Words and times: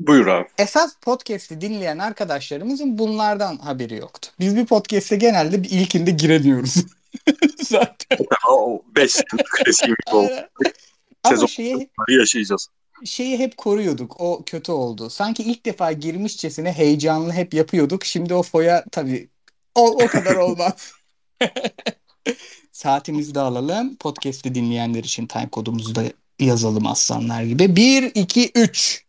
Buyur 0.00 0.26
abi. 0.26 0.48
Esas 0.58 0.96
podcast'i 1.02 1.60
dinleyen 1.60 1.98
arkadaşlarımızın 1.98 2.98
bunlardan 2.98 3.56
haberi 3.56 3.96
yoktu. 3.96 4.30
Biz 4.40 4.56
bir 4.56 4.66
podcast'e 4.66 5.16
genelde 5.16 5.62
bir 5.62 5.70
ilkinde 5.70 6.10
giremiyoruz. 6.10 6.74
Zaten. 7.62 8.18
O 8.48 8.82
5 8.96 9.14
klasiği 9.64 9.94
oldu. 10.12 10.32
Ama 11.24 11.34
Sezon 11.34 11.46
şeyi, 11.46 11.90
yaşayacağız. 12.08 12.68
şeyi 13.04 13.38
hep 13.38 13.56
koruyorduk. 13.56 14.20
O 14.20 14.42
kötü 14.46 14.72
oldu. 14.72 15.10
Sanki 15.10 15.42
ilk 15.42 15.66
defa 15.66 15.92
girmişçesine 15.92 16.72
heyecanlı 16.72 17.32
hep 17.32 17.54
yapıyorduk. 17.54 18.04
Şimdi 18.04 18.34
o 18.34 18.42
foya 18.42 18.84
tabii 18.92 19.28
o, 19.74 19.86
o 19.86 20.06
kadar 20.06 20.34
olmaz. 20.34 20.92
Saatimizi 22.72 23.34
de 23.34 23.40
alalım. 23.40 23.96
Podcast'i 23.96 24.54
dinleyenler 24.54 25.04
için 25.04 25.26
time 25.26 25.48
kodumuzu 25.48 25.94
da 25.94 26.02
yazalım 26.40 26.86
aslanlar 26.86 27.42
gibi. 27.42 27.76
1, 27.76 28.12
2, 28.14 28.50
3. 28.54 29.03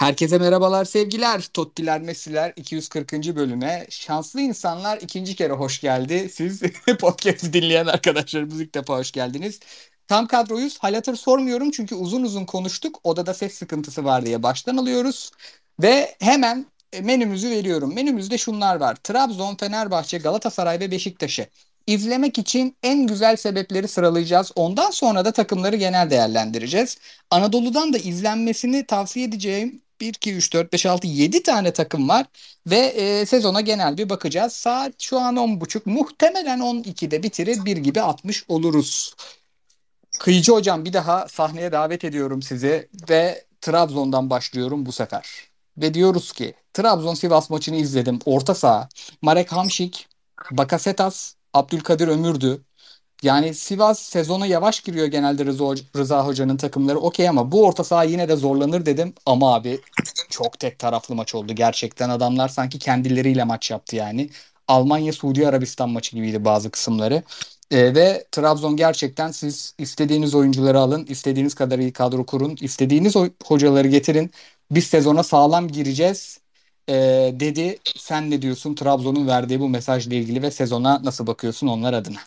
Herkese 0.00 0.38
merhabalar 0.38 0.84
sevgiler. 0.84 1.42
Tottiler 1.54 2.00
Messiler 2.00 2.52
240. 2.56 3.12
bölüme. 3.12 3.86
Şanslı 3.90 4.40
insanlar 4.40 4.98
ikinci 4.98 5.36
kere 5.36 5.52
hoş 5.52 5.80
geldi. 5.80 6.30
Siz 6.32 6.62
podcast'i 7.00 7.52
dinleyen 7.52 7.86
arkadaşlarımız 7.86 8.60
ilk 8.60 8.74
defa 8.74 8.98
hoş 8.98 9.12
geldiniz. 9.12 9.60
Tam 10.08 10.26
kadroyuz. 10.26 10.78
Hal 10.78 10.94
hatır 10.94 11.16
sormuyorum 11.16 11.70
çünkü 11.70 11.94
uzun 11.94 12.22
uzun 12.22 12.44
konuştuk. 12.44 13.00
Odada 13.04 13.34
ses 13.34 13.54
sıkıntısı 13.54 14.04
var 14.04 14.26
diye 14.26 14.42
baştan 14.42 14.76
alıyoruz. 14.76 15.30
Ve 15.82 16.16
hemen 16.20 16.66
e, 16.92 17.00
menümüzü 17.00 17.50
veriyorum. 17.50 17.94
Menümüzde 17.94 18.38
şunlar 18.38 18.76
var. 18.76 18.96
Trabzon, 18.96 19.56
Fenerbahçe, 19.56 20.18
Galatasaray 20.18 20.80
ve 20.80 20.90
Beşiktaş'ı 20.90 21.46
izlemek 21.86 22.38
için 22.38 22.76
en 22.82 23.06
güzel 23.06 23.36
sebepleri 23.36 23.88
sıralayacağız. 23.88 24.52
Ondan 24.54 24.90
sonra 24.90 25.24
da 25.24 25.32
takımları 25.32 25.76
genel 25.76 26.10
değerlendireceğiz. 26.10 26.98
Anadolu'dan 27.30 27.92
da 27.92 27.98
izlenmesini 27.98 28.86
tavsiye 28.86 29.26
edeceğim 29.26 29.82
1, 30.00 30.08
2, 30.08 30.34
3, 30.34 30.52
4, 30.52 30.72
5, 30.72 30.86
6, 30.86 31.06
7 31.06 31.42
tane 31.42 31.72
takım 31.72 32.08
var 32.08 32.26
ve 32.66 32.76
e, 32.76 33.26
sezona 33.26 33.60
genel 33.60 33.98
bir 33.98 34.08
bakacağız. 34.08 34.52
Saat 34.52 34.92
şu 35.00 35.20
an 35.20 35.36
10.30 35.36 35.80
muhtemelen 35.84 36.58
12'de 36.58 37.22
bitirir 37.22 37.64
bir 37.64 37.76
gibi 37.76 38.02
atmış 38.02 38.44
oluruz. 38.48 39.14
Kıyıcı 40.20 40.52
hocam 40.52 40.84
bir 40.84 40.92
daha 40.92 41.28
sahneye 41.28 41.72
davet 41.72 42.04
ediyorum 42.04 42.42
sizi 42.42 42.88
ve 43.10 43.44
Trabzon'dan 43.60 44.30
başlıyorum 44.30 44.86
bu 44.86 44.92
sefer. 44.92 45.50
Ve 45.76 45.94
diyoruz 45.94 46.32
ki 46.32 46.54
Trabzon 46.74 47.14
Sivas 47.14 47.50
maçını 47.50 47.76
izledim. 47.76 48.18
Orta 48.24 48.54
saha. 48.54 48.88
Marek 49.22 49.52
Hamşik, 49.52 50.08
Bakasetas, 50.50 51.34
Abdülkadir 51.54 52.08
Ömürdü. 52.08 52.64
Yani 53.22 53.54
Sivas 53.54 53.98
sezona 54.02 54.46
yavaş 54.46 54.80
giriyor 54.80 55.06
genelde 55.06 55.44
Rıza, 55.44 55.74
Rıza 55.96 56.26
Hoca'nın 56.26 56.56
takımları. 56.56 56.98
Okey 56.98 57.28
ama 57.28 57.52
bu 57.52 57.66
orta 57.66 57.84
saha 57.84 58.04
yine 58.04 58.28
de 58.28 58.36
zorlanır 58.36 58.86
dedim. 58.86 59.14
Ama 59.26 59.54
abi 59.54 59.80
çok 60.30 60.58
tek 60.58 60.78
taraflı 60.78 61.14
maç 61.14 61.34
oldu 61.34 61.52
gerçekten. 61.54 62.10
Adamlar 62.10 62.48
sanki 62.48 62.78
kendileriyle 62.78 63.44
maç 63.44 63.70
yaptı 63.70 63.96
yani. 63.96 64.30
Almanya 64.68 65.12
Suudi 65.12 65.48
Arabistan 65.48 65.90
maçı 65.90 66.16
gibiydi 66.16 66.44
bazı 66.44 66.70
kısımları. 66.70 67.22
Ee, 67.70 67.94
ve 67.94 68.26
Trabzon 68.32 68.76
gerçekten 68.76 69.30
siz 69.30 69.74
istediğiniz 69.78 70.34
oyuncuları 70.34 70.78
alın, 70.80 71.06
istediğiniz 71.06 71.54
kadar 71.54 71.78
iyi 71.78 71.92
kadro 71.92 72.26
kurun, 72.26 72.56
istediğiniz 72.60 73.14
hocaları 73.44 73.88
getirin. 73.88 74.30
Biz 74.70 74.84
sezona 74.86 75.22
sağlam 75.22 75.68
gireceğiz 75.68 76.40
ee, 76.88 76.94
dedi. 77.40 77.78
Sen 77.96 78.30
ne 78.30 78.42
diyorsun 78.42 78.74
Trabzon'un 78.74 79.26
verdiği 79.28 79.60
bu 79.60 79.68
mesajla 79.68 80.14
ilgili 80.14 80.42
ve 80.42 80.50
sezona 80.50 81.00
nasıl 81.04 81.26
bakıyorsun 81.26 81.66
onlar 81.66 81.92
adına? 81.92 82.20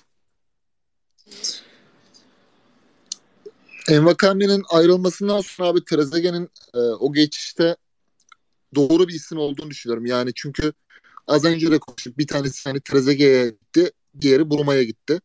Envakame'nin 3.89 4.63
ayrılmasından 4.69 5.41
sonra 5.41 5.67
abi 5.67 5.85
Trezeguet'in 5.85 6.49
e, 6.73 6.77
o 6.77 7.13
geçişte 7.13 7.75
doğru 8.75 9.07
bir 9.07 9.13
isim 9.13 9.37
olduğunu 9.37 9.69
düşünüyorum. 9.69 10.05
Yani 10.05 10.31
çünkü 10.35 10.73
az 11.27 11.45
önce 11.45 11.71
de 11.71 11.79
konuştuk. 11.79 12.17
Bir 12.17 12.27
tanesi 12.27 12.69
hani 12.69 12.81
Trezeguet'e 12.81 13.49
gitti. 13.49 13.91
Diğeri 14.21 14.49
Bruma'ya 14.49 14.83
gitti. 14.83 15.21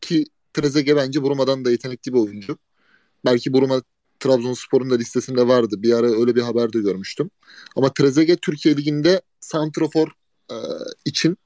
Ki 0.00 0.24
Trezeguet 0.54 0.96
bence 0.96 1.22
Bruma'dan 1.22 1.64
da 1.64 1.70
yetenekli 1.70 2.12
bir 2.12 2.18
oyuncu. 2.18 2.58
Belki 3.24 3.52
Bruma 3.52 3.82
Trabzonspor'un 4.20 4.90
da 4.90 4.94
listesinde 4.94 5.48
vardı. 5.48 5.82
Bir 5.82 5.92
ara 5.92 6.06
öyle 6.06 6.34
bir 6.34 6.42
haber 6.42 6.72
de 6.72 6.78
görmüştüm. 6.78 7.30
Ama 7.76 7.92
Trezeguet 7.92 8.42
Türkiye 8.42 8.76
Ligi'nde 8.76 9.22
santrafor 9.40 10.08
e, 10.50 10.56
için 11.04 11.38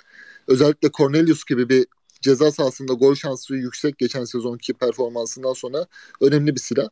özellikle 0.49 0.91
Cornelius 0.91 1.45
gibi 1.45 1.69
bir 1.69 1.87
ceza 2.23 2.53
sahasında 2.53 2.93
gol 2.93 3.15
şansı 3.15 3.55
yüksek 3.55 3.99
geçen 3.99 4.25
sezonki 4.25 4.73
performansından 4.73 5.53
sonra 5.53 5.87
önemli 6.21 6.55
bir 6.55 6.61
silah. 6.61 6.89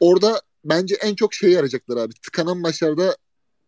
Orada 0.00 0.42
bence 0.64 0.94
en 0.94 1.14
çok 1.14 1.34
şeyi 1.34 1.58
arayacaklar 1.58 1.96
abi. 1.96 2.14
Tıkanan 2.14 2.58
maçlarda 2.58 3.16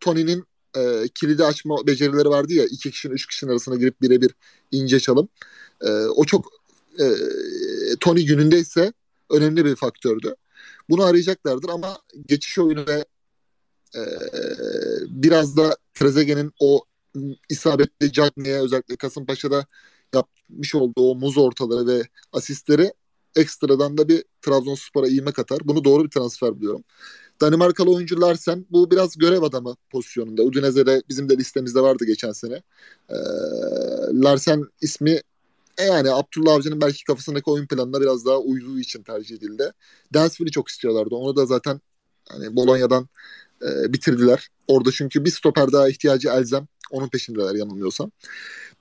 Tony'nin 0.01 0.45
e, 0.77 1.09
kilidi 1.15 1.45
açma 1.45 1.87
becerileri 1.87 2.29
vardı 2.29 2.53
ya. 2.53 2.65
iki 2.65 2.91
kişinin 2.91 3.15
üç 3.15 3.27
kişinin 3.27 3.51
arasına 3.51 3.77
girip 3.77 4.03
birebir 4.03 4.35
ince 4.73 5.01
çalım. 5.01 5.29
E, 5.81 5.91
o 5.91 6.25
çok 6.25 6.47
e, 6.99 7.07
Tony 8.01 8.25
günündeyse 8.25 8.93
önemli 9.31 9.65
bir 9.65 9.77
faktördü. 9.77 10.35
Bunu 10.89 11.03
arayacaklardır 11.03 11.69
ama 11.69 11.99
geçiş 12.27 12.59
oyunu 12.59 12.87
ve 12.87 13.05
e, 13.95 14.03
biraz 15.09 15.57
da 15.57 15.77
Trezeguet'in 15.95 16.53
o 16.61 16.85
isabetli 17.49 18.13
Cagney'e 18.13 18.61
özellikle 18.61 18.97
Kasımpaşa'da 18.97 19.67
yapmış 20.17 20.75
olduğu 20.75 21.11
o 21.11 21.15
muz 21.15 21.39
ortaları 21.39 21.87
ve 21.87 22.03
asistleri 22.33 22.93
ekstradan 23.37 23.99
da 23.99 24.09
bir 24.09 24.25
Trabzonspor'a 24.43 25.09
iğme 25.09 25.33
katar. 25.33 25.59
Bunu 25.65 25.85
doğru 25.85 26.05
bir 26.05 26.11
transfer 26.11 26.57
biliyorum. 26.57 26.85
Danimarkalı 27.41 27.95
oyuncu 27.95 28.21
Larsen 28.21 28.67
bu 28.71 28.91
biraz 28.91 29.19
görev 29.19 29.43
adamı 29.43 29.77
pozisyonunda. 29.91 30.43
Udinese'de 30.43 31.03
bizim 31.09 31.29
de 31.29 31.37
listemizde 31.37 31.81
vardı 31.81 32.05
geçen 32.05 32.33
sene. 32.33 32.63
Ee, 33.11 33.15
Larsen 34.13 34.65
ismi 34.81 35.21
e 35.79 35.85
yani 35.85 36.11
Abdullah 36.11 36.55
Avcı'nın 36.55 36.81
belki 36.81 37.05
kafasındaki 37.05 37.51
oyun 37.51 37.67
planına 37.67 38.01
biraz 38.01 38.27
daha 38.27 38.39
uyduğu 38.39 38.79
için 38.79 39.03
tercih 39.03 39.37
edildi. 39.37 39.73
Dansville'i 40.15 40.51
çok 40.51 40.69
istiyorlardı. 40.69 41.15
Onu 41.15 41.37
da 41.37 41.47
zaten 41.47 41.81
hani 42.29 42.57
Bolonya'dan 42.57 43.09
e, 43.63 43.93
bitirdiler. 43.93 44.49
Orada 44.67 44.93
çünkü 44.93 45.25
bir 45.25 45.31
stoper 45.31 45.73
daha 45.73 45.89
ihtiyacı 45.89 46.29
elzem. 46.29 46.67
Onun 46.91 47.09
peşindeler 47.09 47.55
yanılmıyorsam. 47.55 48.11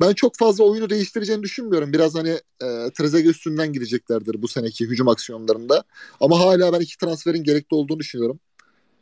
Ben 0.02 0.14
çok 0.14 0.36
fazla 0.36 0.64
oyunu 0.64 0.90
değiştireceğini 0.90 1.44
düşünmüyorum. 1.44 1.94
Biraz 1.94 2.16
hani 2.16 2.30
e, 2.62 2.92
Trezeguet 2.98 3.36
üstünden 3.36 3.74
gideceklerdir 3.74 4.42
bu 4.42 4.48
seneki 4.48 4.86
hücum 4.86 5.08
aksiyonlarında. 5.08 5.84
Ama 6.20 6.40
hala 6.40 6.74
ben 6.74 6.80
iki 6.80 6.98
transferin 6.98 7.44
gerekli 7.44 7.76
olduğunu 7.76 8.00
düşünüyorum. 8.00 8.40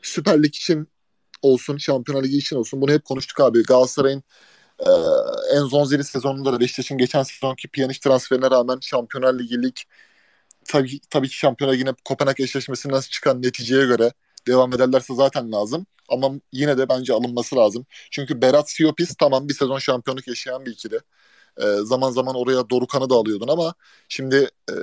Süper 0.02 0.44
Lig 0.44 0.56
için 0.56 0.88
olsun, 1.42 1.78
Şampiyonlar 1.78 2.24
Ligi 2.24 2.38
için 2.38 2.56
olsun. 2.56 2.82
Bunu 2.82 2.92
hep 2.92 3.06
konuştuk 3.06 3.40
abi. 3.40 3.64
Galatasaray'ın 3.64 4.24
e, 4.80 4.90
en 5.56 5.62
zonzeli 5.62 6.04
sezonunda 6.04 6.54
da 6.54 6.60
Beşiktaş'ın 6.60 6.98
geçen 6.98 7.24
sezonki 7.24 7.68
Pjanic 7.68 8.00
transferine 8.00 8.52
rağmen 8.52 8.80
Şampiyonlar 8.82 9.40
Ligi 9.40 9.64
lig 9.64 9.76
tabii, 10.66 11.00
tabii 11.10 11.30
ki 11.30 11.36
Şampiyonlar 11.36 11.76
Ligi'ne 11.76 11.94
Kopenhag 12.06 12.40
eşleşmesinden 12.40 13.02
çıkan 13.02 13.42
neticeye 13.42 13.86
göre 13.86 14.12
devam 14.48 14.74
ederlerse 14.74 15.16
zaten 15.16 15.52
lazım. 15.52 15.86
Ama 16.10 16.32
yine 16.52 16.78
de 16.78 16.90
bence 16.90 17.14
alınması 17.14 17.56
lazım. 17.56 17.86
Çünkü 18.12 18.42
Berat 18.42 18.72
Siopis 18.72 19.16
tamam 19.16 19.50
bir 19.50 19.54
sezon 19.54 19.80
şampiyonluk 19.80 20.28
yaşayan 20.28 20.66
bir 20.66 20.72
ikili. 20.72 21.00
E, 21.58 21.64
zaman 21.84 22.12
zaman 22.12 22.36
oraya 22.36 22.70
Dorukan'ı 22.70 23.10
da 23.10 23.16
alıyordun 23.16 23.48
ama 23.48 23.74
şimdi 24.10 24.50
e, 24.70 24.74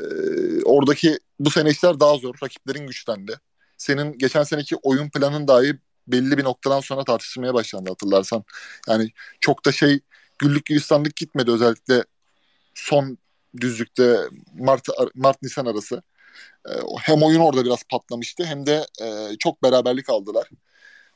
oradaki 0.65 1.19
bu 1.41 1.51
sene 1.51 1.71
işler 1.71 2.01
daha 2.01 2.17
zor. 2.17 2.35
Rakiplerin 2.43 2.87
güçlendi. 2.87 3.41
Senin 3.77 4.19
geçen 4.19 4.43
seneki 4.43 4.77
oyun 4.77 5.11
planın 5.11 5.49
dahi 5.49 5.79
belli 6.09 6.39
bir 6.39 6.45
noktadan 6.45 6.81
sonra 6.81 7.05
tartışılmaya 7.05 7.55
başlandı 7.55 7.91
hatırlarsan. 7.91 8.45
Yani 8.89 9.11
çok 9.41 9.65
da 9.67 9.73
şey 9.73 10.01
güllük 10.39 10.67
gülistanlık 10.67 11.17
gitmedi 11.17 11.51
özellikle 11.51 12.05
son 12.75 13.19
düzlükte 13.61 14.19
Mart 14.55 14.89
Mart 15.15 15.43
Nisan 15.43 15.67
arası. 15.67 16.03
E, 16.69 16.73
hem 17.01 17.23
oyun 17.23 17.41
orada 17.41 17.65
biraz 17.65 17.83
patlamıştı 17.91 18.45
hem 18.45 18.67
de 18.67 18.87
e, 19.03 19.37
çok 19.39 19.63
beraberlik 19.63 20.11
aldılar. 20.11 20.49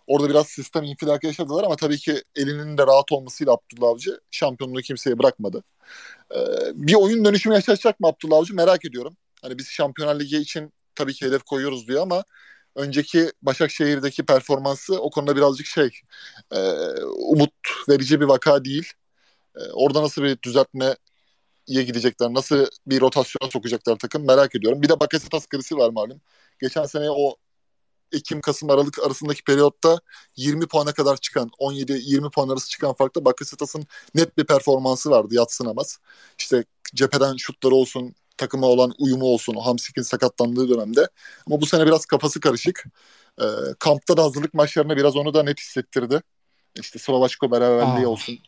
Orada 0.06 0.28
biraz 0.28 0.46
sistem 0.46 0.84
infilakı 0.84 1.26
yaşadılar 1.26 1.64
ama 1.64 1.76
tabii 1.76 1.98
ki 1.98 2.22
elinin 2.36 2.78
de 2.78 2.86
rahat 2.86 3.12
olmasıyla 3.12 3.52
Abdullah 3.52 3.88
Avcı 3.90 4.20
şampiyonluğu 4.30 4.80
kimseye 4.80 5.18
bırakmadı. 5.18 5.64
E, 6.34 6.38
bir 6.74 6.94
oyun 6.94 7.24
dönüşümü 7.24 7.54
yaşayacak 7.54 8.00
mı 8.00 8.08
Abdullah 8.08 8.38
Avcı 8.38 8.54
merak 8.54 8.84
ediyorum. 8.84 9.16
Hani 9.42 9.58
biz 9.58 9.66
Şampiyonlar 9.68 10.20
Ligi 10.20 10.36
için 10.36 10.72
tabii 10.94 11.14
ki 11.14 11.26
hedef 11.26 11.42
koyuyoruz 11.42 11.88
diyor 11.88 12.02
ama 12.02 12.24
önceki 12.76 13.32
Başakşehir'deki 13.42 14.26
performansı 14.26 15.00
o 15.02 15.10
konuda 15.10 15.36
birazcık 15.36 15.66
şey 15.66 15.90
umut 17.16 17.54
verici 17.88 18.20
bir 18.20 18.26
vaka 18.26 18.64
değil. 18.64 18.92
Orada 19.72 20.02
nasıl 20.02 20.22
bir 20.22 20.42
düzeltme 20.42 20.96
iyi 21.66 21.86
gidecekler. 21.86 22.34
Nasıl 22.34 22.66
bir 22.86 23.00
rotasyona 23.00 23.50
sokacaklar 23.50 23.96
takım 23.96 24.26
merak 24.26 24.54
ediyorum. 24.54 24.82
Bir 24.82 24.88
de 24.88 25.00
Bakasetas 25.00 25.46
krizi 25.46 25.76
var 25.76 25.90
malum. 25.90 26.20
Geçen 26.60 26.84
sene 26.84 27.10
o 27.10 27.36
Ekim, 28.12 28.40
Kasım, 28.40 28.70
Aralık 28.70 29.06
arasındaki 29.06 29.44
periyotta 29.44 30.00
20 30.36 30.66
puana 30.66 30.92
kadar 30.92 31.16
çıkan, 31.16 31.50
17-20 31.58 32.30
puan 32.30 32.48
arası 32.48 32.68
çıkan 32.68 32.94
farkta 32.94 33.24
Bakasetas'ın 33.24 33.86
net 34.14 34.38
bir 34.38 34.44
performansı 34.44 35.10
vardı 35.10 35.34
yatsınamaz. 35.34 35.98
İşte 36.38 36.64
cepheden 36.94 37.36
şutları 37.36 37.74
olsun, 37.74 38.14
takıma 38.36 38.66
olan 38.66 38.94
uyumu 38.98 39.24
olsun, 39.24 39.54
Hamsik'in 39.54 40.02
sakatlandığı 40.02 40.68
dönemde. 40.68 41.08
Ama 41.46 41.60
bu 41.60 41.66
sene 41.66 41.86
biraz 41.86 42.06
kafası 42.06 42.40
karışık. 42.40 42.84
E, 43.40 43.44
kampta 43.78 44.16
da 44.16 44.22
hazırlık 44.22 44.54
maçlarında 44.54 44.96
biraz 44.96 45.16
onu 45.16 45.34
da 45.34 45.42
net 45.42 45.60
hissettirdi. 45.60 46.22
İşte 46.80 46.98
Slovaçko 46.98 47.50
beraberliği 47.50 48.06
Aa. 48.06 48.10
olsun. 48.10 48.38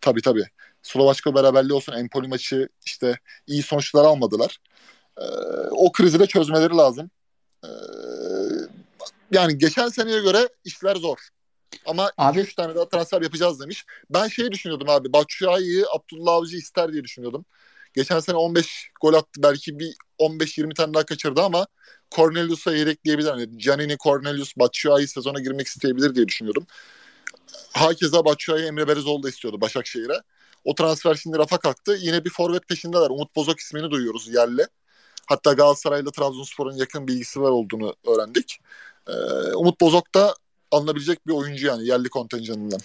Tabii 0.00 0.22
tabii. 0.22 0.44
Slovaçko 0.82 1.34
beraberliği 1.34 1.72
olsun. 1.72 1.92
Empoli 1.92 2.28
maçı 2.28 2.68
işte 2.86 3.18
iyi 3.46 3.62
sonuçlar 3.62 4.04
almadılar. 4.04 4.58
E, 5.18 5.24
o 5.70 5.92
krizi 5.92 6.20
de 6.20 6.26
çözmeleri 6.26 6.72
lazım. 6.74 7.10
E, 7.64 7.68
yani 9.32 9.58
geçen 9.58 9.88
seneye 9.88 10.20
göre 10.20 10.48
işler 10.64 10.96
zor. 10.96 11.18
Ama 11.86 12.12
Abi- 12.18 12.40
3 12.40 12.54
tane 12.54 12.74
daha 12.74 12.88
transfer 12.88 13.22
yapacağız 13.22 13.60
demiş. 13.60 13.84
Ben 14.10 14.28
şeyi 14.28 14.52
düşünüyordum 14.52 14.88
abi. 14.90 15.12
Batshuayi'yi 15.12 15.84
Abdullah 15.94 16.32
Avcı 16.32 16.56
ister 16.56 16.92
diye 16.92 17.04
düşünüyordum. 17.04 17.44
Geçen 17.94 18.20
sene 18.20 18.36
15 18.36 18.90
gol 19.00 19.14
attı. 19.14 19.42
Belki 19.42 19.78
bir 19.78 19.94
15-20 20.18 20.74
tane 20.74 20.94
daha 20.94 21.06
kaçırdı 21.06 21.42
ama 21.42 21.66
Cornelius'a 22.14 22.76
yedekleyebilir. 22.76 23.28
Yani 23.28 23.58
Giannini, 23.58 23.96
Cornelius, 23.98 24.52
Batshuayi 24.56 25.08
sezona 25.08 25.40
girmek 25.40 25.66
isteyebilir 25.66 26.14
diye 26.14 26.28
düşünüyordum. 26.28 26.66
Hakeza 27.72 28.24
Batshuayi 28.24 28.66
Emre 28.66 28.88
Berezoğlu 28.88 29.22
da 29.22 29.28
istiyordu 29.28 29.60
Başakşehir'e. 29.60 30.20
O 30.64 30.74
transfer 30.74 31.14
şimdi 31.14 31.38
rafa 31.38 31.58
kalktı. 31.58 31.98
Yine 32.00 32.24
bir 32.24 32.30
forvet 32.30 32.68
peşindeler. 32.68 33.10
Umut 33.10 33.36
Bozok 33.36 33.58
ismini 33.60 33.90
duyuyoruz 33.90 34.34
yerli. 34.34 34.66
Hatta 35.26 35.52
Galatasaray'la 35.52 36.10
Trabzonspor'un 36.10 36.76
yakın 36.76 37.08
bilgisi 37.08 37.40
var 37.40 37.50
olduğunu 37.50 37.94
öğrendik. 38.06 38.58
Ee, 39.08 39.12
Umut 39.54 39.80
Bozok 39.80 40.14
da 40.14 40.34
alınabilecek 40.70 41.26
bir 41.26 41.32
oyuncu 41.32 41.66
yani 41.66 41.86
yerli 41.86 42.08
kontenjanından. 42.08 42.80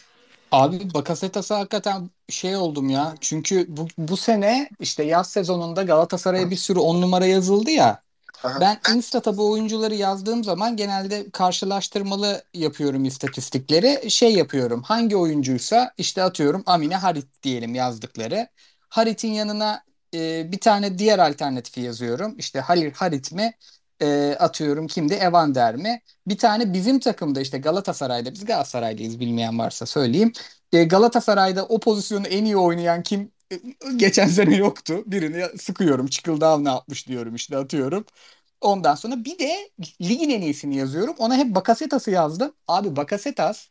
Abi 0.51 0.93
Bakasetas'a 0.93 1.59
hakikaten 1.59 2.09
şey 2.29 2.55
oldum 2.55 2.89
ya. 2.89 3.15
Çünkü 3.21 3.65
bu, 3.69 3.87
bu 3.97 4.17
sene 4.17 4.69
işte 4.79 5.03
yaz 5.03 5.31
sezonunda 5.31 5.83
Galatasaray'a 5.83 6.49
bir 6.49 6.55
sürü 6.55 6.79
on 6.79 7.01
numara 7.01 7.25
yazıldı 7.25 7.71
ya. 7.71 8.01
Ben 8.59 8.79
Instat'a 8.95 9.37
bu 9.37 9.51
oyuncuları 9.51 9.95
yazdığım 9.95 10.43
zaman 10.43 10.75
genelde 10.77 11.31
karşılaştırmalı 11.31 12.43
yapıyorum 12.53 13.05
istatistikleri. 13.05 14.11
Şey 14.11 14.33
yapıyorum. 14.35 14.83
Hangi 14.83 15.17
oyuncuysa 15.17 15.93
işte 15.97 16.23
atıyorum 16.23 16.63
Amine 16.65 16.95
Harit 16.95 17.43
diyelim 17.43 17.75
yazdıkları. 17.75 18.47
Harit'in 18.89 19.31
yanına 19.31 19.83
e, 20.13 20.51
bir 20.51 20.59
tane 20.59 20.97
diğer 20.97 21.19
alternatifi 21.19 21.81
yazıyorum. 21.81 22.35
İşte 22.37 22.59
Halil 22.59 22.93
Harit 22.93 23.31
mi? 23.31 23.53
E, 24.01 24.35
atıyorum 24.39 24.87
kimdi? 24.87 25.13
Evander 25.13 25.75
mi? 25.75 26.01
Bir 26.27 26.37
tane 26.37 26.73
bizim 26.73 26.99
takımda 26.99 27.41
işte 27.41 27.57
Galatasaray'da 27.57 28.33
biz 28.33 28.45
Galatasaraylıyız 28.45 29.19
bilmeyen 29.19 29.59
varsa 29.59 29.85
söyleyeyim. 29.85 30.31
E, 30.73 30.83
Galatasaray'da 30.83 31.65
o 31.65 31.79
pozisyonu 31.79 32.27
en 32.27 32.45
iyi 32.45 32.57
oynayan 32.57 33.03
kim? 33.03 33.31
Geçen 33.95 34.27
sene 34.27 34.55
yoktu. 34.55 35.03
Birini 35.05 35.59
sıkıyorum. 35.59 36.07
Çıkıldav 36.07 36.63
ne 36.63 36.69
yapmış 36.69 37.07
diyorum 37.07 37.35
işte 37.35 37.57
atıyorum. 37.57 38.05
Ondan 38.61 38.95
sonra 38.95 39.25
bir 39.25 39.39
de 39.39 39.71
ligin 40.01 40.29
en 40.29 40.41
iyisini 40.41 40.77
yazıyorum. 40.77 41.15
Ona 41.17 41.37
hep 41.37 41.55
Bakasetas'ı 41.55 42.11
yazdım. 42.11 42.53
Abi 42.67 42.95
Bakasetas 42.95 43.67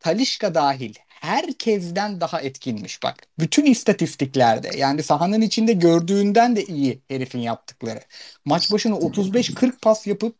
Talisca 0.00 0.54
dahil 0.54 0.94
herkesten 1.08 2.20
daha 2.20 2.40
etkinmiş 2.40 3.02
bak. 3.02 3.16
Bütün 3.38 3.64
istatistiklerde 3.64 4.70
yani 4.76 5.02
sahanın 5.02 5.40
içinde 5.40 5.72
gördüğünden 5.72 6.56
de 6.56 6.64
iyi 6.64 7.02
herifin 7.08 7.38
yaptıkları. 7.38 8.00
Maç 8.44 8.72
başına 8.72 8.94
35-40 8.96 9.80
pas 9.82 10.06
yapıp 10.06 10.36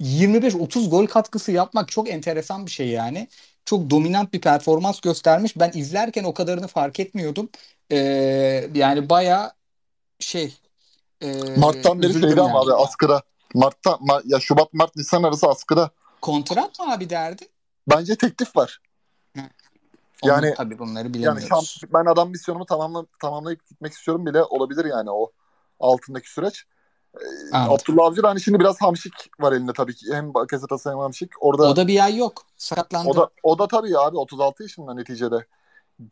25-30 0.00 0.88
gol 0.90 1.06
katkısı 1.06 1.52
yapmak 1.52 1.88
çok 1.90 2.08
enteresan 2.10 2.66
bir 2.66 2.70
şey 2.70 2.88
yani. 2.88 3.28
Çok 3.68 3.90
dominant 3.90 4.32
bir 4.32 4.40
performans 4.40 5.00
göstermiş. 5.00 5.58
Ben 5.58 5.70
izlerken 5.74 6.24
o 6.24 6.34
kadarını 6.34 6.66
fark 6.68 7.00
etmiyordum. 7.00 7.48
Ee, 7.92 7.96
yani 8.74 9.08
baya 9.08 9.52
şey 10.20 10.58
e, 11.20 11.32
Mart'tan 11.56 12.02
beri 12.02 12.12
şeyde 12.12 12.40
ama 12.40 12.48
yani. 12.48 12.58
abi 12.58 12.74
askıda. 12.74 13.22
Mart'ta 13.54 13.90
Ma- 13.90 14.22
ya 14.24 14.40
Şubat 14.40 14.72
Mart 14.74 14.96
Nisan 14.96 15.22
arası 15.22 15.46
askıda. 15.48 15.90
Kontrat 16.20 16.80
mı 16.80 16.92
abi 16.92 17.10
derdi? 17.10 17.48
Bence 17.90 18.16
teklif 18.16 18.56
var. 18.56 18.80
Onu, 19.36 19.44
Yani- 20.24 20.54
tabii 20.56 20.78
bunları 20.78 21.04
Yani 21.04 21.14
bilemiyoruz. 21.14 21.48
şamp- 21.48 21.92
ben 21.94 22.12
adam 22.12 22.30
misyonumu 22.30 22.66
tamamla 22.66 23.06
tamamlayıp 23.20 23.68
gitmek 23.68 23.92
istiyorum 23.92 24.26
bile 24.26 24.42
olabilir 24.42 24.84
yani 24.84 25.10
o 25.10 25.32
altındaki 25.80 26.30
süreç. 26.32 26.64
Ee, 27.14 27.56
Anladım. 27.56 27.74
Abdullah 27.74 28.06
Avcı 28.06 28.22
da 28.22 28.28
hani 28.28 28.40
şimdi 28.40 28.60
biraz 28.60 28.80
hamşik 28.80 29.12
var 29.40 29.52
elinde 29.52 29.72
tabii 29.72 29.94
ki. 29.94 30.06
Hem 30.12 30.34
Bakasetas'a 30.34 30.90
hem 30.90 30.98
hamşik. 30.98 31.30
Orada 31.40 31.62
O 31.62 31.76
da 31.76 31.88
bir 31.88 32.04
ay 32.04 32.16
yok. 32.16 32.46
Sakatlandı. 32.56 33.08
O 33.08 33.16
da 33.16 33.30
o 33.42 33.58
da 33.58 33.68
tabii 33.68 33.98
abi 33.98 34.16
36 34.16 34.62
yaşında 34.62 34.94
neticede. 34.94 35.46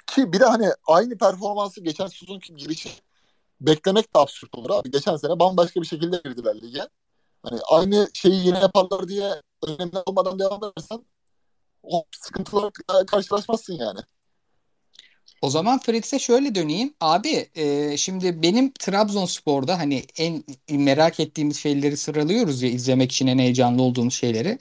Ki 0.06 0.32
bir 0.32 0.40
de 0.40 0.44
hani 0.44 0.68
aynı 0.86 1.18
performansı 1.18 1.80
geçen 1.80 2.06
sezonki 2.06 2.56
girişi 2.56 2.90
beklemek 3.60 4.14
de 4.14 4.18
absürt 4.18 4.54
olur 4.58 4.70
abi. 4.70 4.90
Geçen 4.90 5.16
sene 5.16 5.38
bambaşka 5.38 5.80
bir 5.80 5.86
şekilde 5.86 6.16
girdiler 6.16 6.62
lige. 6.62 6.88
Hani 7.42 7.60
aynı 7.70 8.08
şeyi 8.14 8.46
yine 8.46 8.58
yaparlar 8.58 9.08
diye 9.08 9.42
önemli 9.66 9.98
olmadan 10.06 10.38
devam 10.38 10.60
edersen 10.64 11.04
o 11.82 12.04
sıkıntılarla 12.10 12.70
karşılaşmazsın 13.06 13.74
yani. 13.74 14.00
O 15.42 15.50
zaman 15.50 15.78
Fritz'e 15.78 16.18
şöyle 16.18 16.54
döneyim. 16.54 16.94
Abi 17.00 17.48
e, 17.54 17.96
şimdi 17.96 18.42
benim 18.42 18.72
Trabzonspor'da 18.72 19.78
hani 19.78 20.04
en 20.18 20.44
merak 20.70 21.20
ettiğimiz 21.20 21.56
şeyleri 21.58 21.96
sıralıyoruz 21.96 22.62
ya 22.62 22.68
izlemek 22.70 23.12
için 23.12 23.26
en 23.26 23.38
heyecanlı 23.38 23.82
olduğumuz 23.82 24.14
şeyleri. 24.14 24.58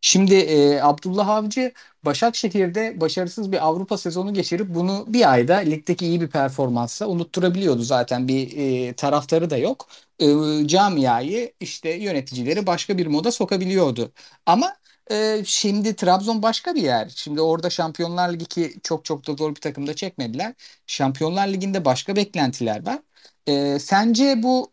Şimdi 0.00 0.34
e, 0.34 0.80
Abdullah 0.82 1.28
Avcı 1.28 1.72
Başakşehir'de 2.04 3.00
başarısız 3.00 3.52
bir 3.52 3.66
Avrupa 3.66 3.98
sezonu 3.98 4.34
geçirip 4.34 4.74
bunu 4.74 5.04
bir 5.08 5.32
ayda 5.32 5.56
ligdeki 5.56 6.06
iyi 6.06 6.20
bir 6.20 6.28
performansla 6.30 7.06
unutturabiliyordu 7.08 7.82
zaten 7.82 8.28
bir 8.28 8.56
e, 8.88 8.94
taraftarı 8.94 9.50
da 9.50 9.56
yok. 9.58 9.88
E, 10.20 10.26
camiayı 10.68 11.52
işte 11.60 11.90
yöneticileri 11.90 12.66
başka 12.66 12.98
bir 12.98 13.06
moda 13.06 13.32
sokabiliyordu. 13.32 14.12
Ama 14.46 14.74
e, 15.12 15.42
şimdi 15.46 15.96
Trabzon 15.96 16.42
başka 16.42 16.74
bir 16.74 16.82
yer. 16.82 17.08
Şimdi 17.16 17.40
orada 17.40 17.70
Şampiyonlar 17.70 18.32
Ligi 18.32 18.46
ki 18.46 18.74
çok 18.82 19.04
çok 19.04 19.26
da 19.26 19.34
zor 19.34 19.50
bir 19.54 19.60
takımda 19.60 19.96
çekmediler. 19.96 20.54
Şampiyonlar 20.86 21.48
Ligi'nde 21.48 21.84
başka 21.84 22.16
beklentiler 22.16 22.86
var. 22.86 22.98
E, 23.46 23.78
sence 23.78 24.42
bu 24.42 24.72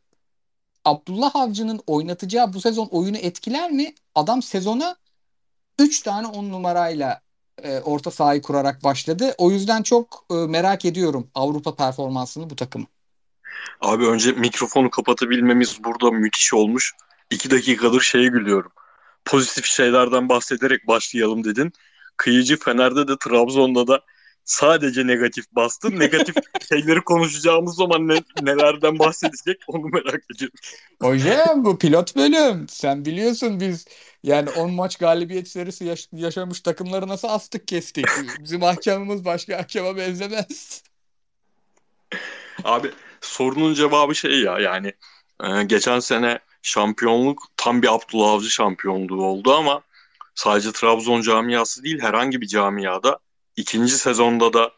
Abdullah 0.86 1.36
Avcı'nın 1.36 1.82
oynatacağı 1.88 2.54
bu 2.54 2.62
sezon 2.62 2.88
oyunu 2.88 3.18
etkiler 3.18 3.72
mi? 3.72 3.96
Adam 4.16 4.42
sezona 4.42 4.96
3 5.80 6.02
tane 6.02 6.28
10 6.28 6.50
numarayla 6.50 7.22
e, 7.64 7.80
orta 7.80 8.12
sahayı 8.12 8.42
kurarak 8.42 8.84
başladı. 8.84 9.36
O 9.38 9.52
yüzden 9.52 9.84
çok 9.84 10.26
e, 10.32 10.36
merak 10.36 10.86
ediyorum 10.86 11.28
Avrupa 11.36 11.76
performansını 11.76 12.50
bu 12.50 12.56
takım. 12.56 12.88
Abi 13.82 14.08
önce 14.08 14.32
mikrofonu 14.32 14.90
kapatabilmemiz 14.90 15.84
burada 15.84 16.12
müthiş 16.12 16.54
olmuş. 16.54 16.96
İki 17.30 17.52
dakikadır 17.52 18.02
şeye 18.02 18.28
gülüyorum. 18.28 18.72
Pozitif 19.30 19.66
şeylerden 19.66 20.30
bahsederek 20.30 20.88
başlayalım 20.88 21.44
dedin. 21.44 21.74
Kıyıcı 22.18 22.60
Fener'de 22.60 23.08
de 23.08 23.18
Trabzon'da 23.20 23.88
da 23.88 24.02
sadece 24.44 25.08
negatif 25.08 25.46
bastın. 25.52 26.00
Negatif 26.00 26.36
şeyleri 26.70 27.02
konuşacağımız 27.02 27.76
zaman 27.76 28.08
ne, 28.08 28.24
nelerden 28.42 29.00
bahsedecek 29.00 29.62
onu 29.68 29.86
merak 29.86 30.24
ediyorum. 30.36 30.60
Hocam 31.02 31.66
bu 31.66 31.78
pilot 31.78 32.16
bölüm. 32.16 32.68
Sen 32.70 33.06
biliyorsun 33.06 33.60
biz 33.60 33.86
yani 34.24 34.50
10 34.50 34.72
maç 34.72 34.98
galibiyet 34.98 35.48
serisi 35.48 35.86
yaş- 35.86 36.10
yaşamış 36.12 36.62
takımları 36.62 37.08
nasıl 37.08 37.28
astık 37.28 37.68
kestik. 37.68 38.06
Bizim 38.40 38.64
ahkamımız 38.64 39.26
başka 39.26 39.58
ahkama 39.58 39.98
benzemez. 39.98 40.84
Abi 42.64 42.92
sorunun 43.22 43.74
cevabı 43.74 44.16
şey 44.16 44.42
ya 44.42 44.60
yani 44.60 44.94
e, 45.44 45.64
geçen 45.64 46.00
sene 46.00 46.40
şampiyonluk 46.62 47.44
tam 47.58 47.82
bir 47.82 47.96
Abdullah 47.96 48.32
Avcı 48.32 48.50
şampiyonluğu 48.50 49.26
oldu 49.26 49.54
ama 49.54 49.82
sadece 50.36 50.72
Trabzon 50.72 51.22
camiası 51.22 51.84
değil 51.84 52.02
herhangi 52.02 52.42
bir 52.42 52.48
camiada 52.48 53.20
ikinci 53.56 53.94
sezonda 53.94 54.54
da 54.54 54.72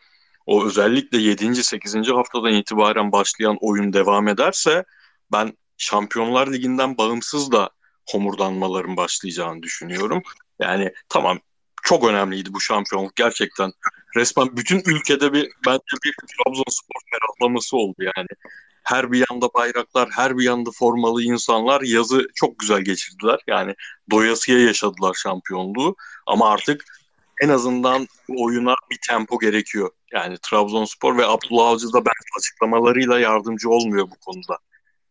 o 0.46 0.66
özellikle 0.66 1.18
7. 1.18 1.64
8. 1.64 1.96
haftadan 1.96 2.54
itibaren 2.54 3.12
başlayan 3.12 3.58
oyun 3.62 3.94
devam 3.94 4.28
ederse 4.28 4.86
ben 5.32 5.58
Şampiyonlar 5.78 6.54
Ligi'nden 6.54 6.98
bağımsız 6.98 7.52
da 7.52 7.70
homurdanmaların 8.10 8.98
başlayacağını 8.98 9.64
düşünüyorum. 9.64 10.24
Yani 10.60 10.94
tamam 11.10 11.40
çok 11.84 12.08
önemliydi 12.08 12.54
bu 12.54 12.62
şampiyonluk 12.62 13.16
gerçekten. 13.16 13.72
Resmen 14.16 14.58
bütün 14.58 14.84
ülkede 14.86 15.34
bir 15.34 15.52
bence 15.68 15.98
bir 16.06 16.16
Trabzonspor 16.28 17.02
ferahlaması 17.12 17.78
oldu 17.78 17.96
yani. 18.00 18.28
Her 18.84 19.12
bir 19.12 19.26
yanda 19.30 19.50
bayraklar, 19.54 20.10
her 20.12 20.38
bir 20.38 20.44
yanda 20.44 20.70
formalı 20.74 21.24
insanlar 21.24 21.82
yazı 21.82 22.28
çok 22.36 22.60
güzel 22.60 22.82
geçirdiler. 22.82 23.40
Yani 23.48 23.76
doyasıya 24.12 24.60
yaşadılar 24.60 25.14
şampiyonluğu. 25.14 25.96
Ama 26.28 26.50
artık 26.50 26.86
en 27.42 27.50
azından 27.50 28.08
oyuna 28.30 28.76
bir 28.92 28.98
tempo 29.08 29.40
gerekiyor. 29.40 29.90
Yani 30.14 30.38
Trabzonspor 30.42 31.18
ve 31.18 31.26
Abdullah 31.26 31.68
Avcı 31.68 31.94
da 31.94 31.98
bence 31.98 32.30
açıklamalarıyla 32.38 33.20
yardımcı 33.20 33.70
olmuyor 33.70 34.08
bu 34.12 34.16
konuda. 34.26 34.58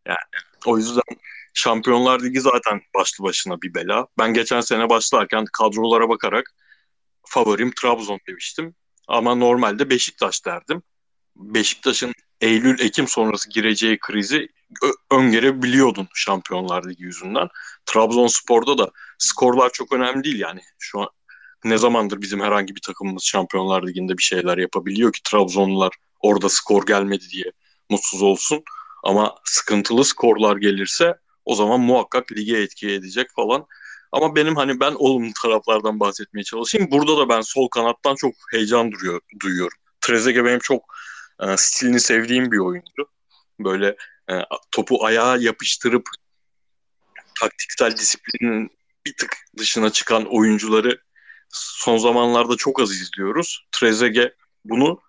Yani 0.07 0.45
o 0.67 0.79
yüzden 0.79 1.17
Şampiyonlar 1.55 2.21
Ligi 2.23 2.41
zaten 2.41 2.81
başlı 2.95 3.25
başına 3.25 3.63
bir 3.63 3.75
bela. 3.75 4.07
Ben 4.19 4.35
geçen 4.35 4.61
sene 4.61 4.89
başlarken 4.89 5.45
kadrolara 5.53 6.09
bakarak 6.09 6.55
favorim 7.27 7.73
Trabzon 7.81 8.21
demiştim. 8.29 8.75
Ama 9.09 9.35
normalde 9.35 9.91
Beşiktaş 9.91 10.47
derdim. 10.47 10.83
Beşiktaş'ın 11.37 12.13
Eylül-Ekim 12.41 13.09
sonrası 13.09 13.51
gireceği 13.51 13.99
krizi 13.99 14.49
öngörebiliyordun 15.11 16.09
Şampiyonlar 16.15 16.89
Ligi 16.89 17.03
yüzünden. 17.03 17.49
Trabzonspor'da 17.87 18.79
da 18.79 18.91
skorlar 19.19 19.71
çok 19.73 19.93
önemli 19.93 20.25
değil 20.25 20.41
yani. 20.41 20.61
Şu 20.79 21.01
an 21.01 21.09
ne 21.65 21.79
zamandır 21.79 22.21
bizim 22.21 22.41
herhangi 22.41 22.77
bir 22.77 22.81
takımımız 22.81 23.25
Şampiyonlar 23.25 23.87
Ligi'nde 23.87 24.19
bir 24.19 24.23
şeyler 24.23 24.59
yapabiliyor 24.59 25.13
ki 25.13 25.21
Trabzonlular 25.23 25.93
orada 26.21 26.49
skor 26.49 26.87
gelmedi 26.87 27.25
diye 27.33 27.53
mutsuz 27.91 28.23
olsun. 28.23 28.63
Ama 29.05 29.35
sıkıntılı 29.45 30.05
skorlar 30.05 30.57
gelirse 30.57 31.15
o 31.45 31.55
zaman 31.55 31.81
muhakkak 31.81 32.33
lige 32.33 32.57
etki 32.57 32.91
edecek 32.91 33.27
falan. 33.37 33.67
Ama 34.13 34.37
benim 34.37 34.57
hani 34.57 34.81
ben 34.81 34.95
olumlu 34.99 35.33
taraflardan 35.43 36.01
bahsetmeye 36.01 36.45
çalışayım. 36.45 36.91
Burada 36.91 37.19
da 37.19 37.29
ben 37.29 37.41
sol 37.41 37.69
kanattan 37.69 38.15
çok 38.15 38.35
heyecan 38.53 38.93
duruyor, 38.93 39.21
duyuyorum. 39.41 39.79
Trezeguet 40.01 40.45
benim 40.45 40.59
çok 40.59 40.95
e, 41.41 41.57
stilini 41.57 42.01
sevdiğim 42.01 42.53
bir 42.53 42.59
oyuncu. 42.59 43.09
Böyle 43.61 43.97
e, 44.31 44.35
topu 44.71 45.05
ayağa 45.05 45.37
yapıştırıp 45.37 46.09
taktiksel 47.41 47.97
disiplinin 47.97 48.71
bir 49.07 49.15
tık 49.17 49.37
dışına 49.59 49.91
çıkan 49.91 50.25
oyuncuları 50.25 51.01
son 51.49 51.99
zamanlarda 51.99 52.57
çok 52.57 52.81
az 52.81 52.91
izliyoruz. 52.91 53.67
Trezeguet 53.73 54.35
bunu 54.65 55.01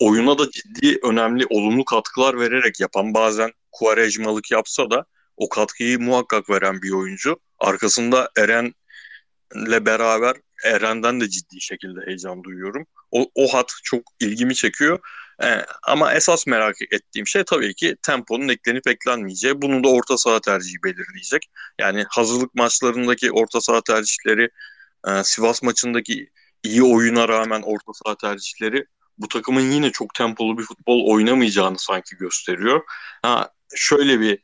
oyuna 0.00 0.38
da 0.38 0.50
ciddi 0.50 0.98
önemli 1.02 1.46
olumlu 1.50 1.84
katkılar 1.84 2.40
vererek 2.40 2.80
yapan 2.80 3.14
bazen 3.14 3.52
Kuarejmalık 3.72 4.50
yapsa 4.50 4.90
da 4.90 5.04
o 5.36 5.48
katkıyı 5.48 6.00
muhakkak 6.00 6.50
veren 6.50 6.82
bir 6.82 6.90
oyuncu. 6.90 7.40
Arkasında 7.58 8.30
Eren'le 8.38 9.86
beraber 9.86 10.36
Eren'den 10.64 11.20
de 11.20 11.28
ciddi 11.28 11.60
şekilde 11.60 12.00
heyecan 12.06 12.44
duyuyorum. 12.44 12.86
O, 13.10 13.30
o 13.34 13.54
hat 13.54 13.72
çok 13.82 14.02
ilgimi 14.20 14.54
çekiyor. 14.54 15.00
Ee, 15.42 15.64
ama 15.82 16.14
esas 16.14 16.46
merak 16.46 16.76
ettiğim 16.92 17.26
şey 17.26 17.44
tabii 17.44 17.74
ki 17.74 17.96
temponun 18.02 18.48
eklenip 18.48 18.88
eklenmeyeceği. 18.88 19.62
Bunu 19.62 19.84
da 19.84 19.88
orta 19.88 20.18
saha 20.18 20.40
tercihi 20.40 20.82
belirleyecek. 20.84 21.50
Yani 21.80 22.04
hazırlık 22.08 22.54
maçlarındaki 22.54 23.32
orta 23.32 23.60
saha 23.60 23.80
tercihleri, 23.80 24.48
e, 25.08 25.24
Sivas 25.24 25.62
maçındaki 25.62 26.30
iyi 26.62 26.82
oyuna 26.82 27.28
rağmen 27.28 27.62
orta 27.62 27.92
saha 28.04 28.16
tercihleri 28.16 28.86
bu 29.18 29.28
takımın 29.28 29.70
yine 29.70 29.90
çok 29.92 30.14
tempolu 30.14 30.58
bir 30.58 30.62
futbol 30.62 31.06
oynamayacağını 31.06 31.78
sanki 31.78 32.16
gösteriyor. 32.16 32.82
Ha, 33.22 33.50
şöyle 33.74 34.20
bir 34.20 34.38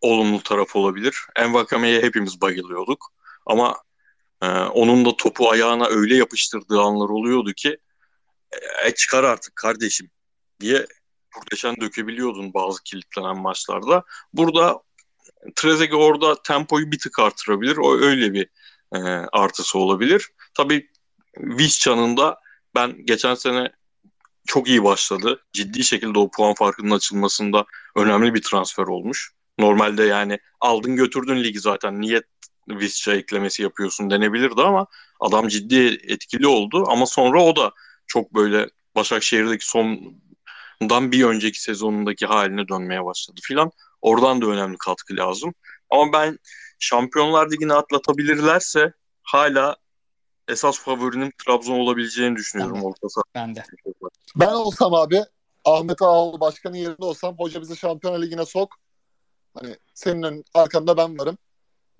olumlu 0.00 0.42
taraf 0.42 0.76
olabilir. 0.76 1.16
Envakame'ye 1.36 2.02
hepimiz 2.02 2.40
bayılıyorduk. 2.40 3.06
Ama 3.46 3.76
e, 4.42 4.46
onun 4.48 5.04
da 5.04 5.16
topu 5.16 5.50
ayağına 5.50 5.86
öyle 5.86 6.16
yapıştırdığı 6.16 6.80
anlar 6.80 7.08
oluyordu 7.08 7.52
ki 7.52 7.78
e, 8.84 8.94
çıkar 8.94 9.24
artık 9.24 9.56
kardeşim 9.56 10.10
diye 10.60 10.86
kurdeşen 11.34 11.76
dökebiliyordun 11.80 12.54
bazı 12.54 12.82
kilitlenen 12.82 13.38
maçlarda. 13.38 14.04
Burada 14.32 14.82
Trezeguet 15.56 16.02
orada 16.02 16.42
tempoyu 16.42 16.92
bir 16.92 16.98
tık 16.98 17.18
artırabilir. 17.18 17.76
O 17.76 17.98
öyle 17.98 18.32
bir 18.32 18.48
e, 18.94 18.98
artısı 19.32 19.78
olabilir. 19.78 20.28
Tabii 20.54 20.90
Vizcan'ın 21.38 22.16
da 22.16 22.38
ben 22.74 23.06
geçen 23.06 23.34
sene 23.34 23.72
çok 24.46 24.68
iyi 24.68 24.84
başladı. 24.84 25.42
Ciddi 25.52 25.84
şekilde 25.84 26.18
o 26.18 26.30
puan 26.30 26.54
farkının 26.54 26.90
açılmasında 26.90 27.64
önemli 27.96 28.34
bir 28.34 28.42
transfer 28.42 28.84
olmuş. 28.84 29.32
Normalde 29.58 30.04
yani 30.04 30.38
aldın 30.60 30.96
götürdün 30.96 31.44
ligi 31.44 31.60
zaten 31.60 32.00
niye 32.00 32.22
Visca 32.68 33.14
eklemesi 33.14 33.62
yapıyorsun 33.62 34.10
denebilirdi 34.10 34.62
ama 34.62 34.86
adam 35.20 35.48
ciddi 35.48 36.00
etkili 36.08 36.46
oldu 36.46 36.84
ama 36.88 37.06
sonra 37.06 37.42
o 37.42 37.56
da 37.56 37.72
çok 38.10 38.34
böyle 38.34 38.68
Başakşehir'deki 38.96 39.66
sondan 39.66 41.12
bir 41.12 41.24
önceki 41.24 41.62
sezonundaki 41.62 42.26
haline 42.26 42.68
dönmeye 42.68 43.04
başladı 43.04 43.40
filan. 43.42 43.70
Oradan 44.02 44.42
da 44.42 44.46
önemli 44.46 44.78
katkı 44.78 45.16
lazım. 45.16 45.54
Ama 45.90 46.12
ben 46.12 46.38
Şampiyonlar 46.78 47.50
Ligi'ni 47.50 47.72
atlatabilirlerse 47.72 48.92
hala 49.22 49.76
esas 50.48 50.78
favorinin 50.78 51.32
Trabzon 51.44 51.78
olabileceğini 51.78 52.36
düşünüyorum 52.36 52.76
ben 52.76 52.82
orta 52.82 53.08
saha. 53.08 53.24
Ben 53.34 53.56
de. 53.56 53.62
Ben 54.36 54.52
olsam 54.52 54.94
abi 54.94 55.22
Ahmet 55.64 56.02
Ağaoğlu 56.02 56.40
başkanın 56.40 56.76
yerinde 56.76 57.04
olsam 57.04 57.34
hoca 57.38 57.60
bizi 57.60 57.76
Şampiyonlar 57.76 58.22
Ligi'ne 58.22 58.46
sok. 58.46 58.76
Hani 59.54 59.76
senin 59.94 60.44
arkanda 60.54 60.96
ben 60.96 61.18
varım. 61.18 61.38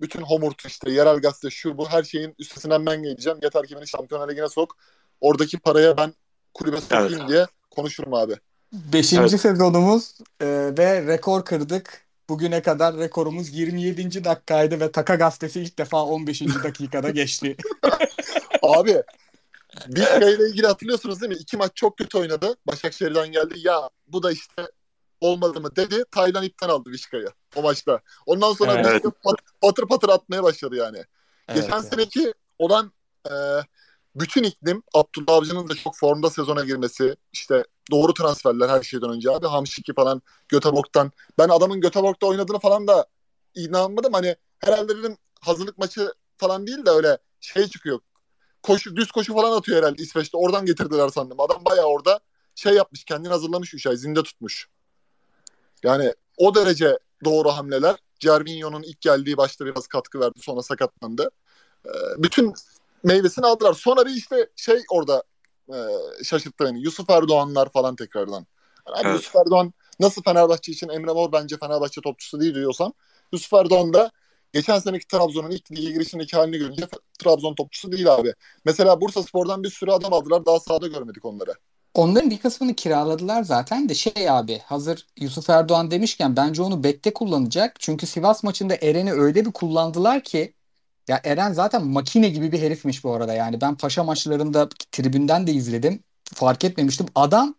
Bütün 0.01 0.21
homurtu 0.21 0.67
işte 0.67 0.91
yerel 0.91 1.17
gazete 1.17 1.49
şu 1.49 1.77
bu 1.77 1.89
her 1.89 2.03
şeyin 2.03 2.35
üstesinden 2.39 2.85
ben 2.85 3.03
geleceğim. 3.03 3.39
Yeter 3.43 3.67
ki 3.67 3.75
beni 3.75 3.87
Şampiyonlar 3.87 4.29
Ligi'ne 4.29 4.49
sok. 4.49 4.77
Oradaki 5.21 5.59
paraya 5.59 5.97
ben 5.97 6.13
kulübe 6.53 6.81
sokayım 6.81 7.13
Evet. 7.19 7.29
diye 7.29 7.45
konuşurum 7.71 8.13
abi. 8.13 8.35
Beşinci 8.73 9.21
Evet. 9.21 9.41
sezonumuz 9.41 10.13
e, 10.41 10.45
ve 10.77 11.07
rekor 11.07 11.45
kırdık. 11.45 12.05
Bugüne 12.29 12.61
kadar 12.61 12.97
rekorumuz 12.97 13.53
27. 13.53 14.23
dakikaydı 14.23 14.79
ve 14.79 14.91
Taka 14.91 15.15
Gazetesi 15.15 15.61
ilk 15.61 15.77
defa 15.77 16.03
15. 16.03 16.41
dakikada 16.63 17.09
geçti. 17.09 17.57
Abi 18.61 19.03
bir 19.87 20.05
şeyle 20.05 20.49
ilgili 20.49 20.67
hatırlıyorsunuz 20.67 21.21
değil 21.21 21.31
mi? 21.31 21.37
İki 21.37 21.57
maç 21.57 21.71
çok 21.75 21.97
kötü 21.97 22.17
oynadı. 22.17 22.55
Başakşehir'den 22.67 23.31
geldi. 23.31 23.53
Ya 23.57 23.89
bu 24.07 24.23
da 24.23 24.31
işte 24.31 24.67
olmadı 25.21 25.61
mı 25.61 25.75
dedi. 25.75 26.03
Taylan 26.11 26.43
ipten 26.43 26.69
aldı 26.69 26.89
Vişka'yı 26.89 27.27
o 27.55 27.61
maçta. 27.61 27.99
Ondan 28.25 28.53
sonra 28.53 28.73
Evet. 28.73 28.85
Vişka 28.95 29.09
pat- 29.09 29.41
patır 29.61 29.87
patır 29.87 30.09
atmaya 30.09 30.43
başladı 30.43 30.75
yani. 30.75 30.97
Evet, 31.47 31.61
Geçen 31.63 31.79
evet. 31.79 31.89
seneki 31.93 32.33
olan 32.59 32.91
e, 33.25 33.33
bütün 34.15 34.43
iklim 34.43 34.83
Abdullah 34.93 35.37
Avcı'nın 35.37 35.69
da 35.69 35.75
çok 35.75 35.95
formda 35.95 36.29
sezona 36.29 36.65
girmesi 36.65 37.15
işte 37.33 37.63
doğru 37.91 38.13
transferler 38.13 38.69
her 38.69 38.83
şeyden 38.83 39.09
önce. 39.09 39.31
Abi 39.31 39.47
Hamşiki 39.47 39.93
falan 39.93 40.21
Göteborg'dan. 40.49 41.11
Ben 41.37 41.49
adamın 41.49 41.81
Göteborg'da 41.81 42.25
oynadığını 42.25 42.59
falan 42.59 42.87
da 42.87 43.05
inanmadım. 43.55 44.13
Hani 44.13 44.35
herhalde 44.59 44.97
dedim 44.97 45.17
hazırlık 45.41 45.77
maçı 45.77 46.13
falan 46.37 46.67
değil 46.67 46.85
de 46.85 46.89
öyle 46.89 47.17
şey 47.39 47.67
çıkıyor. 47.67 47.99
Koşu 48.63 48.95
düz 48.95 49.11
koşu 49.11 49.33
falan 49.33 49.57
atıyor 49.57 49.77
herhalde 49.77 50.03
İsveç'te. 50.03 50.37
Oradan 50.37 50.65
getirdiler 50.65 51.09
sandım. 51.09 51.39
Adam 51.39 51.65
bayağı 51.65 51.85
orada 51.85 52.19
şey 52.55 52.73
yapmış 52.73 53.03
kendini 53.03 53.31
hazırlamış 53.31 53.73
3 53.73 53.87
ay 53.87 53.97
zinde 53.97 54.23
tutmuş. 54.23 54.67
Yani 55.83 56.13
o 56.37 56.55
derece 56.55 56.97
doğru 57.25 57.49
hamleler. 57.49 57.95
Cervinho'nun 58.19 58.83
ilk 58.83 59.01
geldiği 59.01 59.37
başta 59.37 59.65
biraz 59.65 59.87
katkı 59.87 60.19
verdi 60.19 60.39
sonra 60.41 60.61
sakatlandı. 60.61 61.29
Ee, 61.85 61.89
bütün 62.17 62.53
meyvesini 63.03 63.45
aldılar. 63.45 63.73
Sonra 63.73 64.05
bir 64.05 64.11
işte 64.11 64.49
şey 64.55 64.81
orada 64.89 65.23
e, 65.69 65.77
şaşırttı 66.23 66.65
beni. 66.65 66.81
Yusuf 66.83 67.09
Erdoğanlar 67.09 67.69
falan 67.69 67.95
tekrardan. 67.95 68.45
Yani 68.87 68.97
abi 68.97 69.07
Evet. 69.07 69.15
Yusuf 69.15 69.35
Erdoğan 69.35 69.73
nasıl 69.99 70.23
Fenerbahçe 70.23 70.71
için 70.71 70.89
Emre 70.89 71.11
Mor 71.11 71.31
bence 71.31 71.57
Fenerbahçe 71.57 72.01
topçusu 72.01 72.39
değil 72.41 72.55
diyorsam 72.55 72.93
Yusuf 73.33 73.53
Erdoğan 73.53 73.93
da 73.93 74.11
geçen 74.53 74.79
seneki 74.79 75.07
Trabzon'un 75.07 75.51
ilk 75.51 75.71
lige 75.71 75.91
girişindeki 75.91 76.37
halini 76.37 76.57
görünce 76.57 76.87
Trabzon 77.19 77.55
topçusu 77.55 77.91
değil 77.91 78.13
abi. 78.13 78.33
Mesela 78.65 79.01
Bursa 79.01 79.23
Spor'dan 79.23 79.63
bir 79.63 79.69
sürü 79.69 79.91
adam 79.91 80.13
aldılar. 80.13 80.45
Daha 80.45 80.59
sahada 80.59 80.87
görmedik 80.87 81.25
onları. 81.25 81.53
Onların 81.93 82.29
bir 82.29 82.39
kısmını 82.39 82.75
kiraladılar 82.75 83.43
zaten 83.43 83.89
de 83.89 83.95
şey 83.95 84.29
abi 84.29 84.59
hazır 84.59 85.07
Yusuf 85.19 85.49
Erdoğan 85.49 85.91
demişken 85.91 86.35
bence 86.35 86.61
onu 86.61 86.83
bekte 86.83 87.13
kullanacak. 87.13 87.79
Çünkü 87.79 88.07
Sivas 88.07 88.43
maçında 88.43 88.75
Eren'i 88.75 89.13
öyle 89.13 89.45
bir 89.45 89.51
kullandılar 89.51 90.23
ki 90.23 90.53
ya 91.07 91.21
Eren 91.23 91.53
zaten 91.53 91.87
makine 91.87 92.29
gibi 92.29 92.51
bir 92.51 92.61
herifmiş 92.61 93.03
bu 93.03 93.13
arada. 93.13 93.33
Yani 93.33 93.61
ben 93.61 93.75
Paşa 93.77 94.03
maçlarında 94.03 94.69
tribünden 94.91 95.47
de 95.47 95.53
izledim. 95.53 96.03
Fark 96.33 96.65
etmemiştim. 96.65 97.05
Adam 97.15 97.55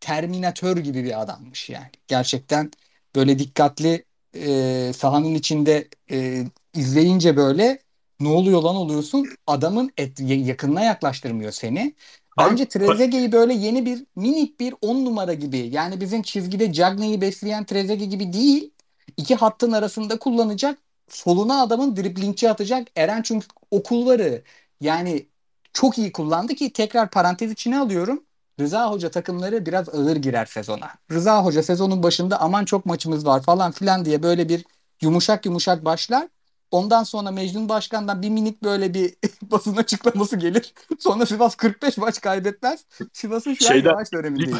Terminatör 0.00 0.76
gibi 0.78 1.04
bir 1.04 1.22
adammış 1.22 1.70
yani. 1.70 1.90
Gerçekten 2.08 2.70
böyle 3.16 3.38
dikkatli 3.38 4.04
e, 4.34 4.92
sahanın 4.96 5.34
içinde 5.34 5.88
e, 6.10 6.44
izleyince 6.74 7.36
böyle 7.36 7.78
ne 8.20 8.28
oluyor 8.28 8.62
lan 8.62 8.76
oluyorsun. 8.76 9.28
Adamın 9.46 9.92
et, 9.96 10.20
yakınına 10.20 10.80
yaklaştırmıyor 10.84 11.52
seni. 11.52 11.94
Bence 12.38 12.68
Trezeguet'i 12.68 13.32
böyle 13.32 13.54
yeni 13.54 13.86
bir 13.86 14.06
minik 14.16 14.60
bir 14.60 14.74
on 14.80 15.04
numara 15.04 15.34
gibi 15.34 15.58
yani 15.58 16.00
bizim 16.00 16.22
çizgide 16.22 16.72
Cagney'i 16.72 17.20
besleyen 17.20 17.64
Trezeguet 17.64 18.10
gibi 18.10 18.32
değil. 18.32 18.70
İki 19.16 19.34
hattın 19.34 19.72
arasında 19.72 20.18
kullanacak. 20.18 20.78
Soluna 21.08 21.62
adamın 21.62 21.96
driblingçi 21.96 22.50
atacak. 22.50 22.88
Eren 22.96 23.22
çünkü 23.22 23.46
o 23.70 23.82
kulvarı 23.82 24.42
yani 24.80 25.26
çok 25.72 25.98
iyi 25.98 26.12
kullandı 26.12 26.54
ki 26.54 26.72
tekrar 26.72 27.10
parantez 27.10 27.52
içine 27.52 27.78
alıyorum. 27.78 28.22
Rıza 28.60 28.90
Hoca 28.90 29.10
takımları 29.10 29.66
biraz 29.66 29.88
ağır 29.88 30.16
girer 30.16 30.46
sezona. 30.46 30.90
Rıza 31.10 31.44
Hoca 31.44 31.62
sezonun 31.62 32.02
başında 32.02 32.40
aman 32.40 32.64
çok 32.64 32.86
maçımız 32.86 33.26
var 33.26 33.42
falan 33.42 33.72
filan 33.72 34.04
diye 34.04 34.22
böyle 34.22 34.48
bir 34.48 34.64
yumuşak 35.02 35.46
yumuşak 35.46 35.84
başlar. 35.84 36.28
Ondan 36.70 37.02
sonra 37.04 37.30
Mecnun 37.30 37.68
Başkan'dan 37.68 38.22
bir 38.22 38.30
minik 38.30 38.62
böyle 38.62 38.94
bir 38.94 39.14
basın 39.42 39.76
açıklaması 39.76 40.36
gelir. 40.36 40.74
Sonra 40.98 41.26
Sivas 41.26 41.54
45 41.56 41.96
maç 41.96 42.20
kaybetmez. 42.20 42.84
Sivas'ın 43.12 43.54
şu 43.54 43.64
an 43.66 43.68
Şeyden- 43.72 43.90
yavaş 43.90 44.12
dönemindeyiz. 44.12 44.56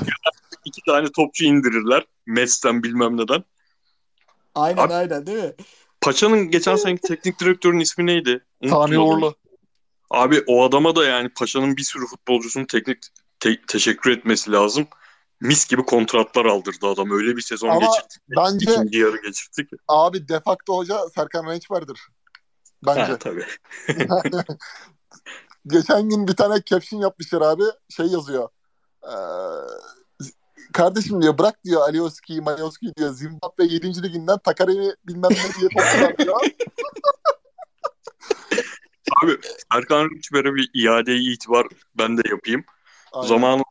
İki 0.64 0.80
tane 0.86 1.12
topçu 1.16 1.44
indirirler. 1.44 2.06
Mets'ten 2.26 2.82
bilmem 2.82 3.16
neden. 3.16 3.44
Aynen 4.54 4.82
Abi- 4.82 4.94
aynen 4.94 5.26
değil 5.26 5.44
mi? 5.44 5.52
Paşa'nın 6.04 6.50
geçen 6.50 6.76
seneki 6.76 7.00
teknik 7.00 7.40
direktörün 7.40 7.78
ismi 7.80 8.06
neydi? 8.06 8.44
Unuttum. 8.62 8.96
Uğurlu. 9.08 9.34
Abi 10.10 10.42
o 10.46 10.64
adama 10.64 10.96
da 10.96 11.04
yani 11.04 11.28
Paşa'nın 11.28 11.76
bir 11.76 11.82
sürü 11.82 12.06
futbolcusunun 12.06 12.64
teknik 12.64 12.98
te- 13.40 13.60
teşekkür 13.68 14.10
etmesi 14.10 14.52
lazım. 14.52 14.86
mis 15.40 15.66
gibi 15.68 15.82
kontratlar 15.82 16.44
aldırdı 16.44 16.86
adam. 16.86 17.10
Öyle 17.10 17.36
bir 17.36 17.42
sezon 17.42 17.68
Ama 17.68 17.80
geçirdik. 17.80 18.22
bence- 18.36 18.72
İkinci 18.72 18.98
yarı 18.98 19.22
geçirdik. 19.22 19.70
Abi 19.88 20.28
defakto 20.28 20.76
hoca 20.76 20.98
Serkan 21.14 21.46
Renç 21.50 21.70
vardır. 21.70 22.00
Bence. 22.86 23.00
Ha, 23.00 23.18
tabii. 23.18 23.46
Geçen 25.66 26.08
gün 26.08 26.28
bir 26.28 26.36
tane 26.36 26.62
caption 26.66 27.00
yapmışlar 27.00 27.40
abi. 27.42 27.62
Şey 27.90 28.06
yazıyor. 28.06 28.48
Ee, 29.04 29.14
kardeşim 30.74 31.22
diyor 31.22 31.38
bırak 31.38 31.64
diyor 31.64 31.80
Alioski'yi 31.80 32.40
Malioski'yi 32.40 32.94
diyor. 32.96 33.12
Zimbabwe 33.12 33.64
7. 33.64 34.02
liginden 34.02 34.38
Takaremi 34.38 34.94
bilmem 35.06 35.30
ne 35.30 35.60
diye 35.60 35.70
diyor. 36.18 36.40
Abi 39.22 39.38
Erkan 39.74 40.10
Rüçber'e 40.10 40.54
bir 40.54 40.70
iade 40.74 41.16
itibar 41.16 41.66
ben 41.98 42.18
de 42.18 42.22
yapayım. 42.30 42.64
Aynen. 43.12 43.28
Zamanı 43.28 43.62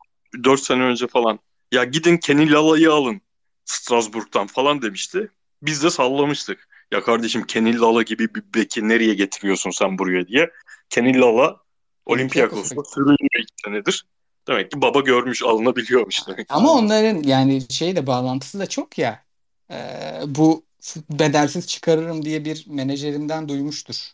4 0.43 0.61
sene 0.61 0.83
önce 0.83 1.07
falan. 1.07 1.39
Ya 1.71 1.83
gidin 1.83 2.17
Kenny 2.17 2.51
Lala'yı 2.51 2.91
alın 2.91 3.21
Strasbourg'dan 3.65 4.47
falan 4.47 4.81
demişti. 4.81 5.31
Biz 5.61 5.83
de 5.83 5.89
sallamıştık. 5.89 6.67
Ya 6.91 7.03
kardeşim 7.03 7.43
Kenny 7.43 7.79
Lala 7.79 8.01
gibi 8.01 8.35
bir 8.35 8.43
beki 8.55 8.89
nereye 8.89 9.13
getiriyorsun 9.13 9.71
sen 9.71 9.97
buraya 9.97 10.27
diye. 10.27 10.51
Kenny 10.89 11.19
Lala 11.19 11.57
Olympiakos'ta 12.05 12.83
sürünüyor 12.83 13.39
iki 13.39 13.53
senedir. 13.65 14.05
Demek 14.47 14.71
ki 14.71 14.81
baba 14.81 14.99
görmüş 14.99 15.43
alınabiliyormuş 15.43 16.27
demek. 16.27 16.47
Ama 16.49 16.71
onların 16.71 17.23
yani 17.23 17.61
şeyle 17.69 18.07
bağlantısı 18.07 18.59
da 18.59 18.65
çok 18.65 18.97
ya. 18.97 19.23
Ee, 19.71 20.21
bu 20.27 20.65
bedelsiz 21.09 21.67
çıkarırım 21.67 22.25
diye 22.25 22.45
bir 22.45 22.65
menajerinden 22.67 23.49
duymuştur. 23.49 24.13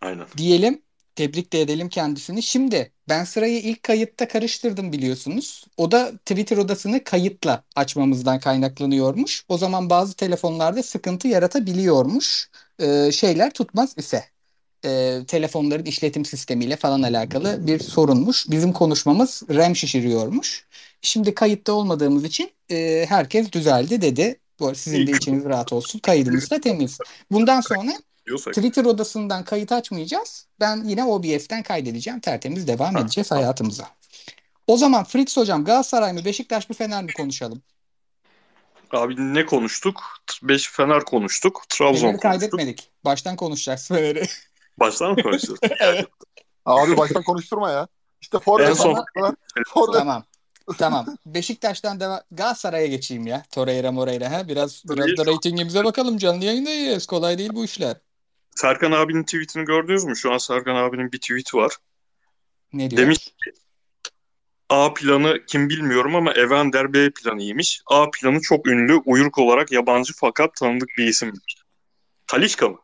Aynen. 0.00 0.26
Diyelim, 0.36 0.82
tebrik 1.16 1.52
de 1.52 1.60
edelim 1.60 1.88
kendisini. 1.88 2.42
Şimdi 2.42 2.92
ben 3.08 3.24
sırayı 3.24 3.60
ilk 3.60 3.82
kayıtta 3.82 4.28
karıştırdım 4.28 4.92
biliyorsunuz. 4.92 5.64
O 5.76 5.90
da 5.90 6.12
Twitter 6.16 6.56
odasını 6.56 7.04
kayıtla 7.04 7.64
açmamızdan 7.76 8.40
kaynaklanıyormuş. 8.40 9.44
O 9.48 9.58
zaman 9.58 9.90
bazı 9.90 10.16
telefonlarda 10.16 10.82
sıkıntı 10.82 11.28
yaratabiliyormuş. 11.28 12.50
Ee, 12.78 13.12
şeyler 13.12 13.50
tutmaz 13.50 13.94
ise. 13.98 14.24
Ee, 14.86 15.20
telefonların 15.26 15.84
işletim 15.84 16.24
sistemiyle 16.24 16.76
falan 16.76 17.02
alakalı 17.02 17.66
bir 17.66 17.80
sorunmuş. 17.80 18.50
Bizim 18.50 18.72
konuşmamız 18.72 19.42
RAM 19.50 19.76
şişiriyormuş. 19.76 20.66
Şimdi 21.02 21.34
kayıtta 21.34 21.72
olmadığımız 21.72 22.24
için 22.24 22.50
e, 22.70 23.06
herkes 23.08 23.52
düzeldi 23.52 24.00
dedi. 24.00 24.40
Bu 24.60 24.66
arada 24.66 24.78
sizin 24.78 25.06
de 25.06 25.12
içiniz 25.12 25.44
rahat 25.44 25.72
olsun. 25.72 25.98
Kaydımız 25.98 26.50
da 26.50 26.60
temiz. 26.60 26.98
Bundan 27.30 27.60
sonra 27.60 27.92
Diyorsak. 28.26 28.54
Twitter 28.54 28.84
odasından 28.84 29.44
kayıt 29.44 29.72
açmayacağız. 29.72 30.46
Ben 30.60 30.84
yine 30.84 31.04
OBS'ten 31.04 31.62
kaydedeceğim. 31.62 32.20
Tertemiz 32.20 32.68
devam 32.68 32.94
Ha, 32.94 33.00
edeceğiz 33.00 33.28
tamam. 33.28 33.42
hayatımıza. 33.42 33.88
O 34.66 34.76
zaman 34.76 35.04
Fritz 35.04 35.36
hocam 35.36 35.64
Galatasaray 35.64 36.12
mı 36.12 36.24
Beşiktaş 36.24 36.68
mı 36.68 36.74
Fener 36.76 37.04
mi 37.04 37.12
konuşalım? 37.12 37.62
Abi 38.92 39.34
ne 39.34 39.46
konuştuk? 39.46 40.02
5 40.42 40.70
Fener 40.70 41.04
konuştuk. 41.04 41.62
Trabzon 41.68 42.00
Fener'i 42.00 42.20
konuştuk. 42.20 42.22
kaydetmedik. 42.22 42.90
Baştan 43.04 43.36
konuşacağız 43.36 43.88
Fener'i. 43.88 44.26
Baştan 44.80 45.12
mı 45.12 45.18
evet. 45.80 46.06
Abi 46.64 46.96
baştan 46.96 47.22
konuşturma 47.22 47.70
ya. 47.70 47.88
İşte 48.20 48.38
forvet 48.38 48.68
En 48.68 48.72
son- 48.72 49.04
forvet 49.74 49.94
Tamam. 49.94 50.24
Tamam. 50.78 51.06
Beşiktaş'tan 51.26 52.00
devam. 52.00 52.20
Galatasaray'a 52.30 52.86
geçeyim 52.86 53.26
ya. 53.26 53.42
Torreira 53.50 53.92
Moreira 53.92 54.32
ha. 54.32 54.48
Biraz 54.48 54.82
biraz 54.84 55.16
da 55.16 55.26
reytingimize 55.26 55.84
bakalım. 55.84 56.18
Canlı 56.18 56.44
yayındayız. 56.44 57.06
Kolay 57.06 57.38
değil 57.38 57.50
bu 57.54 57.64
işler. 57.64 57.96
Serkan 58.56 58.92
abinin 58.92 59.22
tweetini 59.22 59.64
gördünüz 59.64 60.04
mü? 60.04 60.16
Şu 60.16 60.32
an 60.32 60.38
Serkan 60.38 60.76
abinin 60.76 61.12
bir 61.12 61.18
tweeti 61.18 61.56
var. 61.56 61.76
Ne 62.72 62.90
diyor? 62.90 63.02
Demiş 63.02 63.34
A 64.68 64.94
planı 64.94 65.44
kim 65.46 65.68
bilmiyorum 65.68 66.16
ama 66.16 66.32
Evander 66.32 66.92
B 66.92 67.10
planıymış. 67.10 67.82
A 67.86 68.10
planı 68.10 68.40
çok 68.40 68.66
ünlü, 68.66 69.02
uyruk 69.04 69.38
olarak 69.38 69.72
yabancı 69.72 70.12
fakat 70.16 70.54
tanıdık 70.54 70.88
bir 70.98 71.06
isimmiş. 71.06 71.56
Talişka 72.26 72.68
mı? 72.68 72.78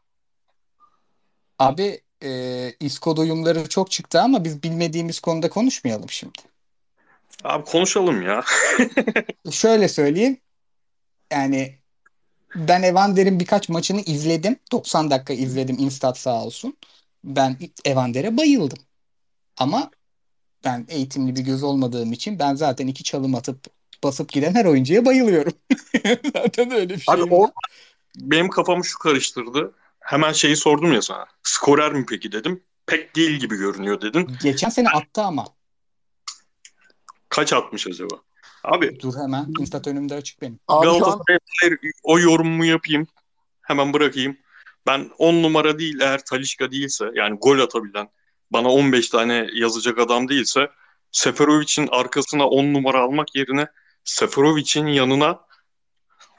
Abi 1.58 2.00
e, 2.24 2.72
İSKO 2.80 3.16
duyumları 3.16 3.68
çok 3.68 3.90
çıktı 3.90 4.20
ama 4.20 4.44
biz 4.44 4.62
bilmediğimiz 4.62 5.20
konuda 5.20 5.50
konuşmayalım 5.50 6.10
şimdi. 6.10 6.38
Abi 7.44 7.64
konuşalım 7.64 8.22
ya. 8.22 8.44
Şöyle 9.50 9.88
söyleyeyim. 9.88 10.38
Yani 11.32 11.78
ben 12.54 12.82
Evander'in 12.82 13.40
birkaç 13.40 13.68
maçını 13.68 14.00
izledim. 14.00 14.56
90 14.72 15.10
dakika 15.10 15.32
izledim. 15.32 15.76
Instat 15.78 16.18
sağ 16.18 16.44
olsun. 16.44 16.76
Ben 17.24 17.56
Evander'e 17.84 18.36
bayıldım. 18.36 18.78
Ama 19.56 19.90
ben 20.64 20.86
eğitimli 20.88 21.36
bir 21.36 21.40
göz 21.40 21.62
olmadığım 21.62 22.12
için 22.12 22.38
ben 22.38 22.54
zaten 22.54 22.86
iki 22.86 23.04
çalım 23.04 23.34
atıp 23.34 23.66
basıp 24.04 24.32
giden 24.32 24.54
her 24.54 24.64
oyuncuya 24.64 25.04
bayılıyorum. 25.04 25.52
zaten 26.34 26.70
öyle 26.70 26.94
bir 26.94 27.00
şey. 27.00 27.14
Abi 27.14 27.34
o 27.34 27.52
benim 28.16 28.48
kafamı 28.48 28.84
şu 28.84 28.98
karıştırdı. 28.98 29.72
Hemen 30.02 30.32
şeyi 30.32 30.56
sordum 30.56 30.92
ya 30.92 31.02
sana. 31.02 31.26
Skorer 31.42 31.92
mi 31.92 32.06
peki 32.08 32.32
dedim. 32.32 32.64
Pek 32.86 33.16
değil 33.16 33.30
gibi 33.30 33.56
görünüyor 33.56 34.00
dedin. 34.00 34.36
Geçen 34.42 34.68
sene 34.68 34.88
attı 34.88 35.22
ama. 35.22 35.44
Kaç 37.28 37.52
atmış 37.52 37.86
acaba? 37.86 38.14
Abi 38.64 39.00
Dur 39.00 39.14
hemen. 39.16 39.46
Instat 39.60 39.86
önümde 39.86 40.14
açık 40.14 40.42
benim. 40.42 40.58
An 40.68 40.84
dair 40.84 41.78
o 42.02 42.18
yorumumu 42.18 42.64
yapayım. 42.64 43.06
Hemen 43.62 43.92
bırakayım. 43.92 44.36
Ben 44.86 45.10
10 45.18 45.42
numara 45.42 45.78
değil 45.78 46.00
eğer 46.00 46.24
Talişka 46.24 46.70
değilse 46.70 47.10
yani 47.14 47.38
gol 47.38 47.58
atabilen 47.58 48.08
bana 48.50 48.68
15 48.68 49.08
tane 49.08 49.46
yazacak 49.54 49.98
adam 49.98 50.28
değilse 50.28 50.70
Seferovic'in 51.12 51.88
arkasına 51.90 52.48
10 52.48 52.74
numara 52.74 53.00
almak 53.00 53.34
yerine 53.34 53.66
Seferovic'in 54.04 54.86
yanına 54.86 55.40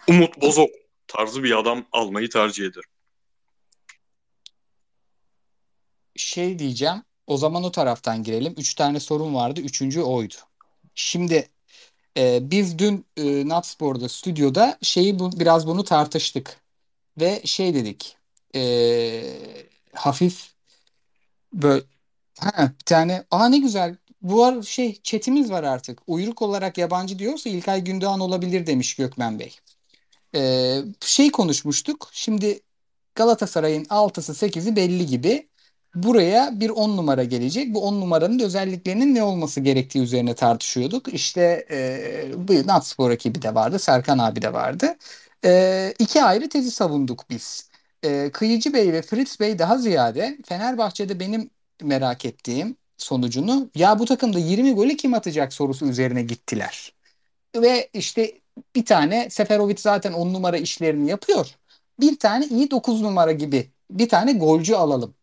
Umut 0.08 0.41
Bozok 0.41 0.69
tarzı 1.08 1.43
bir 1.43 1.60
adam 1.60 1.86
almayı 1.91 2.30
tercih 2.30 2.65
ederim. 2.65 2.89
Şey 6.15 6.60
diyeceğim. 6.60 7.04
O 7.28 7.38
zaman 7.38 7.63
o 7.63 7.71
taraftan 7.71 8.23
girelim. 8.23 8.56
Üç 8.58 8.76
tane 8.76 8.99
sorun 8.99 9.36
vardı. 9.36 9.62
Üçüncü 9.62 10.02
oydu. 10.02 10.34
Şimdi 10.95 11.49
e, 12.17 12.52
biz 12.52 12.80
dün 12.80 13.06
e, 13.17 13.47
Natspor'da 13.47 14.10
stüdyoda 14.10 14.78
şeyi 14.82 15.19
bu, 15.19 15.39
biraz 15.39 15.67
bunu 15.67 15.84
tartıştık. 15.84 16.62
Ve 17.19 17.41
şey 17.45 17.73
dedik. 17.73 18.17
e, 18.56 19.23
hafif 19.93 20.54
böyle 21.54 21.84
ha, 22.39 22.73
bir 22.80 22.86
tane 22.86 23.23
aa 23.32 23.49
ne 23.49 23.58
güzel 23.58 23.97
bu 24.21 24.45
ar 24.45 24.62
şey 24.62 25.02
chatimiz 25.04 25.52
var 25.52 25.63
artık. 25.63 25.99
Uyruk 26.08 26.41
olarak 26.41 26.78
yabancı 26.78 27.19
diyorsa 27.19 27.49
İlkay 27.49 27.84
Gündoğan 27.84 28.19
olabilir 28.19 28.67
demiş 28.67 28.95
Gökmen 28.95 29.39
Bey. 29.39 29.56
E, 30.36 30.82
şey 31.02 31.32
konuşmuştuk. 31.32 32.10
Şimdi 32.13 32.62
Galatasaray'ın 33.15 33.86
6'sı 33.86 34.34
8'i 34.34 34.76
belli 34.76 35.06
gibi. 35.06 35.47
Buraya 35.95 36.60
bir 36.60 36.69
10 36.69 36.97
numara 36.97 37.23
gelecek. 37.23 37.73
Bu 37.73 37.82
10 37.88 38.01
numaranın 38.01 38.39
özelliklerinin 38.39 39.15
ne 39.15 39.23
olması 39.23 39.62
gerektiği 39.62 39.99
üzerine 39.99 40.36
tartışıyorduk. 40.36 41.13
İşte 41.13 41.65
e, 41.71 42.32
bu 42.47 42.67
Natspor 42.67 43.12
ekibi 43.12 43.41
de 43.41 43.56
vardı. 43.56 43.79
Serkan 43.79 44.17
abi 44.17 44.41
de 44.41 44.53
vardı. 44.53 44.95
E, 45.45 45.93
iki 45.99 46.23
ayrı 46.23 46.49
tezi 46.49 46.71
savunduk 46.71 47.29
biz. 47.29 47.69
E, 48.03 48.29
Kıyıcı 48.34 48.73
Bey 48.73 48.93
ve 48.93 49.01
Fritz 49.01 49.39
Bey 49.39 49.60
daha 49.60 49.77
ziyade 49.77 50.38
Fenerbahçe'de 50.45 51.19
benim 51.19 51.49
merak 51.82 52.25
ettiğim 52.25 52.77
sonucunu 52.97 53.69
ya 53.75 53.99
bu 53.99 54.06
takımda 54.06 54.39
20 54.39 54.73
golü 54.73 54.97
kim 54.97 55.13
atacak 55.13 55.53
sorusu 55.53 55.86
üzerine 55.86 56.23
gittiler. 56.23 56.93
Ve 57.56 57.89
işte 57.93 58.34
bir 58.75 58.86
tane 58.86 59.29
Seferovic 59.29 59.77
zaten 59.79 60.13
10 60.13 60.34
numara 60.34 60.58
işlerini 60.58 61.10
yapıyor. 61.10 61.56
Bir 61.99 62.19
tane 62.19 62.47
iyi 62.47 62.71
9 62.71 63.01
numara 63.01 63.32
gibi 63.32 63.71
bir 63.91 64.10
tane 64.10 64.34
golcü 64.34 64.75
alalım 64.75 65.15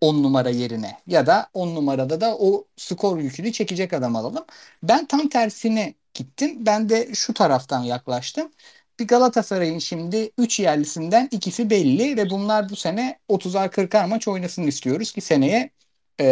10 0.00 0.22
numara 0.22 0.50
yerine 0.50 0.98
ya 1.06 1.26
da 1.26 1.50
10 1.54 1.74
numarada 1.74 2.20
da 2.20 2.36
o 2.38 2.64
skor 2.76 3.18
yükünü 3.18 3.52
çekecek 3.52 3.92
adam 3.92 4.16
alalım. 4.16 4.44
Ben 4.82 5.06
tam 5.06 5.28
tersine 5.28 5.94
gittim. 6.14 6.66
Ben 6.66 6.88
de 6.88 7.14
şu 7.14 7.34
taraftan 7.34 7.82
yaklaştım. 7.82 8.52
Bir 8.98 9.06
Galatasaray'ın 9.06 9.78
şimdi 9.78 10.30
3 10.38 10.60
yerlisinden 10.60 11.28
ikisi 11.32 11.70
belli 11.70 12.16
ve 12.16 12.30
bunlar 12.30 12.68
bu 12.70 12.76
sene 12.76 13.18
30'ar 13.28 13.70
40'ar 13.70 14.04
maç 14.04 14.28
oynasın 14.28 14.62
istiyoruz 14.62 15.12
ki 15.12 15.20
seneye 15.20 15.70
e, 16.20 16.24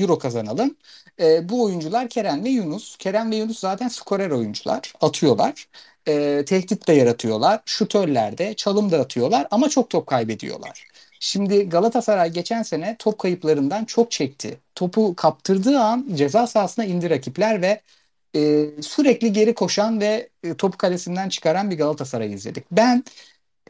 Euro 0.00 0.18
kazanalım. 0.18 0.76
E, 1.20 1.48
bu 1.48 1.64
oyuncular 1.64 2.08
Kerem 2.08 2.44
ve 2.44 2.48
Yunus. 2.48 2.96
Kerem 2.96 3.30
ve 3.30 3.36
Yunus 3.36 3.58
zaten 3.58 3.88
skorer 3.88 4.30
oyuncular. 4.30 4.92
Atıyorlar. 5.00 5.68
E, 6.08 6.44
tehdit 6.46 6.88
de 6.88 6.92
yaratıyorlar. 6.92 7.62
Şutörler 7.66 8.38
de, 8.38 8.54
çalım 8.54 8.90
da 8.92 9.00
atıyorlar 9.00 9.46
ama 9.50 9.68
çok 9.68 9.90
top 9.90 10.06
kaybediyorlar. 10.06 10.93
Şimdi 11.24 11.68
Galatasaray 11.68 12.32
geçen 12.32 12.62
sene 12.62 12.96
top 12.98 13.18
kayıplarından 13.18 13.84
çok 13.84 14.10
çekti. 14.10 14.60
Topu 14.74 15.14
kaptırdığı 15.16 15.80
an 15.80 16.06
ceza 16.14 16.46
sahasına 16.46 16.84
indi 16.84 17.10
rakipler 17.10 17.62
ve 17.62 17.80
e, 18.36 18.66
sürekli 18.82 19.32
geri 19.32 19.54
koşan 19.54 20.00
ve 20.00 20.28
e, 20.42 20.54
topu 20.54 20.78
kalesinden 20.78 21.28
çıkaran 21.28 21.70
bir 21.70 21.78
Galatasaray 21.78 22.32
izledik. 22.34 22.64
Ben 22.72 23.04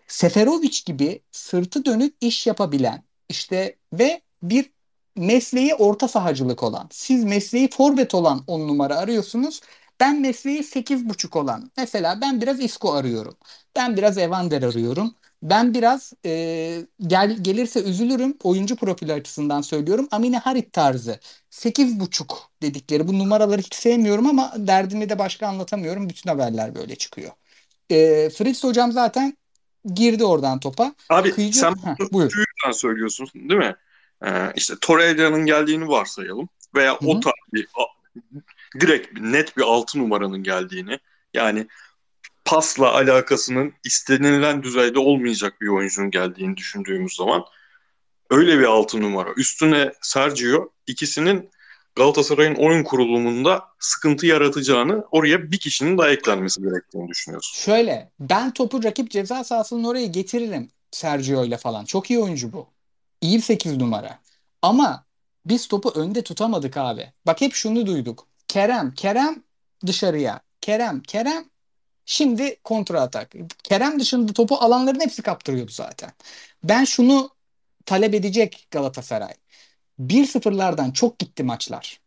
Seferovic 0.09 0.79
gibi 0.87 1.21
sırtı 1.33 1.85
dönük 1.85 2.15
iş 2.21 2.47
yapabilen 2.47 3.03
işte 3.29 3.77
ve 3.93 4.21
bir 4.43 4.71
mesleği 5.17 5.75
orta 5.75 6.09
sahacılık 6.09 6.63
olan 6.63 6.89
siz 6.91 7.25
mesleği 7.25 7.71
forvet 7.71 8.15
olan 8.15 8.45
on 8.47 8.69
numara 8.69 8.97
arıyorsunuz. 8.97 9.61
ben 10.01 10.21
mesleği 10.21 10.65
8.5 10.65 11.37
olan 11.37 11.71
mesela 11.77 12.21
ben 12.21 12.41
biraz 12.41 12.61
Isco 12.61 12.93
arıyorum. 12.95 13.37
Ben 13.77 13.97
biraz 13.97 14.19
Evander 14.19 14.63
arıyorum. 14.63 15.15
Ben 15.45 15.75
biraz 15.75 16.13
e, 16.27 16.31
gel, 17.07 17.37
gelirse 17.43 17.83
üzülürüm 17.83 18.37
oyuncu 18.43 18.77
profili 18.77 19.13
açısından 19.13 19.61
söylüyorum. 19.61 20.09
Amine 20.11 20.39
Harit 20.39 20.73
tarzı 20.73 21.21
8.5 21.51 22.39
dedikleri 22.63 23.09
bu 23.09 23.19
numaraları 23.19 23.61
hiç 23.61 23.75
sevmiyorum 23.75 24.27
ama 24.27 24.53
derdimi 24.57 25.09
de 25.09 25.19
başka 25.19 25.47
anlatamıyorum. 25.47 26.09
Bütün 26.09 26.31
haberler 26.31 26.75
böyle 26.75 26.97
çıkıyor. 26.97 27.31
E, 27.91 28.31
Fritz 28.31 28.65
hocam 28.65 28.93
zaten 28.93 29.37
girdi 29.95 30.25
oradan 30.25 30.61
topa. 30.61 30.95
Abi 31.11 31.31
Kıyıcı... 31.31 31.59
sen 31.59 31.75
bunu 31.75 32.13
buyur. 32.13 32.33
söylüyorsun 32.73 33.29
değil 33.35 33.61
mi? 33.61 33.77
Ee, 34.27 34.53
işte 34.57 34.75
Torreira'nın 34.81 35.47
geldiğini 35.47 35.89
varsayalım 35.89 36.49
veya 36.75 36.93
Hı 36.93 37.07
o 37.07 37.21
tarz 37.21 37.35
bir 37.53 37.69
direkt 38.81 39.21
net 39.21 39.57
bir 39.57 39.63
altı 39.63 39.99
numaranın 39.99 40.43
geldiğini 40.43 40.99
yani 41.35 41.67
pasla 42.45 42.93
alakasının 42.93 43.73
istenilen 43.85 44.63
düzeyde 44.63 44.99
olmayacak 44.99 45.61
bir 45.61 45.69
oyuncunun 45.69 46.11
geldiğini 46.11 46.57
düşündüğümüz 46.57 47.15
zaman 47.15 47.45
öyle 48.31 48.59
bir 48.59 48.65
altı 48.65 49.01
numara. 49.01 49.33
Üstüne 49.37 49.93
Sergio 50.03 50.69
ikisinin 50.87 51.51
Galatasaray'ın 51.97 52.55
oyun 52.55 52.85
kurulumunda 52.85 53.65
sıkıntı 53.79 54.27
yaratacağını 54.27 55.05
oraya 55.11 55.51
bir 55.53 55.59
kişinin 55.59 55.99
daha 55.99 56.11
eklenmesi 56.11 56.63
gerektiğini 56.63 57.09
düşünüyorsun. 57.09 57.63
Şöyle 57.65 58.11
ben 58.21 58.51
topu 58.51 58.85
rakip 58.85 59.11
ceza 59.11 59.45
sahasının 59.45 59.85
oraya 59.85 60.07
getiririm 60.07 60.71
Sergio 60.91 61.45
ile 61.45 61.57
falan. 61.57 61.85
Çok 61.85 62.11
iyi 62.11 62.19
oyuncu 62.19 62.53
bu. 62.53 62.67
İyi 63.21 63.37
bir 63.37 63.43
8 63.43 63.77
numara. 63.77 64.19
Ama 64.63 65.05
biz 65.47 65.69
topu 65.69 65.93
önde 65.95 66.23
tutamadık 66.23 66.77
abi. 66.77 67.13
Bak 67.27 67.41
hep 67.41 67.55
şunu 67.55 67.87
duyduk. 67.87 68.27
Kerem, 68.49 68.95
Kerem 68.95 69.43
dışarıya. 69.87 70.41
Kerem, 70.61 71.03
Kerem 71.03 71.45
şimdi 72.07 72.57
kontra 72.65 73.01
atak. 73.01 73.33
Kerem 73.65 74.01
dışında 74.01 74.33
topu 74.33 74.57
alanların 74.57 75.01
hepsi 75.01 75.23
kaptırıyordu 75.23 75.73
zaten. 75.73 76.11
Ben 76.65 76.85
şunu 76.85 77.31
talep 77.87 78.15
edecek 78.15 78.69
Galatasaray. 78.71 79.35
1-0'lardan 79.99 80.91
çok 80.91 81.19
gitti 81.19 81.43
maçlar. 81.43 82.01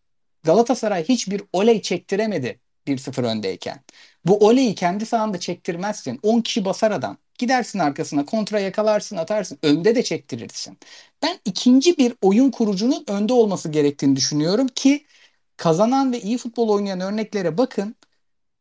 Galatasaray 0.43 1.03
hiçbir 1.03 1.43
oley 1.53 1.81
çektiremedi 1.81 2.59
1-0 2.87 3.23
öndeyken. 3.23 3.83
Bu 4.25 4.37
oleyi 4.47 4.75
kendi 4.75 5.05
sahanda 5.05 5.39
çektirmezsin. 5.39 6.19
10 6.23 6.41
kişi 6.41 6.65
basar 6.65 6.91
adam. 6.91 7.17
Gidersin 7.37 7.79
arkasına 7.79 8.25
kontra 8.25 8.59
yakalarsın 8.59 9.17
atarsın. 9.17 9.59
Önde 9.63 9.95
de 9.95 10.03
çektirirsin. 10.03 10.77
Ben 11.23 11.39
ikinci 11.45 11.97
bir 11.97 12.13
oyun 12.21 12.51
kurucunun 12.51 13.03
önde 13.07 13.33
olması 13.33 13.69
gerektiğini 13.69 14.15
düşünüyorum 14.15 14.67
ki 14.67 15.05
kazanan 15.57 16.11
ve 16.13 16.21
iyi 16.21 16.37
futbol 16.37 16.69
oynayan 16.69 16.99
örneklere 17.01 17.57
bakın. 17.57 17.95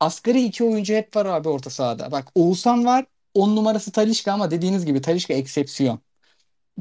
Asgari 0.00 0.42
iki 0.44 0.64
oyuncu 0.64 0.94
hep 0.94 1.16
var 1.16 1.26
abi 1.26 1.48
orta 1.48 1.70
sahada. 1.70 2.12
Bak 2.12 2.28
Oğuzhan 2.34 2.84
var. 2.84 3.06
10 3.34 3.56
numarası 3.56 3.92
Talisca 3.92 4.32
ama 4.32 4.50
dediğiniz 4.50 4.84
gibi 4.86 5.00
Talisca 5.00 5.34
eksepsiyon. 5.34 6.00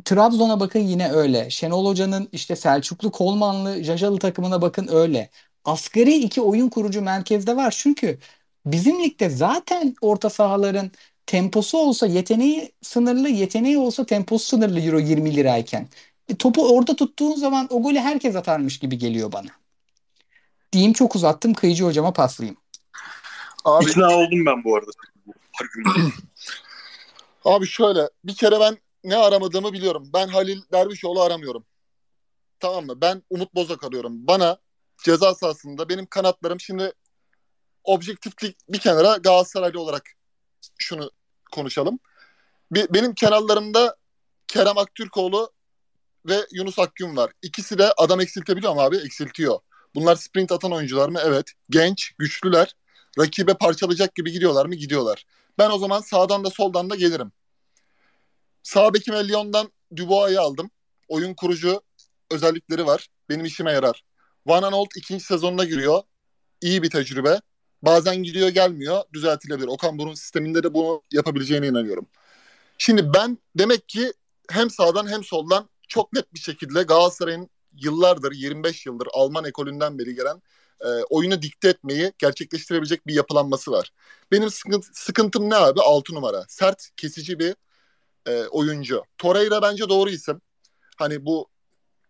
Trabzon'a 0.05 0.59
bakın 0.59 0.79
yine 0.79 1.11
öyle. 1.11 1.49
Şenol 1.49 1.85
Hoca'nın 1.87 2.29
işte 2.31 2.55
Selçuklu, 2.55 3.11
Kolmanlı, 3.11 3.83
Jajalı 3.83 4.19
takımına 4.19 4.61
bakın 4.61 4.87
öyle. 4.91 5.29
Asgari 5.65 6.15
iki 6.15 6.41
oyun 6.41 6.69
kurucu 6.69 7.01
merkezde 7.01 7.55
var. 7.55 7.75
Çünkü 7.77 8.19
bizim 8.65 9.03
ligde 9.03 9.29
zaten 9.29 9.95
orta 10.01 10.29
sahaların 10.29 10.91
temposu 11.25 11.77
olsa 11.77 12.07
yeteneği 12.07 12.71
sınırlı, 12.81 13.29
yeteneği 13.29 13.77
olsa 13.77 14.05
temposu 14.05 14.45
sınırlı 14.47 14.79
Euro 14.81 14.99
20 14.99 15.35
lirayken. 15.35 15.87
E, 16.29 16.35
topu 16.35 16.67
orada 16.75 16.95
tuttuğun 16.95 17.35
zaman 17.35 17.67
o 17.69 17.83
golü 17.83 17.99
herkes 17.99 18.35
atarmış 18.35 18.79
gibi 18.79 18.97
geliyor 18.97 19.31
bana. 19.31 19.49
Diyeyim 20.73 20.93
çok 20.93 21.15
uzattım. 21.15 21.53
Kıyıcı 21.53 21.83
hocama 21.85 22.13
paslayayım. 22.13 22.57
Abi, 23.65 23.85
İkna 23.85 24.17
oldum 24.17 24.45
ben 24.45 24.63
bu 24.63 24.75
arada. 24.75 24.91
Abi 27.45 27.67
şöyle 27.67 28.09
bir 28.23 28.35
kere 28.35 28.59
ben 28.59 28.77
ne 29.03 29.15
aramadığımı 29.15 29.73
biliyorum. 29.73 30.09
Ben 30.13 30.27
Halil 30.27 30.61
Dervişoğlu 30.71 31.21
aramıyorum. 31.21 31.65
Tamam 32.59 32.85
mı? 32.85 33.01
Ben 33.01 33.23
Umut 33.29 33.55
Bozak 33.55 33.83
arıyorum. 33.83 34.27
Bana 34.27 34.57
ceza 35.03 35.35
sahasında 35.35 35.89
benim 35.89 36.05
kanatlarım 36.05 36.59
şimdi 36.59 36.93
objektiflik 37.83 38.57
bir 38.69 38.79
kenara 38.79 39.17
Galatasaraylı 39.17 39.79
olarak 39.79 40.03
şunu 40.77 41.11
konuşalım. 41.51 41.99
Bir, 42.71 42.93
benim 42.93 43.13
kenarlarımda 43.13 43.95
Kerem 44.47 44.77
Aktürkoğlu 44.77 45.51
ve 46.25 46.45
Yunus 46.51 46.79
Akgün 46.79 47.15
var. 47.17 47.31
İkisi 47.41 47.77
de 47.77 47.93
adam 47.97 48.21
eksiltebiliyor 48.21 48.73
mu 48.73 48.81
abi? 48.81 48.97
Eksiltiyor. 48.97 49.59
Bunlar 49.95 50.15
sprint 50.15 50.51
atan 50.51 50.71
oyuncular 50.71 51.09
mı? 51.09 51.19
Evet. 51.23 51.51
Genç, 51.69 52.11
güçlüler. 52.17 52.75
Rakibe 53.19 53.53
parçalayacak 53.53 54.15
gibi 54.15 54.31
gidiyorlar 54.31 54.65
mı? 54.65 54.75
Gidiyorlar. 54.75 55.25
Ben 55.57 55.69
o 55.69 55.77
zaman 55.77 56.01
sağdan 56.01 56.43
da 56.43 56.49
soldan 56.49 56.89
da 56.89 56.95
gelirim. 56.95 57.31
Sağ 58.63 58.93
bekime 58.93 59.27
Lyon'dan 59.27 59.71
Dubois'ı 59.95 60.41
aldım. 60.41 60.71
Oyun 61.07 61.33
kurucu 61.33 61.81
özellikleri 62.31 62.85
var. 62.85 63.07
Benim 63.29 63.45
işime 63.45 63.71
yarar. 63.71 64.03
Van 64.45 64.63
Aanholt 64.63 64.97
ikinci 64.97 65.23
sezonuna 65.23 65.63
giriyor. 65.63 66.03
İyi 66.61 66.83
bir 66.83 66.89
tecrübe. 66.89 67.41
Bazen 67.81 68.23
gidiyor 68.23 68.49
gelmiyor. 68.49 69.03
Düzeltilebilir. 69.13 69.67
Okan 69.67 69.99
Burun 69.99 70.13
sisteminde 70.13 70.63
de 70.63 70.73
bunu 70.73 71.01
yapabileceğine 71.11 71.67
inanıyorum. 71.67 72.07
Şimdi 72.77 73.13
ben 73.13 73.37
demek 73.55 73.89
ki 73.89 74.13
hem 74.49 74.69
sağdan 74.69 75.07
hem 75.07 75.23
soldan 75.23 75.69
çok 75.87 76.13
net 76.13 76.33
bir 76.33 76.39
şekilde 76.39 76.83
Galatasaray'ın 76.83 77.49
yıllardır 77.73 78.31
25 78.31 78.85
yıldır 78.85 79.07
Alman 79.13 79.45
ekolünden 79.45 79.99
beri 79.99 80.15
gelen 80.15 80.41
e, 80.81 80.87
oyunu 81.09 81.41
dikte 81.41 81.69
etmeyi 81.69 82.13
gerçekleştirebilecek 82.17 83.07
bir 83.07 83.13
yapılanması 83.13 83.71
var. 83.71 83.91
Benim 84.31 84.49
sıkıntı, 84.49 84.87
sıkıntım 84.93 85.49
ne 85.49 85.55
abi? 85.55 85.81
6 85.81 86.13
numara. 86.13 86.45
Sert, 86.47 86.89
kesici 86.97 87.39
bir 87.39 87.55
e, 88.27 88.43
oyuncu. 88.45 89.03
Torreira 89.17 89.61
bence 89.61 89.89
doğru 89.89 90.09
isim. 90.09 90.41
Hani 90.97 91.25
bu 91.25 91.47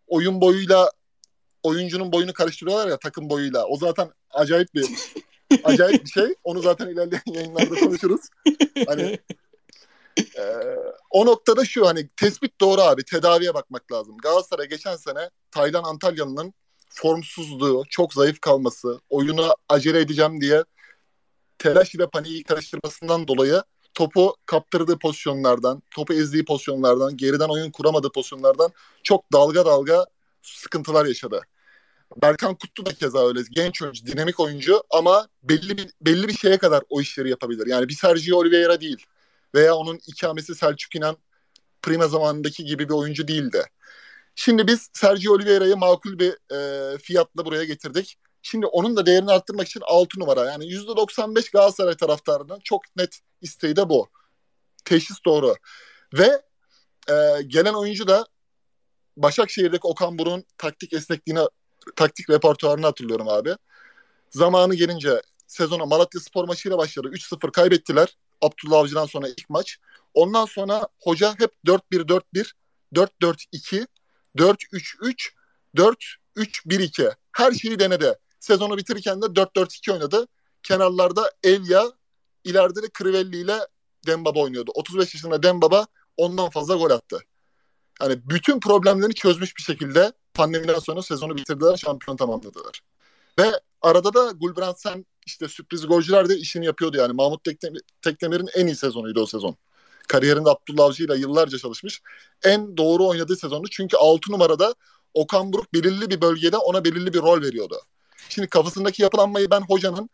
oyun 0.07 0.41
boyuyla 0.41 0.91
oyuncunun 1.63 2.11
boyunu 2.11 2.33
karıştırıyorlar 2.33 2.87
ya 2.87 2.97
takım 2.97 3.29
boyuyla. 3.29 3.65
O 3.65 3.77
zaten 3.77 4.09
acayip 4.31 4.73
bir 4.73 4.85
acayip 5.63 6.05
bir 6.05 6.09
şey. 6.09 6.35
Onu 6.43 6.61
zaten 6.61 6.87
ilerleyen 6.87 7.23
yayınlarda 7.25 7.75
konuşuruz. 7.75 8.21
Hani 8.87 9.19
e, 10.37 10.43
o 11.09 11.25
noktada 11.25 11.65
şu 11.65 11.87
hani 11.87 12.07
tespit 12.07 12.61
doğru 12.61 12.81
abi. 12.81 13.03
Tedaviye 13.03 13.53
bakmak 13.53 13.91
lazım. 13.91 14.17
Galatasaray 14.17 14.69
geçen 14.69 14.95
sene 14.95 15.29
Taylan 15.51 15.83
Antalyalı'nın 15.83 16.53
formsuzluğu, 16.89 17.83
çok 17.89 18.13
zayıf 18.13 18.41
kalması, 18.41 18.99
oyunu 19.09 19.53
acele 19.69 19.99
edeceğim 19.99 20.41
diye 20.41 20.63
telaş 21.57 21.95
ile 21.95 22.07
paniği 22.07 22.43
karıştırmasından 22.43 23.27
dolayı 23.27 23.63
topu 23.93 24.35
kaptırdığı 24.45 24.99
pozisyonlardan, 24.99 25.83
topu 25.91 26.13
ezdiği 26.13 26.45
pozisyonlardan, 26.45 27.17
geriden 27.17 27.49
oyun 27.49 27.71
kuramadığı 27.71 28.11
pozisyonlardan 28.11 28.71
çok 29.03 29.33
dalga 29.33 29.65
dalga 29.65 30.05
sıkıntılar 30.41 31.05
yaşadı. 31.05 31.41
Berkan 32.21 32.55
Kutlu 32.55 32.85
da 32.85 32.93
keza 32.93 33.27
öyle. 33.27 33.39
Genç 33.51 33.81
oyuncu, 33.81 34.05
dinamik 34.05 34.39
oyuncu 34.39 34.83
ama 34.89 35.27
belli 35.43 35.77
bir 35.77 35.89
belli 36.01 36.27
bir 36.27 36.33
şeye 36.33 36.57
kadar 36.57 36.83
o 36.89 37.01
işleri 37.01 37.29
yapabilir. 37.29 37.67
Yani 37.67 37.87
bir 37.87 37.93
Sergio 37.93 38.37
Oliveira 38.37 38.81
değil 38.81 39.05
veya 39.55 39.75
onun 39.75 39.99
ikamesi 40.07 40.55
Selçuk 40.55 40.95
İnan 40.95 41.17
Prima 41.81 42.07
zamanındaki 42.07 42.65
gibi 42.65 42.89
bir 42.89 42.93
oyuncu 42.93 43.27
değildi. 43.27 43.63
Şimdi 44.35 44.67
biz 44.67 44.89
Sergio 44.93 45.33
Oliveira'yı 45.33 45.77
makul 45.77 46.19
bir 46.19 46.53
e, 46.55 46.97
fiyatla 46.97 47.45
buraya 47.45 47.63
getirdik. 47.63 48.17
Şimdi 48.41 48.65
onun 48.65 48.97
da 48.97 49.05
değerini 49.05 49.31
arttırmak 49.31 49.67
için 49.67 49.81
6 49.85 50.19
numara. 50.19 50.45
Yani 50.51 50.65
%95 50.65 51.51
Galatasaray 51.51 51.95
taraftarının 51.97 52.59
çok 52.63 52.81
net 52.95 53.19
isteği 53.41 53.75
de 53.75 53.89
bu. 53.89 54.09
Teşhis 54.85 55.17
doğru. 55.25 55.55
Ve 56.13 56.41
e, 57.09 57.41
gelen 57.47 57.73
oyuncu 57.73 58.07
da 58.07 58.25
Başakşehir'deki 59.17 59.87
Okan 59.87 60.19
Buruk'un 60.19 60.43
taktik 60.57 60.93
esnekliğine, 60.93 61.41
taktik 61.95 62.29
repertuarını 62.29 62.85
hatırlıyorum 62.85 63.29
abi. 63.29 63.55
Zamanı 64.29 64.75
gelince 64.75 65.21
sezona 65.47 65.85
Malatya 65.85 66.21
Spor 66.21 66.47
maçıyla 66.47 66.77
başladı. 66.77 67.09
3-0 67.11 67.51
kaybettiler. 67.51 68.17
Abdullah 68.41 68.79
Avcı'dan 68.79 69.05
sonra 69.05 69.27
ilk 69.27 69.49
maç. 69.49 69.77
Ondan 70.13 70.45
sonra 70.45 70.87
hoca 71.01 71.35
hep 71.39 71.51
4-1-4-1, 71.65 72.51
4-4-2, 72.93 73.87
4-3-3, 74.35 75.31
4-3-1-2. 75.75 77.15
Her 77.31 77.51
şeyi 77.51 77.79
denedi. 77.79 78.13
Sezonu 78.39 78.77
bitirirken 78.77 79.21
de 79.21 79.25
4-4-2 79.25 79.91
oynadı. 79.93 80.27
Kenarlarda 80.63 81.31
Elia, 81.43 81.91
ileride 82.43 82.83
de 82.83 82.87
Crivelli 82.97 83.37
ile 83.37 83.59
Dembaba 84.07 84.39
oynuyordu. 84.39 84.71
35 84.73 85.13
yaşında 85.13 85.43
Dembaba 85.43 85.87
ondan 86.17 86.49
fazla 86.49 86.75
gol 86.75 86.89
attı. 86.89 87.19
Yani 88.01 88.29
bütün 88.29 88.59
problemlerini 88.59 89.13
çözmüş 89.13 89.57
bir 89.57 89.63
şekilde 89.63 90.11
pandemiden 90.33 90.79
sonra 90.79 91.01
sezonu 91.01 91.37
bitirdiler, 91.37 91.77
şampiyon 91.77 92.17
tamamladılar. 92.17 92.81
Ve 93.39 93.51
arada 93.81 94.13
da 94.13 94.31
Gulbrandsen 94.31 95.05
işte 95.25 95.47
sürpriz 95.47 95.87
golcüler 95.87 96.29
de 96.29 96.37
işini 96.37 96.65
yapıyordu 96.65 96.97
yani. 96.97 97.13
Mahmut 97.13 97.43
Tekdemir, 97.43 97.81
Tekdemir'in 98.01 98.49
en 98.55 98.67
iyi 98.67 98.75
sezonuydu 98.75 99.21
o 99.21 99.25
sezon. 99.25 99.55
Kariyerinde 100.07 100.49
Abdullah 100.49 100.85
Avcı 100.85 101.03
ile 101.03 101.17
yıllarca 101.17 101.57
çalışmış. 101.57 102.01
En 102.43 102.77
doğru 102.77 103.07
oynadığı 103.07 103.35
sezonu. 103.35 103.67
Çünkü 103.69 103.97
6 103.97 104.31
numarada 104.31 104.75
Okan 105.13 105.53
Buruk 105.53 105.73
belirli 105.73 106.09
bir 106.09 106.21
bölgede 106.21 106.57
ona 106.57 106.83
belirli 106.85 107.13
bir 107.13 107.21
rol 107.21 107.41
veriyordu. 107.41 107.81
Şimdi 108.29 108.47
kafasındaki 108.47 109.01
yapılanmayı 109.01 109.49
ben 109.49 109.61
hocanın 109.61 110.09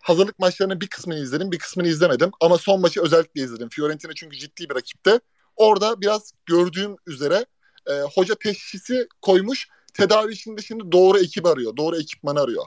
hazırlık 0.00 0.38
maçlarının 0.38 0.80
bir 0.80 0.86
kısmını 0.86 1.18
izledim, 1.18 1.52
bir 1.52 1.58
kısmını 1.58 1.88
izlemedim. 1.88 2.30
Ama 2.40 2.58
son 2.58 2.80
maçı 2.80 3.02
özellikle 3.02 3.42
izledim. 3.42 3.68
Fiorentina 3.68 4.12
çünkü 4.14 4.36
ciddi 4.36 4.70
bir 4.70 4.74
rakipti. 4.74 5.20
Orada 5.56 6.00
biraz 6.00 6.32
gördüğüm 6.46 6.96
üzere 7.06 7.46
e, 7.86 7.92
hoca 8.14 8.34
teşhisi 8.34 9.08
koymuş. 9.22 9.68
Tedavi 9.94 10.32
için 10.32 10.56
de 10.56 10.62
şimdi 10.62 10.92
doğru 10.92 11.18
ekip 11.18 11.46
arıyor. 11.46 11.76
Doğru 11.76 11.96
ekipmanı 11.96 12.40
arıyor. 12.40 12.66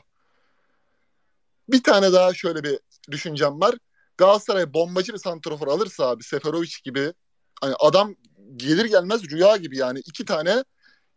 Bir 1.70 1.84
tane 1.84 2.14
daha 2.14 2.34
şöyle 2.34 2.64
bir 2.64 2.80
düşüncem 3.12 3.62
var. 3.62 3.76
Galatasaray 4.18 4.74
bombacı 4.74 5.14
bir 5.14 5.18
santrafor 5.18 5.68
alırsa 5.68 6.10
abi 6.10 6.24
Seferovic 6.24 6.72
gibi 6.84 7.14
hani 7.62 7.76
adam 7.80 8.16
gelir 8.56 8.86
gelmez 8.86 9.32
rüya 9.32 9.58
gibi 9.58 9.78
yani 9.78 10.00
iki 10.00 10.26
tane 10.26 10.64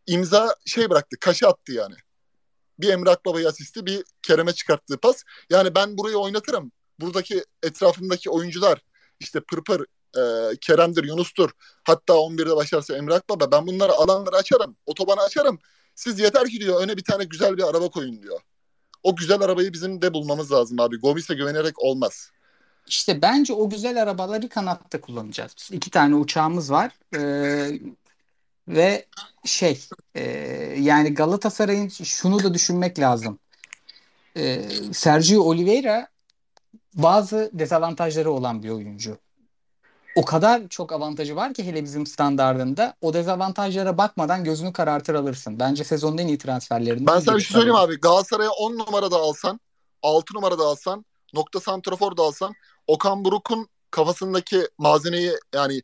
imza 0.06 0.54
şey 0.66 0.90
bıraktı 0.90 1.16
kaşı 1.20 1.48
attı 1.48 1.72
yani. 1.72 1.94
Bir 2.78 2.88
Emre 2.88 3.10
Akbaba'yı 3.10 3.48
asisti 3.48 3.86
bir 3.86 4.04
Kerem'e 4.22 4.52
çıkarttığı 4.52 4.98
pas. 4.98 5.22
Yani 5.50 5.74
ben 5.74 5.98
burayı 5.98 6.16
oynatırım. 6.16 6.72
Buradaki 7.00 7.44
etrafımdaki 7.62 8.30
oyuncular 8.30 8.82
işte 9.20 9.40
Pırpır, 9.40 9.80
e, 10.16 10.56
Kerem'dir, 10.60 11.04
Yunus'tur. 11.04 11.50
Hatta 11.84 12.12
11'de 12.12 12.56
başlarsa 12.56 12.96
Emre 12.96 13.14
Akbaba. 13.14 13.52
Ben 13.52 13.66
bunları 13.66 13.92
alanları 13.92 14.36
açarım. 14.36 14.76
Otobanı 14.86 15.20
açarım. 15.20 15.58
Siz 15.94 16.18
yeter 16.18 16.48
ki 16.48 16.60
diyor 16.60 16.82
öne 16.82 16.96
bir 16.96 17.04
tane 17.04 17.24
güzel 17.24 17.56
bir 17.56 17.68
araba 17.68 17.88
koyun 17.88 18.22
diyor. 18.22 18.40
O 19.02 19.16
güzel 19.16 19.40
arabayı 19.40 19.72
bizim 19.72 20.02
de 20.02 20.14
bulmamız 20.14 20.52
lazım 20.52 20.80
abi. 20.80 20.96
Gomis'e 20.96 21.34
güvenerek 21.34 21.82
olmaz. 21.82 22.30
İşte 22.90 23.22
bence 23.22 23.53
o 23.53 23.70
güzel 23.70 24.03
arabaları 24.03 24.48
kanatta 24.48 25.00
kullanacağız. 25.00 25.55
Biz 25.59 25.76
iki 25.76 25.90
tane 25.90 26.14
uçağımız 26.14 26.70
var. 26.70 26.92
Ee, 27.16 27.81
ve 28.68 29.07
şey 29.44 29.81
e, 30.14 30.22
yani 30.79 31.14
Galatasaray'ın 31.14 31.88
şunu 31.88 32.42
da 32.44 32.55
düşünmek 32.55 32.98
lazım. 32.98 33.38
Ee, 34.37 34.62
Sergio 34.92 35.42
Oliveira 35.42 36.09
bazı 36.94 37.50
dezavantajları 37.53 38.31
olan 38.31 38.62
bir 38.62 38.70
oyuncu. 38.70 39.18
O 40.16 40.24
kadar 40.24 40.68
çok 40.68 40.92
avantajı 40.92 41.37
var 41.37 41.55
ki 41.55 41.66
hele 41.66 41.85
bizim 41.85 42.07
standardında 42.07 42.94
o 43.00 43.14
dezavantajlara 43.14 43.98
bakmadan 43.98 44.44
gözünü 44.44 44.72
karartır 44.72 45.14
alırsın. 45.14 45.61
Bence 45.61 45.85
sezonun 45.85 46.18
en 46.18 46.29
iyi 46.29 46.38
transferlerinden 46.38 47.14
Ben 47.14 47.20
sana 47.20 47.37
bir 47.37 47.42
şey 47.42 47.55
söyleyeyim 47.55 47.76
abi. 47.76 48.00
Galatasaray'a 48.00 48.50
10 48.50 48.79
numarada 48.79 49.16
alsan, 49.16 49.61
6 50.03 50.35
numarada 50.35 50.64
alsan, 50.64 51.05
nokta 51.35 51.61
santrafor 51.61 52.16
da 52.16 52.22
alsan 52.22 52.55
Okan 52.86 53.24
Buruk'un 53.24 53.68
kafasındaki 53.90 54.68
malzemeyi 54.78 55.32
yani 55.54 55.82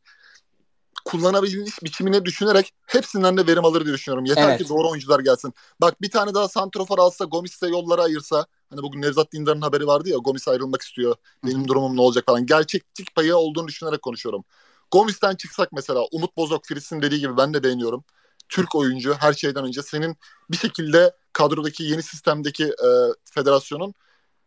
kullanabiliş 1.06 1.82
biçimini 1.82 2.24
düşünerek 2.24 2.72
hepsinden 2.86 3.36
de 3.36 3.46
verim 3.46 3.64
alır 3.64 3.84
diye 3.84 3.94
düşünüyorum. 3.94 4.24
Yeter 4.24 4.48
Evet. 4.48 4.62
ki 4.62 4.68
doğru 4.68 4.90
oyuncular 4.90 5.20
gelsin. 5.20 5.54
Bak 5.80 6.02
bir 6.02 6.10
tane 6.10 6.34
daha 6.34 6.48
santrafor 6.48 6.98
alsa 6.98 7.24
Gomis'e 7.24 7.66
yolları 7.66 8.02
ayırsa 8.02 8.46
hani 8.70 8.82
bugün 8.82 9.02
Nevzat 9.02 9.32
Dindar'ın 9.32 9.60
haberi 9.60 9.86
vardı 9.86 10.08
ya 10.08 10.16
Gomis 10.16 10.48
ayrılmak 10.48 10.82
istiyor. 10.82 11.16
Benim 11.44 11.68
durumum 11.68 11.96
ne 11.96 12.00
olacak 12.00 12.26
falan. 12.26 12.46
Gerçeklik 12.46 13.14
payı 13.14 13.36
olduğunu 13.36 13.68
düşünerek 13.68 14.02
konuşuyorum. 14.02 14.44
Gomis'ten 14.90 15.36
çıksak 15.36 15.72
mesela 15.72 16.00
Umut 16.12 16.36
Bozok 16.36 16.64
Fritz'in 16.64 17.02
dediği 17.02 17.20
gibi 17.20 17.36
ben 17.36 17.54
de 17.54 17.62
beğeniyorum. 17.62 18.04
Türk 18.48 18.74
oyuncu 18.74 19.14
her 19.18 19.32
şeyden 19.32 19.64
önce 19.64 19.82
senin 19.82 20.16
bir 20.50 20.56
şekilde 20.56 21.16
kadrodaki 21.32 21.82
yeni 21.82 22.02
sistemdeki 22.02 22.64
e, 22.64 22.88
federasyonun 23.24 23.94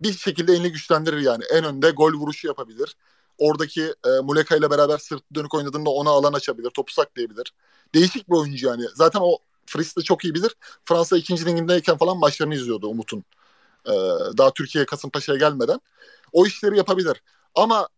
bir 0.02 0.14
şekilde 0.14 0.54
elini 0.54 0.72
güçlendirir 0.72 1.18
yani. 1.18 1.44
En 1.52 1.64
önde 1.64 1.92
gol 1.92 2.14
vuruşu 2.14 2.48
yapabilir. 2.48 2.96
Oradaki 3.38 3.84
e, 3.84 4.10
Muleka 4.24 4.56
ile 4.56 4.70
beraber 4.70 4.98
sırt 4.98 5.24
dönük 5.36 5.54
oynadığında 5.54 5.90
ona 5.90 6.10
alan 6.10 6.34
açabilir. 6.34 6.70
Topu 6.70 6.94
saklayabilir. 6.94 7.54
Değişik 7.94 8.30
bir 8.30 8.36
oyuncu 8.36 8.68
yani. 8.68 8.86
Zaten 8.96 9.20
o 9.24 9.38
Fritz 9.66 9.98
de 9.98 10.02
çok 10.02 10.24
iyi 10.24 10.34
bilir. 10.34 10.56
Fransa 10.86 11.18
ikinci 11.18 11.46
ligindeyken 11.46 11.98
falan 11.98 12.18
maçlarını 12.18 12.56
izliyordu 12.56 12.88
Umut'un. 12.88 13.24
E, 13.86 13.94
daha 14.38 14.54
Türkiye'ye 14.54 14.86
Kasımpaşa'ya 14.86 15.38
gelmeden. 15.38 15.80
O 16.32 16.46
işleri 16.46 16.78
yapabilir. 16.78 17.24
Ama 17.56 17.90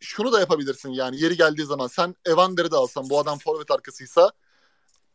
şunu 0.00 0.32
da 0.32 0.40
yapabilirsin 0.40 0.90
yani 0.90 1.22
yeri 1.22 1.36
geldiği 1.36 1.64
zaman 1.64 1.86
sen 1.86 2.14
Evander'i 2.24 2.70
de 2.70 2.76
alsan 2.76 3.10
bu 3.10 3.18
adam 3.18 3.38
forvet 3.38 3.70
arkasıysa 3.70 4.32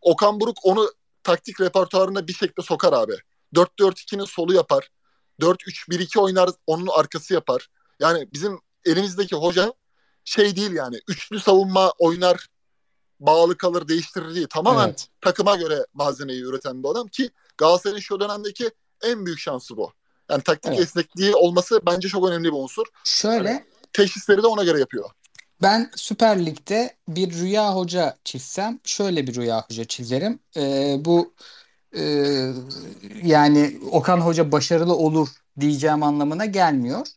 Okan 0.01 0.39
Buruk 0.39 0.57
onu 0.63 0.91
taktik 1.23 1.61
repertuarına 1.61 2.27
bir 2.27 2.33
şekilde 2.33 2.61
sokar 2.61 2.93
abi. 2.93 3.15
4-4-2'nin 3.55 4.25
solu 4.25 4.53
yapar. 4.53 4.89
4-3-1-2 5.41 6.19
oynar 6.19 6.49
onun 6.67 6.87
arkası 6.87 7.33
yapar. 7.33 7.69
Yani 7.99 8.27
bizim 8.33 8.59
elimizdeki 8.85 9.35
hoca 9.35 9.73
şey 10.25 10.55
değil 10.55 10.71
yani 10.71 10.99
üçlü 11.07 11.39
savunma 11.39 11.93
oynar 11.99 12.47
bağlı 13.19 13.57
kalır 13.57 13.87
değiştirir 13.87 14.35
değil. 14.35 14.47
Tamamen 14.49 14.87
Evet. 14.87 15.07
takıma 15.21 15.55
göre 15.55 15.85
malzemeyi 15.93 16.41
üreten 16.43 16.83
bir 16.83 16.89
adam 16.89 17.07
ki 17.07 17.29
Galatasaray'ın 17.57 17.99
şu 18.01 18.19
dönemdeki 18.19 18.71
en 19.03 19.25
büyük 19.25 19.39
şansı 19.39 19.77
bu. 19.77 19.91
Yani 20.29 20.43
taktik 20.43 20.71
Evet. 20.71 20.79
esnekliği 20.79 21.35
olması 21.35 21.81
bence 21.85 22.07
çok 22.07 22.27
önemli 22.29 22.47
bir 22.47 22.57
unsur. 22.57 22.85
Şöyle 23.03 23.65
Teşhisleri 23.93 24.43
de 24.43 24.47
ona 24.47 24.63
göre 24.63 24.79
yapıyor. 24.79 25.09
Ben 25.61 25.91
Süper 25.95 26.45
Lig'de 26.45 26.97
bir 27.07 27.33
rüya 27.33 27.75
hoca 27.75 28.17
çizsem 28.23 28.79
şöyle 28.83 29.27
bir 29.27 29.35
rüya 29.35 29.65
hoca 29.69 29.85
çizerim. 29.85 30.39
Ee, 30.57 30.95
bu 30.99 31.33
e, 31.95 32.01
yani 33.23 33.79
Okan 33.91 34.17
Hoca 34.17 34.51
başarılı 34.51 34.95
olur 34.95 35.27
diyeceğim 35.59 36.03
anlamına 36.03 36.45
gelmiyor. 36.45 37.07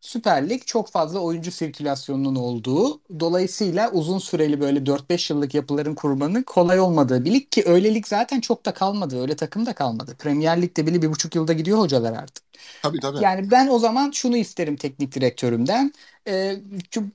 Süper 0.00 0.48
Lig 0.50 0.62
çok 0.66 0.90
fazla 0.90 1.18
oyuncu 1.18 1.50
sirkülasyonunun 1.50 2.34
olduğu, 2.36 3.00
dolayısıyla 3.20 3.90
uzun 3.92 4.18
süreli 4.18 4.60
böyle 4.60 4.86
4-5 4.86 5.30
yıllık 5.30 5.54
yapıların 5.54 5.94
kurmanın 5.94 6.42
kolay 6.42 6.80
olmadığı 6.80 7.24
bir 7.24 7.34
lig 7.34 7.50
ki 7.50 7.62
öyle 7.66 7.94
lig 7.94 8.06
zaten 8.06 8.40
çok 8.40 8.66
da 8.66 8.74
kalmadı, 8.74 9.20
öyle 9.20 9.36
takım 9.36 9.66
da 9.66 9.72
kalmadı. 9.74 10.16
Premier 10.18 10.62
Lig'de 10.62 10.86
bile 10.86 11.02
bir 11.02 11.08
buçuk 11.10 11.34
yılda 11.34 11.52
gidiyor 11.52 11.78
hocalar 11.78 12.12
artık. 12.12 12.44
Tabii 12.82 13.00
tabii. 13.00 13.24
Yani 13.24 13.50
ben 13.50 13.68
o 13.68 13.78
zaman 13.78 14.10
şunu 14.10 14.36
isterim 14.36 14.76
teknik 14.76 15.14
direktörümden. 15.14 15.92
Ço- 16.26 17.10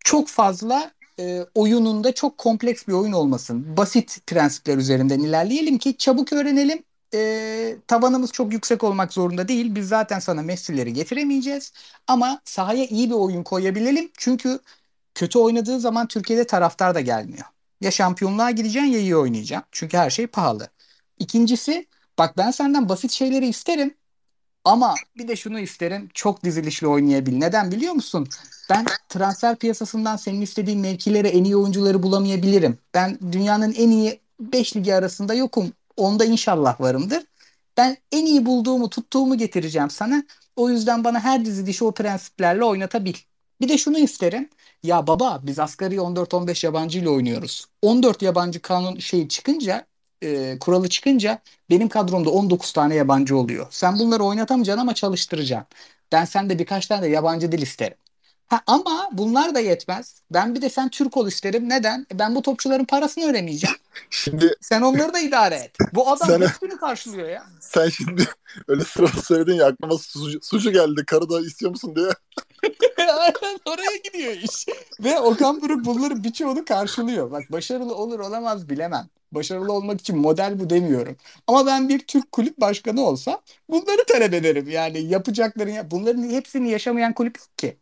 çok 0.00 0.28
fazla 0.28 0.90
e, 1.20 1.46
oyununda 1.54 2.14
çok 2.14 2.38
kompleks 2.38 2.88
bir 2.88 2.92
oyun 2.92 3.12
olmasın. 3.12 3.76
Basit 3.76 4.26
prensipler 4.26 4.76
üzerinden 4.78 5.18
ilerleyelim 5.20 5.78
ki 5.78 5.96
çabuk 5.96 6.32
öğrenelim. 6.32 6.84
Ee, 7.14 7.76
tavanımız 7.86 8.32
çok 8.32 8.52
yüksek 8.52 8.84
olmak 8.84 9.12
zorunda 9.12 9.48
değil. 9.48 9.74
Biz 9.74 9.88
zaten 9.88 10.18
sana 10.18 10.42
Messi'leri 10.42 10.92
getiremeyeceğiz. 10.92 11.72
Ama 12.06 12.40
sahaya 12.44 12.84
iyi 12.86 13.10
bir 13.10 13.14
oyun 13.14 13.42
koyabilelim. 13.42 14.10
Çünkü 14.18 14.60
kötü 15.14 15.38
oynadığı 15.38 15.80
zaman 15.80 16.08
Türkiye'de 16.08 16.46
taraftar 16.46 16.94
da 16.94 17.00
gelmiyor. 17.00 17.46
Ya 17.80 17.90
şampiyonluğa 17.90 18.50
gideceksin 18.50 18.90
ya 18.90 18.98
iyi 18.98 19.16
oynayacaksın. 19.16 19.68
Çünkü 19.72 19.96
her 19.96 20.10
şey 20.10 20.26
pahalı. 20.26 20.68
İkincisi 21.18 21.86
bak 22.18 22.36
ben 22.36 22.50
senden 22.50 22.88
basit 22.88 23.10
şeyleri 23.10 23.48
isterim. 23.48 23.94
Ama 24.64 24.94
bir 25.18 25.28
de 25.28 25.36
şunu 25.36 25.60
isterim. 25.60 26.08
Çok 26.14 26.44
dizilişli 26.44 26.86
oynayabil. 26.86 27.36
Neden 27.38 27.72
biliyor 27.72 27.92
musun? 27.92 28.28
Ben 28.70 28.84
transfer 29.08 29.56
piyasasından 29.56 30.16
senin 30.16 30.40
istediğin 30.40 30.80
mevkilere 30.80 31.28
en 31.28 31.44
iyi 31.44 31.56
oyuncuları 31.56 32.02
bulamayabilirim. 32.02 32.78
Ben 32.94 33.18
dünyanın 33.32 33.72
en 33.72 33.90
iyi 33.90 34.20
5 34.40 34.76
ligi 34.76 34.94
arasında 34.94 35.34
yokum. 35.34 35.72
Onda 35.96 36.24
inşallah 36.24 36.80
varımdır. 36.80 37.22
Ben 37.76 37.96
en 38.12 38.26
iyi 38.26 38.46
bulduğumu, 38.46 38.90
tuttuğumu 38.90 39.38
getireceğim 39.38 39.90
sana. 39.90 40.24
O 40.56 40.70
yüzden 40.70 41.04
bana 41.04 41.20
her 41.20 41.44
dizilişi 41.44 41.84
o 41.84 41.92
prensiplerle 41.92 42.64
oynatabil. 42.64 43.14
Bir 43.60 43.68
de 43.68 43.78
şunu 43.78 43.98
isterim. 43.98 44.48
Ya 44.82 45.06
baba 45.06 45.40
biz 45.42 45.58
asgari 45.58 45.96
14-15 46.00 46.66
yabancı 46.66 46.98
ile 46.98 47.08
oynuyoruz. 47.08 47.66
14 47.82 48.22
yabancı 48.22 48.62
kanun 48.62 48.98
şeyi 48.98 49.28
çıkınca, 49.28 49.86
e, 50.22 50.58
kuralı 50.58 50.88
çıkınca 50.88 51.38
benim 51.70 51.88
kadromda 51.88 52.30
19 52.30 52.72
tane 52.72 52.94
yabancı 52.94 53.36
oluyor. 53.36 53.66
Sen 53.70 53.98
bunları 53.98 54.24
oynatamayacaksın 54.24 54.80
ama 54.80 54.94
çalıştıracaksın. 54.94 55.68
Ben 56.12 56.24
sende 56.24 56.58
birkaç 56.58 56.86
tane 56.86 57.02
de 57.02 57.08
yabancı 57.08 57.52
dil 57.52 57.62
isterim. 57.62 57.96
Ha, 58.48 58.60
ama 58.66 59.08
bunlar 59.12 59.54
da 59.54 59.60
yetmez. 59.60 60.22
Ben 60.30 60.54
bir 60.54 60.62
de 60.62 60.68
sen 60.70 60.88
Türk 60.88 61.16
ol 61.16 61.28
isterim. 61.28 61.68
Neden? 61.68 62.06
E, 62.14 62.18
Ben 62.18 62.34
bu 62.34 62.42
topçuların 62.42 62.84
parasını 62.84 63.30
ödemeyeceğim. 63.30 63.76
Şimdi 64.10 64.54
Sen 64.60 64.82
onları 64.82 65.14
da 65.14 65.18
idare 65.18 65.54
et. 65.54 65.76
Bu 65.94 66.08
adam 66.10 66.28
Sen- 66.28 66.40
hepsini 66.40 66.76
karşılıyor 66.76 67.28
ya. 67.28 67.44
sen 67.60 67.88
şimdi 67.88 68.24
öyle 68.68 68.84
sırada 68.84 69.22
söyledin 69.22 69.54
ya 69.54 69.66
aklıma 69.66 69.98
sucu, 69.98 70.38
sucu 70.42 70.72
geldi. 70.72 71.04
Karı 71.06 71.30
da 71.30 71.40
istiyor 71.40 71.70
musun 71.70 71.96
diye. 71.96 72.08
Aynen 72.98 73.58
oraya 73.66 73.96
gidiyor 74.04 74.32
iş. 74.32 74.66
Ve 75.00 75.18
Okan 75.20 75.62
Buruk 75.62 75.84
bunların 75.84 76.24
birçoğunu 76.24 76.64
karşılıyor. 76.64 77.30
Bak 77.30 77.42
başarılı 77.52 77.94
olur 77.94 78.18
olamaz 78.20 78.68
bilemem. 78.68 79.08
Başarılı 79.32 79.72
olmak 79.72 80.00
için 80.00 80.18
model 80.18 80.60
bu 80.60 80.70
demiyorum. 80.70 81.16
Ama 81.46 81.66
ben 81.66 81.88
bir 81.88 81.98
Türk 81.98 82.32
kulüp 82.32 82.60
başkanı 82.60 83.06
olsam 83.06 83.40
bunları 83.70 84.04
talep 84.08 84.34
ederim. 84.34 84.68
Yani 84.70 84.98
yapacakların 84.98 85.70
ya 85.70 85.90
bunların 85.90 86.22
hepsini 86.30 86.70
yaşamayan 86.70 87.12
kulüp 87.14 87.38
yok 87.38 87.58
ki. 87.58 87.76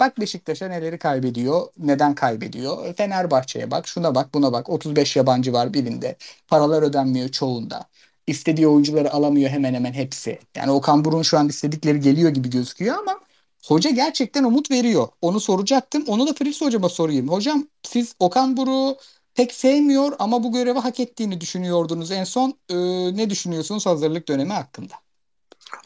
Bak 0.00 0.20
Beşiktaş'a 0.20 0.68
neleri 0.68 0.98
kaybediyor, 0.98 1.66
neden 1.78 2.14
kaybediyor? 2.14 2.94
Fenerbahçe'ye 2.94 3.70
bak, 3.70 3.88
şuna 3.88 4.14
bak, 4.14 4.34
buna 4.34 4.52
bak. 4.52 4.68
35 4.68 5.16
yabancı 5.16 5.52
var 5.52 5.74
birinde. 5.74 6.16
Paralar 6.48 6.82
ödenmiyor 6.82 7.28
çoğunda. 7.28 7.88
İstediği 8.26 8.68
oyuncuları 8.68 9.12
alamıyor 9.12 9.50
hemen 9.50 9.74
hemen 9.74 9.92
hepsi. 9.92 10.38
Yani 10.56 10.70
Okan 10.70 11.04
Buruk'un 11.04 11.22
şu 11.22 11.38
an 11.38 11.48
istedikleri 11.48 12.00
geliyor 12.00 12.30
gibi 12.30 12.50
gözüküyor 12.50 12.98
ama 12.98 13.20
hoca 13.66 13.90
gerçekten 13.90 14.44
umut 14.44 14.70
veriyor. 14.70 15.08
Onu 15.22 15.40
soracaktım. 15.40 16.04
Onu 16.06 16.26
da 16.26 16.34
Fritz 16.34 16.60
hocama 16.60 16.88
sorayım. 16.88 17.28
Hocam 17.28 17.66
siz 17.82 18.14
Okan 18.18 18.56
Buruk'u 18.56 18.98
pek 19.34 19.52
sevmiyor 19.52 20.12
ama 20.18 20.42
bu 20.42 20.52
görevi 20.52 20.78
hak 20.78 21.00
ettiğini 21.00 21.40
düşünüyordunuz. 21.40 22.10
En 22.10 22.24
son 22.24 22.58
e, 22.68 22.76
ne 23.16 23.30
düşünüyorsunuz 23.30 23.86
hazırlık 23.86 24.28
dönemi 24.28 24.52
hakkında? 24.52 24.94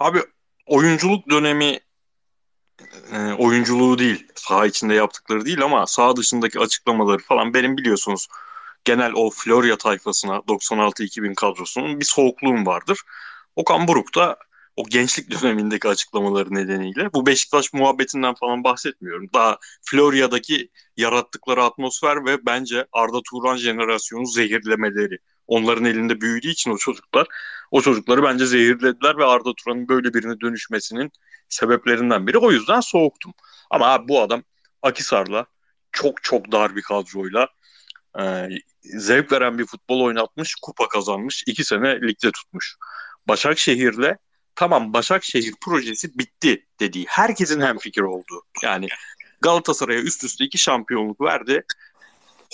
Abi 0.00 0.18
oyunculuk 0.66 1.30
dönemi 1.30 1.80
e, 3.12 3.32
oyunculuğu 3.32 3.98
değil, 3.98 4.26
saha 4.34 4.66
içinde 4.66 4.94
yaptıkları 4.94 5.44
değil 5.44 5.62
ama 5.62 5.86
saha 5.86 6.16
dışındaki 6.16 6.60
açıklamaları 6.60 7.18
falan 7.22 7.54
benim 7.54 7.76
biliyorsunuz 7.76 8.28
genel 8.84 9.12
o 9.12 9.30
Florya 9.30 9.76
tayfasına 9.78 10.36
96-2000 10.48 11.34
kadrosunun 11.34 12.00
bir 12.00 12.04
soğukluğum 12.04 12.66
vardır. 12.66 13.00
Okan 13.56 13.88
Buruk 13.88 14.14
da 14.16 14.36
o 14.76 14.84
gençlik 14.88 15.30
dönemindeki 15.42 15.88
açıklamaları 15.88 16.54
nedeniyle 16.54 17.12
bu 17.12 17.26
Beşiktaş 17.26 17.72
muhabbetinden 17.72 18.34
falan 18.34 18.64
bahsetmiyorum. 18.64 19.28
Daha 19.34 19.58
Florya'daki 19.82 20.70
yarattıkları 20.96 21.64
atmosfer 21.64 22.24
ve 22.26 22.46
bence 22.46 22.86
Arda 22.92 23.20
Turan 23.30 23.56
jenerasyonu 23.56 24.26
zehirlemeleri. 24.26 25.18
Onların 25.46 25.84
elinde 25.84 26.20
büyüdüğü 26.20 26.48
için 26.48 26.70
o 26.70 26.78
çocuklar 26.78 27.26
o 27.70 27.82
çocukları 27.82 28.22
bence 28.22 28.46
zehirlediler 28.46 29.18
ve 29.18 29.24
Arda 29.24 29.54
Turan'ın 29.54 29.88
böyle 29.88 30.14
birine 30.14 30.40
dönüşmesinin 30.40 31.10
sebeplerinden 31.48 32.26
biri. 32.26 32.38
O 32.38 32.52
yüzden 32.52 32.80
soğuktum. 32.80 33.34
Ama 33.70 33.86
abi 33.86 34.08
bu 34.08 34.22
adam 34.22 34.42
Akisar'la 34.82 35.46
çok 35.92 36.22
çok 36.22 36.52
dar 36.52 36.76
bir 36.76 36.82
kadroyla 36.82 37.48
e, 38.20 38.48
zevk 38.82 39.32
veren 39.32 39.58
bir 39.58 39.66
futbol 39.66 40.00
oynatmış, 40.00 40.54
kupa 40.62 40.88
kazanmış, 40.88 41.44
iki 41.46 41.64
sene 41.64 42.00
ligde 42.00 42.30
tutmuş. 42.30 42.76
Başakşehir'le 43.28 44.16
tamam 44.54 44.92
Başakşehir 44.92 45.54
projesi 45.64 46.18
bitti 46.18 46.66
dediği 46.80 47.04
herkesin 47.08 47.60
hem 47.60 47.78
fikir 47.78 48.02
olduğu. 48.02 48.42
Yani 48.62 48.88
Galatasaray'a 49.40 50.00
üst 50.00 50.24
üste 50.24 50.44
iki 50.44 50.58
şampiyonluk 50.58 51.20
verdi. 51.20 51.64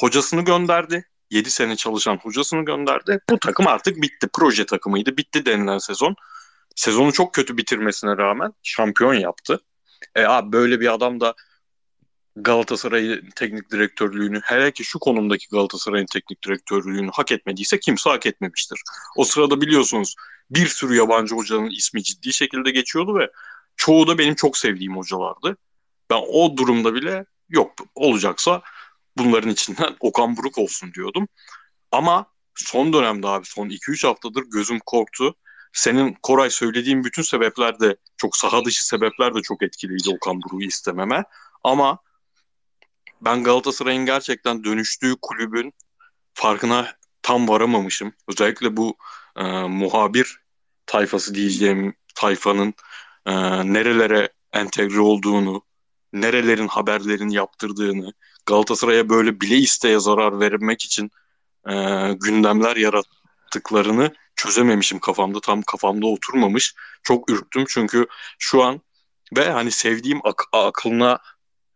Hocasını 0.00 0.44
gönderdi. 0.44 1.04
7 1.32 1.50
sene 1.50 1.76
çalışan 1.76 2.16
hocasını 2.16 2.64
gönderdi. 2.64 3.20
Bu 3.30 3.38
takım 3.38 3.66
artık 3.66 4.02
bitti. 4.02 4.28
Proje 4.32 4.66
takımıydı. 4.66 5.16
Bitti 5.16 5.46
denilen 5.46 5.78
sezon. 5.78 6.16
Sezonu 6.76 7.12
çok 7.12 7.34
kötü 7.34 7.56
bitirmesine 7.56 8.16
rağmen 8.16 8.52
şampiyon 8.62 9.14
yaptı. 9.14 9.60
E 10.14 10.24
abi 10.24 10.52
böyle 10.52 10.80
bir 10.80 10.94
adam 10.94 11.20
da 11.20 11.34
Galatasaray'ın 12.36 13.30
teknik 13.36 13.70
direktörlüğünü 13.70 14.40
hele 14.44 14.72
ki 14.72 14.84
şu 14.84 14.98
konumdaki 14.98 15.46
Galatasaray'ın 15.48 16.06
teknik 16.06 16.44
direktörlüğünü 16.44 17.10
hak 17.12 17.32
etmediyse 17.32 17.80
kimse 17.80 18.10
hak 18.10 18.26
etmemiştir. 18.26 18.82
O 19.16 19.24
sırada 19.24 19.60
biliyorsunuz 19.60 20.14
bir 20.50 20.66
sürü 20.66 20.96
yabancı 20.96 21.34
hocanın 21.34 21.70
ismi 21.70 22.02
ciddi 22.02 22.32
şekilde 22.32 22.70
geçiyordu 22.70 23.18
ve 23.18 23.30
çoğu 23.76 24.06
da 24.06 24.18
benim 24.18 24.34
çok 24.34 24.56
sevdiğim 24.56 24.96
hocalardı. 24.96 25.56
Ben 26.10 26.22
o 26.28 26.56
durumda 26.56 26.94
bile 26.94 27.24
yok 27.48 27.72
olacaksa 27.94 28.62
bunların 29.18 29.50
içinden 29.50 29.96
Okan 30.00 30.36
Buruk 30.36 30.58
olsun 30.58 30.94
diyordum. 30.94 31.28
Ama 31.92 32.26
son 32.54 32.92
dönemde 32.92 33.28
abi 33.28 33.46
son 33.46 33.68
2-3 33.68 34.06
haftadır 34.06 34.42
gözüm 34.42 34.78
korktu. 34.86 35.34
Senin 35.72 36.16
Koray 36.22 36.50
söylediğin 36.50 37.04
bütün 37.04 37.22
sebepler 37.22 37.80
de 37.80 37.96
çok 38.16 38.36
saha 38.36 38.64
dışı 38.64 38.86
sebepler 38.86 39.34
de 39.34 39.42
çok 39.42 39.62
etkiliydi 39.62 40.10
Okan 40.10 40.42
Buruk'u 40.42 40.62
istememe. 40.62 41.24
Ama 41.64 41.98
ben 43.20 43.44
Galatasaray'ın 43.44 44.06
gerçekten 44.06 44.64
dönüştüğü 44.64 45.16
kulübün 45.22 45.72
farkına 46.34 46.96
tam 47.22 47.48
varamamışım. 47.48 48.12
Özellikle 48.28 48.76
bu 48.76 48.96
e, 49.36 49.42
muhabir 49.52 50.40
tayfası 50.86 51.34
diyeceğim 51.34 51.94
tayfanın 52.14 52.74
e, 53.26 53.32
nerelere 53.72 54.28
entegre 54.52 55.00
olduğunu, 55.00 55.62
nerelerin 56.12 56.68
haberlerini 56.68 57.34
yaptırdığını, 57.34 58.12
Galatasaray'a 58.46 59.08
böyle 59.08 59.40
bile 59.40 59.56
isteye 59.56 60.00
zarar 60.00 60.40
vermek 60.40 60.82
için 60.84 61.10
e, 61.68 61.72
gündemler 62.12 62.76
yarattıklarını 62.76 64.12
çözememişim 64.36 64.98
kafamda. 64.98 65.40
Tam 65.40 65.62
kafamda 65.62 66.06
oturmamış. 66.06 66.74
Çok 67.02 67.30
ürktüm 67.30 67.64
çünkü 67.68 68.06
şu 68.38 68.62
an 68.62 68.80
ve 69.36 69.50
hani 69.50 69.70
sevdiğim 69.70 70.20
ak- 70.24 70.48
aklına 70.52 71.18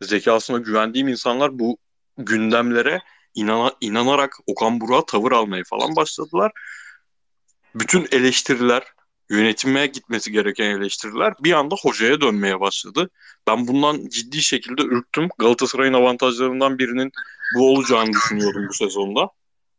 zekasına 0.03 0.59
güvendiğim 0.59 1.09
insanlar 1.09 1.59
bu 1.59 1.79
gündemlere 2.19 3.03
inana, 3.35 3.73
inanarak 3.81 4.37
Okan 4.47 4.81
Burak'a 4.81 5.07
tavır 5.07 5.33
almaya 5.33 5.65
falan 5.65 5.97
başladılar. 5.97 6.53
Bütün 7.75 8.09
eleştiriler, 8.13 8.83
yönetime 9.31 9.87
gitmesi 9.87 10.33
gereken 10.33 10.71
eleştiriler 10.71 11.35
bir 11.41 11.53
anda 11.53 11.75
hocaya 11.83 12.21
dönmeye 12.21 12.61
başladı. 12.61 13.11
Ben 13.47 13.67
bundan 13.67 14.09
ciddi 14.09 14.43
şekilde 14.43 14.83
ürktüm. 14.83 15.29
Galatasaray'ın 15.39 15.93
avantajlarından 15.93 16.79
birinin 16.79 17.13
bu 17.57 17.73
olacağını 17.73 18.13
düşünüyorum 18.13 18.67
bu 18.69 18.75
sezonda. 18.75 19.31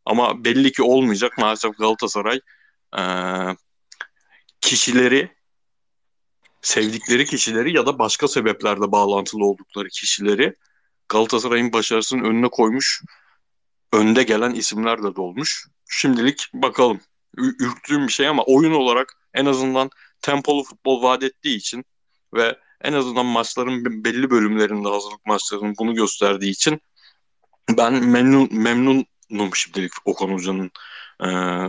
Ama 0.04 0.44
belli 0.44 0.72
ki 0.72 0.82
olmayacak. 0.82 1.38
Maalesef 1.38 1.78
Galatasaray 1.78 2.40
e, 2.98 3.02
kişileri 4.60 5.38
sevdikleri 6.62 7.24
kişileri 7.24 7.76
ya 7.76 7.86
da 7.86 7.98
başka 7.98 8.28
sebeplerle 8.28 8.92
bağlantılı 8.92 9.44
oldukları 9.44 9.88
kişileri 9.88 10.54
Galatasaray'ın 11.08 11.72
başarısının 11.72 12.24
önüne 12.24 12.48
koymuş, 12.48 13.02
önde 13.92 14.22
gelen 14.22 14.54
isimlerle 14.54 15.16
dolmuş. 15.16 15.66
Şimdilik 15.88 16.50
bakalım. 16.54 17.00
Ürktüğüm 17.36 18.06
bir 18.06 18.12
şey 18.12 18.28
ama 18.28 18.42
oyun 18.42 18.72
olarak 18.72 19.12
en 19.34 19.46
azından 19.46 19.90
tempolu 20.22 20.64
futbol 20.64 21.02
vaat 21.02 21.22
ettiği 21.22 21.56
için 21.56 21.84
ve 22.34 22.58
en 22.80 22.92
azından 22.92 23.26
maçların 23.26 24.04
belli 24.04 24.30
bölümlerinde 24.30 24.88
hazırlık 24.88 25.26
maçlarının 25.26 25.74
bunu 25.78 25.94
gösterdiği 25.94 26.50
için 26.50 26.80
ben 27.76 27.92
memnun 27.92 28.48
memnunum 28.52 29.54
şimdilik 29.54 29.92
Okan 30.04 30.28
Hoca'nın 30.28 30.70
e, 31.20 31.26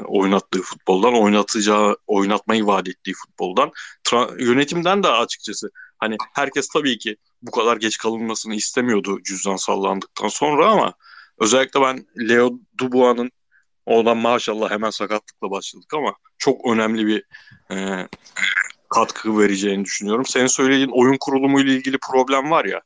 oynattığı 0.08 0.62
futboldan, 0.62 1.14
oynatacağı, 1.14 1.98
oynatmayı 2.08 2.66
vaat 2.66 2.88
ettiği 2.88 3.14
futboldan. 3.14 3.72
Tra- 4.04 4.44
yönetimden 4.44 5.04
de 5.04 5.08
açıkçası 5.08 5.70
hani 5.98 6.18
herkes 6.36 6.68
tabii 6.68 6.98
ki 6.98 7.18
bu 7.42 7.52
kadar 7.52 7.78
geç 7.78 7.98
kalınmasını 7.98 8.56
istemiyordu 8.56 9.24
cüzdan 9.24 9.56
sallandıktan 9.56 10.28
sonra 10.28 10.68
ama 10.68 10.94
özellikle 11.40 11.82
ben 11.82 12.06
Leo 12.30 12.60
Dubois'ın 12.80 13.32
oradan 13.90 14.18
maşallah 14.18 14.72
hemen 14.72 14.90
sakatlıkla 14.90 15.52
başladık 15.52 15.94
ama 15.94 16.14
çok 16.38 16.68
önemli 16.68 17.08
bir 17.08 17.24
e, 17.72 18.08
katkı 18.90 19.40
vereceğini 19.40 19.86
düşünüyorum. 19.86 20.26
Senin 20.26 20.48
söylediğin 20.48 20.92
oyun 20.94 21.18
kurulumu 21.20 21.60
ile 21.60 21.74
ilgili 21.74 21.98
problem 21.98 22.52
var 22.52 22.66
ya 22.66 22.82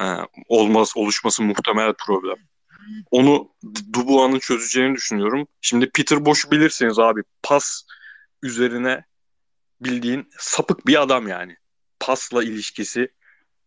e, 0.00 0.04
olmaz 0.48 0.92
oluşması 0.96 1.42
muhtemel 1.42 1.94
problem 2.06 2.36
onu 3.10 3.50
Dubuan'ın 3.92 4.38
çözeceğini 4.38 4.94
düşünüyorum. 4.94 5.46
Şimdi 5.60 5.90
Peter 5.90 6.24
Boş'u 6.24 6.50
bilirsiniz 6.50 6.98
abi. 6.98 7.22
Pas 7.42 7.82
üzerine 8.42 9.04
bildiğin 9.80 10.28
sapık 10.38 10.86
bir 10.86 11.02
adam 11.02 11.28
yani. 11.28 11.56
Pasla 12.00 12.44
ilişkisi 12.44 13.08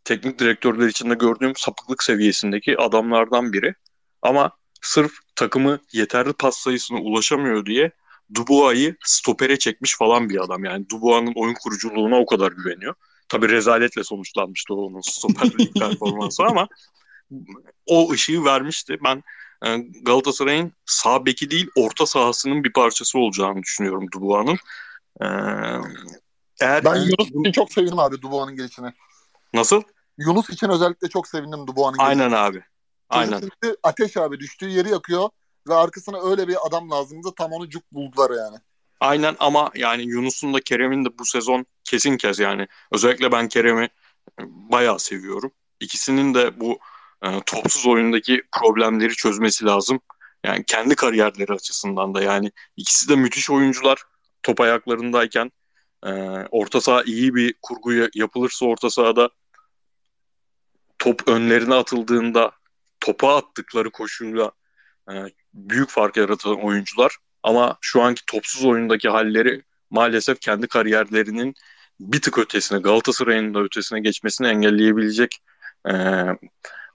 teknik 0.04 0.40
direktörler 0.40 0.88
içinde 0.88 1.14
gördüğüm 1.14 1.56
sapıklık 1.56 2.04
seviyesindeki 2.04 2.78
adamlardan 2.78 3.54
biri. 3.54 3.76
Ama 4.22 4.52
sırf 4.82 5.12
takımı 5.36 5.80
yeterli 5.94 6.34
pas 6.34 6.58
sayısına 6.58 7.00
ulaşamıyor 7.00 7.66
diye 7.66 7.92
Dubois'ı 8.36 8.96
stopere 9.06 9.60
çekmiş 9.60 9.98
falan 9.98 10.30
bir 10.30 10.44
adam. 10.44 10.64
Yani 10.64 10.90
Dubois'ın 10.90 11.34
oyun 11.36 11.54
kuruculuğuna 11.54 12.20
o 12.20 12.26
kadar 12.26 12.52
güveniyor. 12.52 12.96
Tabi 13.30 13.50
rezaletle 13.50 14.04
sonuçlanmıştı 14.04 14.74
onun 14.74 15.02
stoperlik 15.02 15.76
performansı 15.80 16.44
ama 16.44 16.68
o 17.86 18.12
ışığı 18.12 18.46
vermişti. 18.46 18.98
Ben 19.04 19.24
e, 19.66 19.78
Galatasaray'ın 20.02 20.72
sağ 20.86 21.26
beki 21.26 21.52
değil 21.52 21.68
orta 21.76 22.06
sahasının 22.06 22.64
bir 22.64 22.74
parçası 22.74 23.20
olacağını 23.20 23.62
düşünüyorum 23.64 24.08
Dubois'ın. 24.14 24.58
E, 25.22 25.28
eğer 26.62 26.86
ben 26.86 26.96
Yunus 26.96 27.30
için 27.30 27.52
çok 27.52 27.72
sevindim 27.72 28.00
abi 28.00 28.22
Dubois'ın 28.22 28.56
gelişine. 28.56 28.94
Nasıl? 29.54 29.82
Yunus 30.18 30.50
için 30.50 30.70
özellikle 30.70 31.10
çok 31.10 31.28
sevindim 31.28 31.68
Dubois'ın 31.68 31.98
gelişine. 31.98 32.24
Aynen 32.24 32.32
abi. 32.32 32.64
Aynen. 33.14 33.40
Çünkü 33.40 33.78
ateş 33.84 34.18
abi 34.18 34.40
düştüğü 34.40 34.70
yeri 34.70 34.90
yakıyor 34.90 35.30
ve 35.68 35.74
arkasına 35.74 36.30
öyle 36.32 36.48
bir 36.48 36.58
adam 36.68 36.92
lazımdı 36.92 37.34
tam 37.38 37.52
onu 37.52 37.70
cuk 37.70 37.92
buldular 37.92 38.32
yani. 38.32 38.58
Aynen 39.00 39.36
ama 39.40 39.72
yani 39.76 40.04
Yunus'un 40.04 40.54
da 40.54 40.60
Kerem'in 40.60 41.06
de 41.06 41.18
bu 41.18 41.26
sezon 41.26 41.66
kesin 41.84 42.18
kez 42.18 42.40
yani 42.40 42.68
özellikle 42.92 43.32
ben 43.32 43.48
Kerem'i 43.48 43.90
bayağı 44.42 45.00
seviyorum. 45.00 45.52
İkisinin 45.80 46.34
de 46.34 46.60
bu 46.60 46.80
e, 47.24 47.42
topsuz 47.46 47.88
oyundaki 47.88 48.42
problemleri 48.52 49.14
çözmesi 49.14 49.66
lazım. 49.66 50.00
Yani 50.44 50.64
kendi 50.68 50.96
kariyerleri 50.96 51.54
açısından 51.54 52.14
da 52.14 52.22
yani 52.22 52.52
ikisi 52.78 53.10
de 53.10 53.16
müthiş 53.16 53.50
oyuncular 53.50 54.04
top 54.44 54.62
ayaklarındayken 54.62 55.52
e, 56.06 56.12
orta 56.52 56.82
saha 56.82 57.04
iyi 57.04 57.36
bir 57.36 57.56
kurgu 57.62 57.92
yapılırsa 58.14 58.66
orta 58.66 58.90
sahada 58.90 59.30
top 61.00 61.28
önlerine 61.28 61.74
atıldığında 61.74 62.52
topa 63.04 63.36
attıkları 63.36 63.92
koşuyla 63.92 64.52
e, 65.12 65.14
büyük 65.54 65.90
fark 65.90 66.18
yaratan 66.18 66.64
oyuncular 66.64 67.18
ama 67.44 67.78
şu 67.82 68.02
anki 68.02 68.22
topsuz 68.26 68.66
oyundaki 68.66 69.10
halleri 69.10 69.62
maalesef 69.90 70.40
kendi 70.40 70.68
kariyerlerinin 70.68 71.54
bir 72.00 72.22
tık 72.22 72.38
ötesine 72.38 72.80
Galatasaray'ın 72.80 73.54
da 73.54 73.60
ötesine 73.60 74.00
geçmesini 74.00 74.48
engelleyebilecek 74.48 75.38
e, 75.90 75.94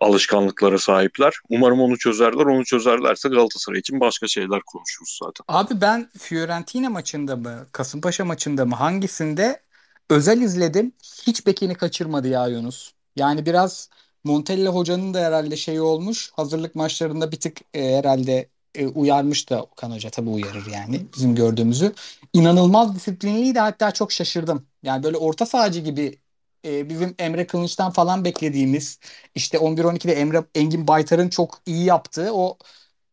alışkanlıklara 0.00 0.78
sahipler. 0.78 1.34
Umarım 1.48 1.80
onu 1.80 1.98
çözerler. 1.98 2.44
Onu 2.44 2.64
çözerlerse 2.64 3.28
Galatasaray 3.28 3.78
için 3.78 4.00
başka 4.00 4.28
şeyler 4.28 4.60
konuşuruz 4.66 5.18
zaten. 5.22 5.44
Abi 5.48 5.80
ben 5.80 6.10
Fiorentina 6.18 6.90
maçında 6.90 7.36
mı, 7.36 7.66
Kasımpaşa 7.72 8.24
maçında 8.24 8.66
mı 8.66 8.74
hangisinde 8.74 9.62
özel 10.10 10.40
izledim. 10.40 10.92
Hiç 11.26 11.46
bekini 11.46 11.74
kaçırmadı 11.74 12.28
ya 12.28 12.46
Yunus. 12.46 12.92
Yani 13.16 13.46
biraz 13.46 13.90
Montella 14.24 14.70
hocanın 14.70 15.14
da 15.14 15.20
herhalde 15.20 15.56
şeyi 15.56 15.80
olmuş. 15.80 16.30
Hazırlık 16.36 16.74
maçlarında 16.74 17.32
bir 17.32 17.40
tık 17.40 17.60
e, 17.74 17.96
herhalde 17.96 18.48
e, 18.74 18.86
uyarmış 18.86 19.50
da 19.50 19.62
Okan 19.62 19.90
Hoca 19.90 20.10
tabii 20.10 20.30
uyarır 20.30 20.66
yani 20.72 21.06
bizim 21.16 21.34
gördüğümüzü. 21.34 21.92
İnanılmaz 22.32 22.94
disiplinliydi 22.94 23.58
hatta 23.58 23.90
çok 23.90 24.12
şaşırdım. 24.12 24.66
Yani 24.82 25.02
böyle 25.02 25.16
orta 25.16 25.46
sahacı 25.46 25.80
gibi 25.80 26.18
e, 26.64 26.88
bizim 26.88 27.14
Emre 27.18 27.46
Kılıç'tan 27.46 27.90
falan 27.90 28.24
beklediğimiz 28.24 28.98
işte 29.34 29.58
11-12'de 29.58 30.12
Emre 30.12 30.44
Engin 30.54 30.88
Baytar'ın 30.88 31.28
çok 31.28 31.60
iyi 31.66 31.84
yaptığı 31.84 32.34
o 32.34 32.58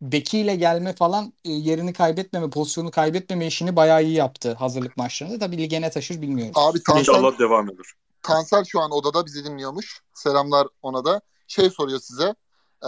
bekiyle 0.01 0.55
gelme 0.55 0.93
falan 0.93 1.33
e, 1.45 1.51
yerini 1.51 1.93
kaybetmeme, 1.93 2.49
pozisyonu 2.49 2.91
kaybetmeme 2.91 3.47
işini 3.47 3.75
bayağı 3.75 4.03
iyi 4.03 4.13
yaptı 4.13 4.53
hazırlık 4.53 4.97
maçlarında. 4.97 5.39
Tabii 5.39 5.57
lige 5.57 5.81
ne 5.81 5.89
taşır 5.89 6.21
bilmiyoruz. 6.21 6.53
Abi 6.55 6.83
Tansel, 6.83 6.99
İnşallah 6.99 7.39
devam 7.39 7.69
eder. 7.69 7.85
Tansel 8.26 8.63
şu 8.63 8.82
an 8.82 8.91
odada 8.91 9.26
bizi 9.26 9.45
dinliyormuş. 9.45 10.01
Selamlar 10.13 10.67
ona 10.82 11.05
da. 11.05 11.21
Şey 11.47 11.69
soruyor 11.69 11.99
size. 11.99 12.36
Ee, 12.84 12.88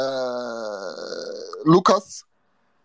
Lucas, 1.67 2.21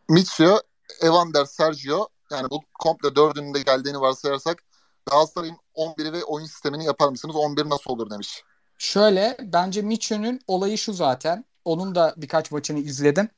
Mitsio, 0.08 0.58
Evander, 1.02 1.44
Sergio 1.44 2.08
yani 2.30 2.50
bu 2.50 2.60
komple 2.78 3.16
dördünün 3.16 3.54
de 3.54 3.62
geldiğini 3.62 4.00
varsayarsak 4.00 4.62
Galatasaray'ın 5.10 5.56
11'i 5.74 6.12
ve 6.12 6.24
oyun 6.24 6.46
sistemini 6.46 6.84
yapar 6.84 7.08
mısınız? 7.08 7.36
11 7.36 7.68
nasıl 7.68 7.90
olur 7.90 8.10
demiş. 8.10 8.42
Şöyle 8.78 9.36
bence 9.40 9.82
Mitchell'ün 9.82 10.40
olayı 10.46 10.78
şu 10.78 10.92
zaten. 10.92 11.44
Onun 11.64 11.94
da 11.94 12.14
birkaç 12.16 12.50
maçını 12.50 12.78
izledim. 12.78 13.28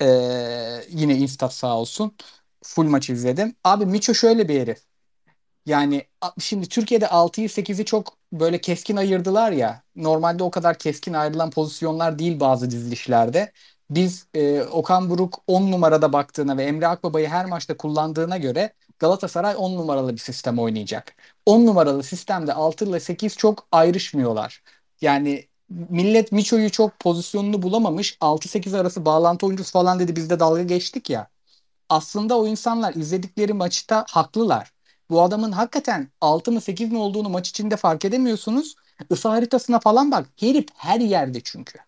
Ee, 0.00 0.84
yine 0.88 1.16
Instat 1.16 1.52
sağ 1.52 1.78
olsun. 1.78 2.16
Full 2.64 2.84
maç 2.84 3.10
izledim. 3.10 3.56
Abi 3.64 3.86
Miço 3.86 4.14
şöyle 4.14 4.48
bir 4.48 4.60
herif. 4.60 4.82
Yani 5.66 6.06
şimdi 6.40 6.68
Türkiye'de 6.68 7.04
6'yı 7.06 7.48
8'i 7.48 7.84
çok 7.84 8.17
böyle 8.32 8.60
keskin 8.60 8.96
ayırdılar 8.96 9.52
ya. 9.52 9.82
Normalde 9.96 10.42
o 10.42 10.50
kadar 10.50 10.78
keskin 10.78 11.12
ayrılan 11.12 11.50
pozisyonlar 11.50 12.18
değil 12.18 12.40
bazı 12.40 12.70
dizilişlerde. 12.70 13.52
Biz 13.90 14.26
e, 14.34 14.62
Okan 14.62 15.10
Buruk 15.10 15.38
10 15.46 15.72
numarada 15.72 16.12
baktığına 16.12 16.56
ve 16.56 16.64
Emre 16.64 16.86
Akbaba'yı 16.86 17.28
her 17.28 17.46
maçta 17.46 17.76
kullandığına 17.76 18.36
göre 18.36 18.72
Galatasaray 18.98 19.54
10 19.58 19.76
numaralı 19.76 20.12
bir 20.12 20.18
sistem 20.18 20.58
oynayacak. 20.58 21.14
10 21.46 21.66
numaralı 21.66 22.02
sistemde 22.02 22.52
6 22.52 22.84
ile 22.84 23.00
8 23.00 23.36
çok 23.36 23.66
ayrışmıyorlar. 23.72 24.62
Yani 25.00 25.48
millet 25.68 26.32
Miço'yu 26.32 26.70
çok 26.70 26.98
pozisyonunu 27.00 27.62
bulamamış. 27.62 28.16
6-8 28.20 28.74
arası 28.76 29.04
bağlantı 29.04 29.46
oyuncusu 29.46 29.72
falan 29.72 29.98
dedi 29.98 30.16
biz 30.16 30.30
de 30.30 30.40
dalga 30.40 30.62
geçtik 30.62 31.10
ya. 31.10 31.28
Aslında 31.88 32.38
o 32.38 32.46
insanlar 32.46 32.94
izledikleri 32.94 33.52
maçta 33.52 34.04
haklılar. 34.10 34.72
Bu 35.10 35.22
adamın 35.22 35.52
hakikaten 35.52 36.08
6 36.20 36.52
mı 36.52 36.60
8 36.60 36.92
mi 36.92 36.98
olduğunu 36.98 37.28
maç 37.28 37.48
içinde 37.48 37.76
fark 37.76 38.04
edemiyorsunuz. 38.04 38.74
Isı 39.10 39.28
haritasına 39.28 39.80
falan 39.80 40.10
bak. 40.10 40.26
Herif 40.36 40.66
her 40.74 41.00
yerde 41.00 41.40
çünkü. 41.40 41.78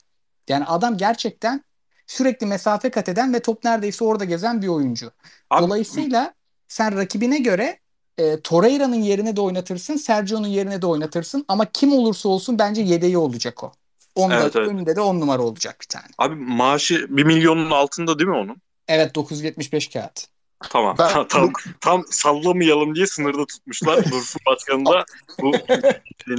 Yani 0.49 0.64
adam 0.64 0.97
gerçekten 0.97 1.64
sürekli 2.07 2.47
mesafe 2.47 2.91
kat 2.91 3.09
eden 3.09 3.35
ve 3.35 3.41
top 3.41 3.64
neredeyse 3.64 4.05
orada 4.05 4.25
gezen 4.25 4.62
bir 4.62 4.68
oyuncu. 4.68 5.11
Abi, 5.51 5.62
Dolayısıyla 5.62 6.35
sen 6.68 6.97
rakibine 6.97 7.39
göre 7.39 7.79
e, 8.18 8.41
Torreira'nın 8.41 9.03
yerine 9.03 9.37
de 9.37 9.41
oynatırsın, 9.41 9.97
Sergio'nun 9.97 10.47
yerine 10.49 10.83
de 10.83 10.87
oynatırsın 10.87 11.45
ama 11.49 11.64
kim 11.64 11.93
olursa 11.93 12.29
olsun 12.29 12.59
bence 12.59 12.83
yedeği 12.83 13.18
olacak 13.18 13.64
o. 13.64 13.73
Onda, 14.14 14.43
Evet, 14.43 14.57
evet. 14.57 14.68
Önünde 14.68 14.97
de 14.97 15.01
10 15.01 15.21
numara 15.21 15.43
olacak 15.43 15.77
bir 15.81 15.87
tane. 15.87 16.07
abi 16.18 16.35
maaşı 16.35 17.07
1 17.16 17.25
milyonun 17.25 17.71
altında 17.71 18.18
değil 18.18 18.31
mi 18.31 18.37
onun? 18.37 18.57
Evet 18.89 19.14
975 19.14 19.89
kağıt. 19.89 20.27
Tamam. 20.61 20.97
Ben- 20.99 21.13
tam, 21.13 21.29
tam, 21.29 21.53
tam 21.81 22.05
sallamayalım 22.11 22.95
diye 22.95 23.07
sınırda 23.07 23.47
tutmuşlar. 23.47 24.05
Dursun 24.11 24.41
Başkanı 24.47 24.87
da 24.87 25.05
bu 25.43 25.53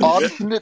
Abi 0.02 0.30
şimdi 0.38 0.60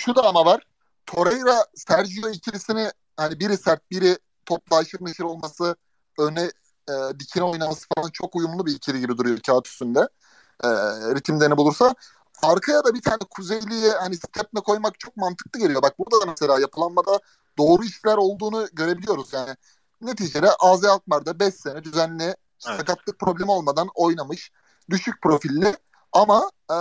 şu 0.00 0.16
da 0.16 0.22
ama 0.22 0.46
var. 0.46 0.62
Torreira 1.06 1.66
Sergio 1.74 2.30
ikilisini 2.30 2.90
hani 3.16 3.40
biri 3.40 3.56
sert 3.56 3.90
biri 3.90 4.18
topla 4.46 4.76
aşırı 4.76 5.04
neşir 5.04 5.24
olması 5.24 5.76
öne 6.18 6.50
e, 6.88 7.18
dikine 7.18 7.44
oynaması 7.44 7.86
falan 7.96 8.10
çok 8.10 8.36
uyumlu 8.36 8.66
bir 8.66 8.74
ikili 8.74 9.00
gibi 9.00 9.18
duruyor 9.18 9.40
kağıt 9.40 9.66
üstünde. 9.66 10.08
E, 10.64 10.68
ritimlerini 11.14 11.56
bulursa. 11.56 11.94
Arkaya 12.42 12.84
da 12.84 12.94
bir 12.94 13.02
tane 13.02 13.18
Kuzeyli'ye 13.30 13.90
hani 13.90 14.16
stepne 14.16 14.60
koymak 14.60 15.00
çok 15.00 15.16
mantıklı 15.16 15.60
geliyor. 15.60 15.82
Bak 15.82 15.98
burada 15.98 16.20
da 16.20 16.30
mesela 16.30 16.60
yapılanmada 16.60 17.20
doğru 17.58 17.84
işler 17.84 18.16
olduğunu 18.16 18.68
görebiliyoruz 18.72 19.32
yani. 19.32 19.56
Neticede 20.00 20.50
AZ 20.60 20.84
Alkmaar'da 20.84 21.40
5 21.40 21.54
sene 21.54 21.84
düzenli 21.84 22.36
Evet. 22.68 22.76
sakatlık 22.78 23.18
problemi 23.18 23.50
olmadan 23.50 23.88
oynamış. 23.94 24.52
Düşük 24.90 25.22
profilli 25.22 25.76
ama 26.12 26.50
e, 26.70 26.74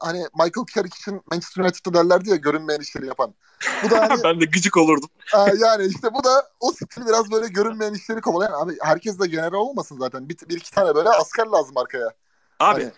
hani 0.00 0.18
Michael 0.34 0.66
Carrick 0.74 0.96
için 0.98 1.22
Manchester 1.30 1.62
United'da 1.64 1.94
derlerdi 1.94 2.30
ya 2.30 2.36
görünmeyen 2.36 2.80
işleri 2.80 3.06
yapan. 3.06 3.34
Bu 3.84 3.90
da 3.90 4.00
hani 4.10 4.22
ben 4.24 4.40
de 4.40 4.44
gıcık 4.44 4.76
olurdum. 4.76 5.08
e, 5.34 5.38
yani 5.58 5.86
işte 5.86 6.14
bu 6.14 6.24
da 6.24 6.48
o 6.60 6.72
stil 6.72 7.06
biraz 7.06 7.30
böyle 7.30 7.48
görünmeyen 7.48 7.94
işleri 7.94 8.20
kovalayan. 8.20 8.52
Abi 8.52 8.76
herkes 8.82 9.18
de 9.20 9.26
general 9.26 9.52
olmasın 9.58 9.98
zaten. 10.00 10.28
Bir, 10.28 10.36
bir 10.48 10.56
iki 10.56 10.70
tane 10.70 10.94
böyle 10.94 11.08
asker 11.08 11.46
lazım 11.46 11.76
arkaya. 11.76 12.06
Abi 12.60 12.82
Hani- 12.82 12.92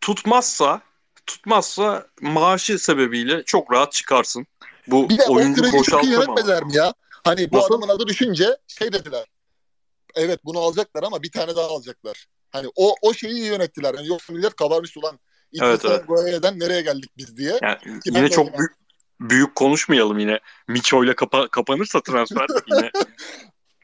tutmazsa 0.00 0.80
tutmazsa 1.26 2.06
maaşı 2.20 2.78
sebebiyle 2.78 3.42
çok 3.44 3.72
rahat 3.72 3.92
çıkarsın. 3.92 4.46
Bu 4.86 5.08
Bir 5.08 5.18
de 5.18 5.22
oyuncu 5.28 5.72
boşaltma. 5.72 6.10
yönetmediler 6.10 6.64
mi 6.64 6.74
ya? 6.76 6.94
Hani 7.24 7.52
bu 7.52 7.56
Nasıl? 7.56 7.68
adamın 7.74 7.88
adı 7.88 8.06
düşünce 8.06 8.56
şey 8.66 8.92
dediler. 8.92 9.26
Evet 10.14 10.40
bunu 10.44 10.58
alacaklar 10.58 11.02
ama 11.02 11.22
bir 11.22 11.30
tane 11.30 11.56
daha 11.56 11.66
alacaklar. 11.66 12.26
Hani 12.50 12.68
o 12.76 12.94
o 13.02 13.14
şeyi 13.14 13.32
iyi 13.32 13.44
yönettiler. 13.46 13.94
Yani 13.94 14.06
yoksa 14.08 14.32
millet 14.32 14.56
kabarmış 14.56 14.96
ulan. 14.96 15.18
Evet, 15.60 15.80
İdrisa 15.80 15.94
evet. 15.94 16.08
Guaye'den 16.08 16.60
nereye 16.60 16.82
geldik 16.82 17.10
biz 17.16 17.36
diye. 17.36 17.58
Yani 17.62 17.78
Ki 17.78 17.90
yine 18.06 18.28
çok 18.28 18.58
büyük, 18.58 18.72
büyük 19.20 19.54
konuşmayalım 19.54 20.18
yine. 20.18 20.40
Miço 20.68 21.04
ile 21.04 21.14
kapa- 21.14 21.48
kapanırsa 21.48 22.00
transfer 22.00 22.46
yine. 22.66 22.90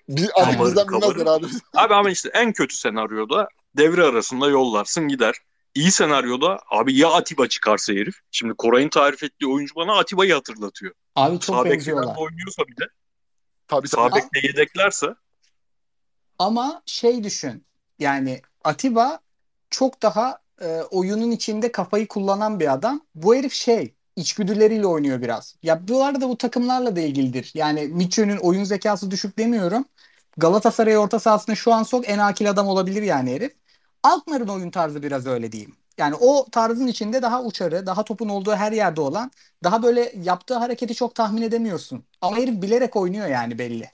Bir 0.08 0.30
artık 0.42 0.60
bizden 0.60 0.88
bilmezler 0.88 1.26
abi. 1.26 1.46
Abi 1.74 1.94
ama 1.94 2.10
işte 2.10 2.28
en 2.34 2.52
kötü 2.52 2.76
senaryoda 2.76 3.48
devre 3.76 4.02
arasında 4.04 4.48
yollarsın 4.48 5.08
gider. 5.08 5.34
İyi 5.74 5.90
senaryoda 5.90 6.60
abi 6.70 6.98
ya 6.98 7.08
Atiba 7.10 7.46
çıkarsa 7.48 7.92
herif. 7.92 8.14
Şimdi 8.30 8.54
Koray'ın 8.58 8.88
tarif 8.88 9.22
ettiği 9.22 9.46
oyuncu 9.46 9.74
bana 9.74 9.98
Atiba'yı 9.98 10.34
hatırlatıyor. 10.34 10.92
Abi 11.16 11.40
çok 11.40 11.56
Sağ 11.56 11.64
bek 11.64 11.72
benziyorlar. 11.72 12.16
oynuyorsa 12.18 12.62
bir 12.66 12.76
de 12.76 12.84
Tabii 13.68 13.88
sağ 13.88 14.08
tabii. 14.08 14.20
bekte 14.20 14.46
yedeklerse 14.46 15.06
Ama 16.38 16.82
şey 16.86 17.24
düşün. 17.24 17.64
Yani 17.98 18.42
Atiba 18.64 19.20
çok 19.70 20.02
daha 20.02 20.38
e, 20.60 20.80
oyunun 20.90 21.30
içinde 21.30 21.72
kafayı 21.72 22.08
kullanan 22.08 22.60
bir 22.60 22.72
adam. 22.72 23.00
Bu 23.14 23.34
herif 23.34 23.52
şey 23.52 23.94
içgüdüleriyle 24.16 24.86
oynuyor 24.86 25.22
biraz. 25.22 25.56
Ya 25.62 25.88
bu 25.88 26.04
arada 26.04 26.28
bu 26.28 26.38
takımlarla 26.38 26.96
da 26.96 27.00
ilgilidir. 27.00 27.50
Yani 27.54 27.88
Mitchell'ün 27.88 28.36
oyun 28.36 28.64
zekası 28.64 29.10
düşük 29.10 29.38
demiyorum. 29.38 29.84
Galatasaray 30.36 30.98
orta 30.98 31.20
sahasında 31.20 31.56
şu 31.56 31.72
an 31.72 31.82
sok 31.82 32.08
en 32.08 32.18
akil 32.18 32.50
adam 32.50 32.68
olabilir 32.68 33.02
yani 33.02 33.32
herif. 33.34 33.52
Alkmaar'ın 34.02 34.48
oyun 34.48 34.70
tarzı 34.70 35.02
biraz 35.02 35.26
öyle 35.26 35.52
diyeyim. 35.52 35.76
Yani 35.98 36.14
o 36.14 36.46
tarzın 36.52 36.86
içinde 36.86 37.22
daha 37.22 37.42
uçarı, 37.42 37.86
daha 37.86 38.04
topun 38.04 38.28
olduğu 38.28 38.54
her 38.54 38.72
yerde 38.72 39.00
olan, 39.00 39.30
daha 39.64 39.82
böyle 39.82 40.12
yaptığı 40.22 40.54
hareketi 40.54 40.94
çok 40.94 41.14
tahmin 41.14 41.42
edemiyorsun. 41.42 42.04
Ama 42.20 42.36
herif 42.36 42.62
bilerek 42.62 42.96
oynuyor 42.96 43.26
yani 43.26 43.58
belli. 43.58 43.90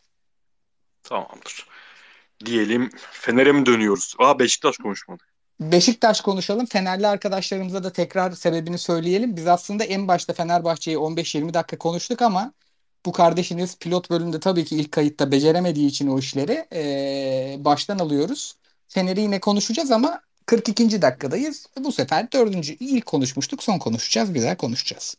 tamamdır. 1.02 1.66
Diyelim 2.46 2.90
Fener'e 3.12 3.52
mi 3.52 3.66
dönüyoruz? 3.66 4.14
Aa 4.18 4.38
Beşiktaş 4.38 4.76
konuşmadık. 4.76 5.32
Beşiktaş 5.60 6.20
konuşalım. 6.20 6.66
Fenerli 6.66 7.06
arkadaşlarımıza 7.06 7.84
da 7.84 7.92
tekrar 7.92 8.30
sebebini 8.32 8.78
söyleyelim. 8.78 9.36
Biz 9.36 9.46
aslında 9.46 9.84
en 9.84 10.08
başta 10.08 10.32
Fenerbahçe'yi 10.32 10.96
15-20 10.96 11.54
dakika 11.54 11.78
konuştuk 11.78 12.22
ama 12.22 12.52
bu 13.06 13.12
kardeşiniz 13.12 13.78
pilot 13.78 14.10
bölümde 14.10 14.40
tabii 14.40 14.64
ki 14.64 14.76
ilk 14.76 14.92
kayıtta 14.92 15.32
beceremediği 15.32 15.88
için 15.88 16.08
o 16.08 16.18
işleri 16.18 16.66
eee, 16.72 17.56
baştan 17.64 17.98
alıyoruz. 17.98 18.54
Fener'i 18.88 19.20
yine 19.20 19.40
konuşacağız 19.40 19.90
ama 19.90 20.20
42. 20.46 21.02
dakikadayız. 21.02 21.66
Bu 21.78 21.92
sefer 21.92 22.32
dördüncü 22.32 22.72
ilk 22.80 23.06
konuşmuştuk 23.06 23.62
son 23.62 23.78
konuşacağız 23.78 24.32
güzel 24.32 24.56
konuşacağız. 24.56 25.16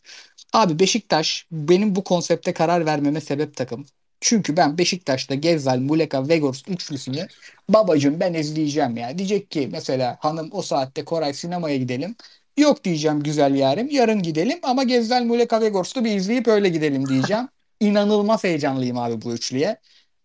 Abi 0.52 0.78
Beşiktaş 0.78 1.46
benim 1.52 1.96
bu 1.96 2.04
konsepte 2.04 2.52
karar 2.54 2.86
vermeme 2.86 3.20
sebep 3.20 3.56
takım. 3.56 3.86
Çünkü 4.24 4.56
ben 4.56 4.78
Beşiktaş'ta 4.78 5.34
Gezzal, 5.34 5.78
Muleka, 5.78 6.28
Vegors 6.28 6.62
üçlüsünü 6.68 7.26
babacım 7.68 8.20
ben 8.20 8.34
izleyeceğim 8.34 8.96
ya. 8.96 9.18
Diyecek 9.18 9.50
ki 9.50 9.68
mesela 9.72 10.16
hanım 10.20 10.48
o 10.52 10.62
saatte 10.62 11.04
Koray 11.04 11.34
sinemaya 11.34 11.76
gidelim. 11.76 12.16
Yok 12.56 12.84
diyeceğim 12.84 13.22
güzel 13.22 13.54
yarim. 13.54 13.88
Yarın 13.90 14.22
gidelim 14.22 14.58
ama 14.62 14.82
Gezzal, 14.82 15.24
Muleka, 15.24 15.60
Vegors'u 15.60 16.04
bir 16.04 16.16
izleyip 16.16 16.48
öyle 16.48 16.68
gidelim 16.68 17.08
diyeceğim. 17.08 17.48
İnanılmaz 17.80 18.44
heyecanlıyım 18.44 18.98
abi 18.98 19.22
bu 19.22 19.32
üçlüye. 19.32 19.76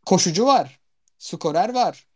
Koşucu 0.05 0.45
var. 0.45 0.79
Skorer 1.17 1.73
var. 1.73 2.07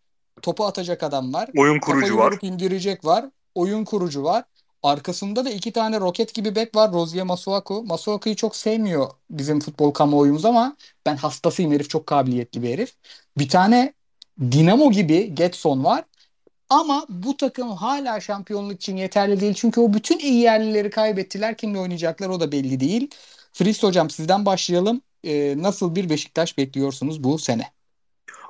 Topu 0.42 0.66
atacak 0.66 1.04
adam 1.04 1.34
var. 1.34 1.50
Oyun 1.58 1.80
kurucu 1.80 2.18
var. 2.18 2.34
indirecek 2.42 3.06
var. 3.06 3.26
Oyun 3.56 3.86
kurucu 3.86 4.24
var. 4.24 4.44
Arkasında 4.84 5.46
da 5.46 5.50
iki 5.50 5.72
tane 5.72 6.00
roket 6.00 6.34
gibi 6.34 6.56
bek 6.56 6.76
var. 6.76 6.92
Rozier 6.92 7.24
Masuaku. 7.24 7.84
Masuaku'yu 7.84 8.36
çok 8.36 8.56
sevmiyor 8.56 9.10
bizim 9.30 9.60
futbol 9.60 9.92
kamuoyumuz 9.92 10.46
ama 10.46 10.78
ben 11.06 11.16
hastasıyım 11.16 11.72
herif. 11.72 11.90
Çok 11.90 12.08
kabiliyetli 12.08 12.64
bir 12.64 12.70
herif. 12.70 12.94
Bir 13.38 13.50
tane 13.50 13.94
Dinamo 14.42 14.92
gibi 14.92 15.36
Getson 15.36 15.84
var. 15.84 16.04
Ama 16.70 17.06
bu 17.10 17.38
takım 17.38 17.72
hala 17.72 18.20
şampiyonluk 18.20 18.76
için 18.76 18.98
yeterli 18.98 19.40
değil. 19.40 19.54
Çünkü 19.54 19.82
o 19.82 19.94
bütün 19.94 20.20
iyi 20.20 20.42
yerlileri 20.42 20.90
kaybettiler. 20.90 21.58
Kimle 21.58 21.80
oynayacaklar 21.80 22.30
o 22.30 22.40
da 22.40 22.52
belli 22.52 22.80
değil. 22.80 23.10
Fris 23.54 23.84
hocam 23.84 24.10
sizden 24.10 24.46
başlayalım. 24.46 25.02
Ee, 25.24 25.56
nasıl 25.58 25.96
bir 25.96 26.10
Beşiktaş 26.10 26.58
bekliyorsunuz 26.58 27.24
bu 27.24 27.40
sene? 27.40 27.72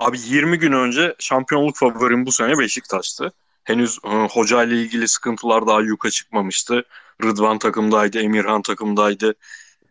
Abi 0.00 0.18
20 0.20 0.58
gün 0.58 0.72
önce 0.72 1.14
şampiyonluk 1.18 1.76
favorim 1.76 2.26
bu 2.26 2.32
sene 2.32 2.58
Beşiktaş'tı. 2.58 3.32
Henüz 3.64 3.98
hoca 4.30 4.64
ile 4.64 4.82
ilgili 4.82 5.08
sıkıntılar 5.08 5.66
daha 5.66 5.80
yuka 5.80 6.10
çıkmamıştı. 6.10 6.84
Rıdvan 7.22 7.58
takımdaydı, 7.58 8.18
Emirhan 8.18 8.62
takımdaydı. 8.62 9.34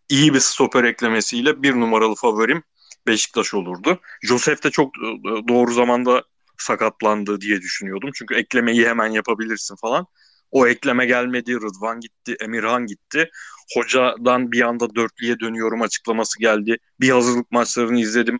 İyi 0.10 0.34
bir 0.34 0.40
stoper 0.40 0.84
eklemesiyle 0.84 1.64
bir 1.64 1.74
numaralı 1.74 2.16
favorim 2.16 2.64
Beşiktaş 3.08 3.54
olurdu. 3.54 4.00
Josef 4.22 4.64
de 4.64 4.72
çok 4.72 4.98
e, 4.98 5.02
doğru 5.48 5.74
zamanda 5.74 6.24
sakatlandı 6.58 7.42
diye 7.42 7.62
düşünüyordum. 7.62 8.10
Çünkü 8.14 8.36
eklemeyi 8.36 8.88
hemen 8.88 9.08
yapabilirsin 9.08 9.76
falan. 9.76 10.08
O 10.52 10.68
ekleme 10.68 11.06
gelmedi. 11.06 11.56
Rıdvan 11.56 12.00
gitti, 12.00 12.36
Emirhan 12.42 12.86
gitti. 12.86 13.30
Hocadan 13.76 14.52
bir 14.52 14.62
anda 14.62 14.96
dörtlüye 14.96 15.40
dönüyorum 15.40 15.82
açıklaması 15.82 16.40
geldi. 16.40 16.78
Bir 17.00 17.10
hazırlık 17.10 17.52
maçlarını 17.52 18.00
izledim. 18.00 18.40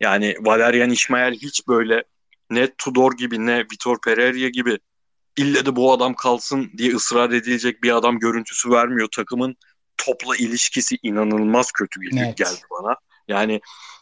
Yani 0.00 0.34
Valerian 0.40 0.90
İsmail 0.90 1.34
hiç 1.34 1.68
böyle 1.68 2.04
ne 2.50 2.74
Tudor 2.78 3.12
gibi 3.12 3.46
ne 3.46 3.60
Vitor 3.60 4.00
Pereira 4.04 4.48
gibi 4.48 4.78
ille 5.36 5.66
de 5.66 5.76
bu 5.76 5.92
adam 5.92 6.14
kalsın 6.14 6.70
diye 6.78 6.94
ısrar 6.94 7.30
edilecek 7.30 7.82
bir 7.82 7.96
adam 7.96 8.18
görüntüsü 8.18 8.70
vermiyor. 8.70 9.08
Takımın 9.16 9.56
topla 9.96 10.36
ilişkisi 10.36 10.96
inanılmaz 11.02 11.72
kötü 11.72 12.00
geldi, 12.00 12.22
evet. 12.26 12.36
geldi 12.36 12.60
bana. 12.70 12.96
Yani 13.28 13.60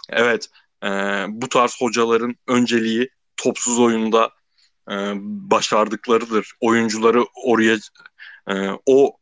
evet 0.09 0.49
e, 0.85 0.89
bu 1.29 1.49
tarz 1.49 1.81
hocaların 1.81 2.37
önceliği 2.49 3.09
topsuz 3.37 3.79
oyunda 3.79 4.31
e, 4.91 4.95
başardıklarıdır. 5.51 6.53
Oyuncuları 6.61 7.25
oraya 7.45 7.79
e, 8.51 8.55
o 8.87 9.17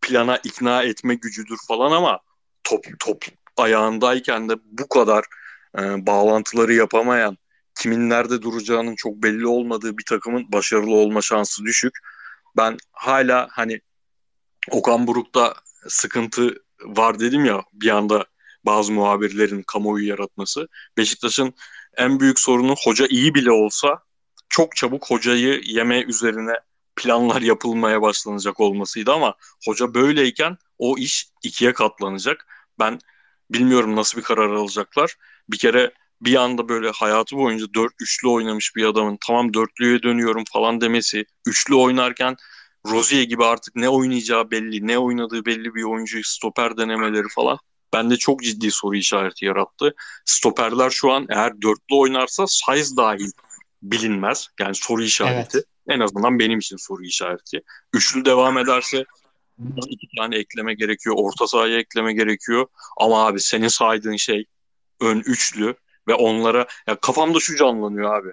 plana 0.00 0.36
ikna 0.36 0.82
etme 0.82 1.14
gücüdür 1.14 1.58
falan 1.68 1.92
ama 1.92 2.20
top 2.64 2.84
top 2.98 3.24
ayağındayken 3.56 4.48
de 4.48 4.54
bu 4.64 4.88
kadar 4.88 5.24
e, 5.78 6.06
bağlantıları 6.06 6.74
yapamayan 6.74 7.38
kimin 7.74 8.10
nerede 8.10 8.42
duracağının 8.42 8.94
çok 8.94 9.22
belli 9.22 9.46
olmadığı 9.46 9.98
bir 9.98 10.04
takımın 10.04 10.52
başarılı 10.52 10.94
olma 10.94 11.22
şansı 11.22 11.64
düşük. 11.64 11.98
Ben 12.56 12.76
hala 12.92 13.48
hani 13.50 13.80
Okan 14.70 15.06
Buruk'ta 15.06 15.54
sıkıntı 15.88 16.62
var 16.84 17.20
dedim 17.20 17.44
ya 17.44 17.62
bir 17.72 17.90
anda 17.90 18.26
bazı 18.66 18.92
muhabirlerin 18.92 19.62
kamuoyu 19.62 20.08
yaratması. 20.08 20.68
Beşiktaş'ın 20.96 21.54
en 21.96 22.20
büyük 22.20 22.40
sorunu 22.40 22.74
hoca 22.84 23.06
iyi 23.10 23.34
bile 23.34 23.50
olsa 23.50 23.98
çok 24.48 24.76
çabuk 24.76 25.10
hocayı 25.10 25.60
yeme 25.64 26.02
üzerine 26.02 26.52
planlar 26.96 27.42
yapılmaya 27.42 28.02
başlanacak 28.02 28.60
olmasıydı 28.60 29.12
ama 29.12 29.34
hoca 29.66 29.94
böyleyken 29.94 30.56
o 30.78 30.98
iş 30.98 31.28
ikiye 31.42 31.72
katlanacak. 31.72 32.46
Ben 32.78 32.98
bilmiyorum 33.50 33.96
nasıl 33.96 34.18
bir 34.18 34.24
karar 34.24 34.50
alacaklar. 34.50 35.16
Bir 35.48 35.58
kere 35.58 35.92
bir 36.24 36.34
anda 36.34 36.68
böyle 36.68 36.90
hayatı 36.90 37.36
boyunca 37.36 37.66
dört 37.74 37.92
üçlü 38.00 38.28
oynamış 38.28 38.76
bir 38.76 38.84
adamın 38.84 39.18
tamam 39.26 39.54
dörtlüye 39.54 40.02
dönüyorum 40.02 40.44
falan 40.52 40.80
demesi, 40.80 41.24
üçlü 41.46 41.74
oynarken 41.74 42.36
Rozier 42.86 43.22
gibi 43.22 43.44
artık 43.44 43.76
ne 43.76 43.88
oynayacağı 43.88 44.50
belli, 44.50 44.86
ne 44.86 44.98
oynadığı 44.98 45.44
belli 45.44 45.74
bir 45.74 45.82
oyuncuyu 45.82 46.24
stoper 46.24 46.76
denemeleri 46.76 47.28
falan 47.34 47.58
bende 47.94 48.16
çok 48.16 48.42
ciddi 48.42 48.70
soru 48.70 48.96
işareti 48.96 49.44
yarattı. 49.44 49.94
Stoperler 50.24 50.90
şu 50.90 51.12
an 51.12 51.26
eğer 51.30 51.62
dörtlü 51.62 51.94
oynarsa 51.94 52.46
size 52.46 52.96
dahil 52.96 53.30
bilinmez. 53.82 54.48
Yani 54.60 54.74
soru 54.74 55.02
işareti. 55.02 55.56
Evet. 55.56 55.66
En 55.88 56.00
azından 56.00 56.38
benim 56.38 56.58
için 56.58 56.76
soru 56.76 57.04
işareti. 57.04 57.62
Üçlü 57.92 58.24
devam 58.24 58.58
ederse 58.58 59.04
iki 59.88 60.06
tane 60.18 60.36
ekleme 60.36 60.74
gerekiyor. 60.74 61.16
Orta 61.18 61.46
sahaya 61.46 61.78
ekleme 61.78 62.12
gerekiyor. 62.12 62.66
Ama 62.96 63.26
abi 63.26 63.40
senin 63.40 63.68
saydığın 63.68 64.16
şey 64.16 64.44
ön 65.00 65.20
üçlü 65.20 65.74
ve 66.08 66.14
onlara 66.14 66.66
ya 66.86 66.96
kafamda 66.96 67.40
şu 67.40 67.56
canlanıyor 67.56 68.14
abi. 68.14 68.32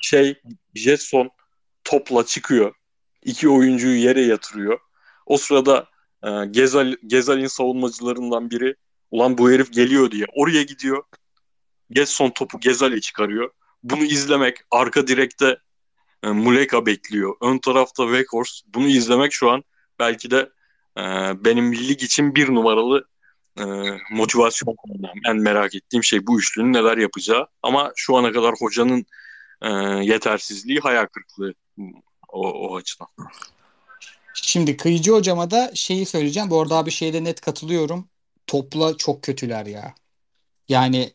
Şey 0.00 0.40
Jetson 0.74 1.30
topla 1.84 2.26
çıkıyor. 2.26 2.74
iki 3.24 3.48
oyuncuyu 3.48 4.00
yere 4.00 4.20
yatırıyor. 4.20 4.80
O 5.26 5.36
sırada 5.36 5.86
e, 6.22 6.28
Gezal, 6.50 6.94
Gezal'in 7.06 7.46
savunmacılarından 7.46 8.50
biri 8.50 8.76
ulan 9.10 9.38
bu 9.38 9.50
herif 9.50 9.72
geliyor 9.72 10.10
diye 10.10 10.26
oraya 10.36 10.62
gidiyor. 10.62 11.04
Getson 11.90 12.30
topu 12.30 12.60
Gezal'e 12.60 13.00
çıkarıyor. 13.00 13.50
Bunu 13.82 14.04
izlemek 14.04 14.56
arka 14.70 15.06
direkte 15.06 15.58
e, 16.22 16.28
Muleka 16.28 16.86
bekliyor. 16.86 17.36
Ön 17.40 17.58
tarafta 17.58 18.04
Weghorst. 18.04 18.66
Bunu 18.66 18.86
izlemek 18.86 19.32
şu 19.32 19.50
an 19.50 19.64
belki 19.98 20.30
de 20.30 20.50
e, 20.98 21.02
benim 21.44 21.72
lig 21.72 22.02
için 22.02 22.34
bir 22.34 22.54
numaralı 22.54 23.08
e, 23.58 23.64
motivasyon 24.10 24.74
konum. 24.74 25.00
En 25.26 25.36
merak 25.36 25.74
ettiğim 25.74 26.04
şey 26.04 26.26
bu 26.26 26.38
üçlünün 26.38 26.72
neler 26.72 26.98
yapacağı. 26.98 27.46
Ama 27.62 27.92
şu 27.96 28.16
ana 28.16 28.32
kadar 28.32 28.54
hocanın 28.58 29.06
e, 29.62 29.68
yetersizliği 30.04 30.80
hayal 30.80 31.06
kırıklığı 31.06 31.54
o, 32.28 32.50
o 32.50 32.76
açıdan. 32.76 33.08
Şimdi 34.34 34.76
Kıyıcı 34.76 35.12
hocama 35.12 35.50
da 35.50 35.70
şeyi 35.74 36.06
söyleyeceğim. 36.06 36.50
Bu 36.50 36.60
arada 36.62 36.76
abi 36.76 36.90
şeyde 36.90 37.24
net 37.24 37.40
katılıyorum. 37.40 38.08
Topla 38.46 38.96
çok 38.96 39.22
kötüler 39.22 39.66
ya. 39.66 39.94
Yani 40.68 41.12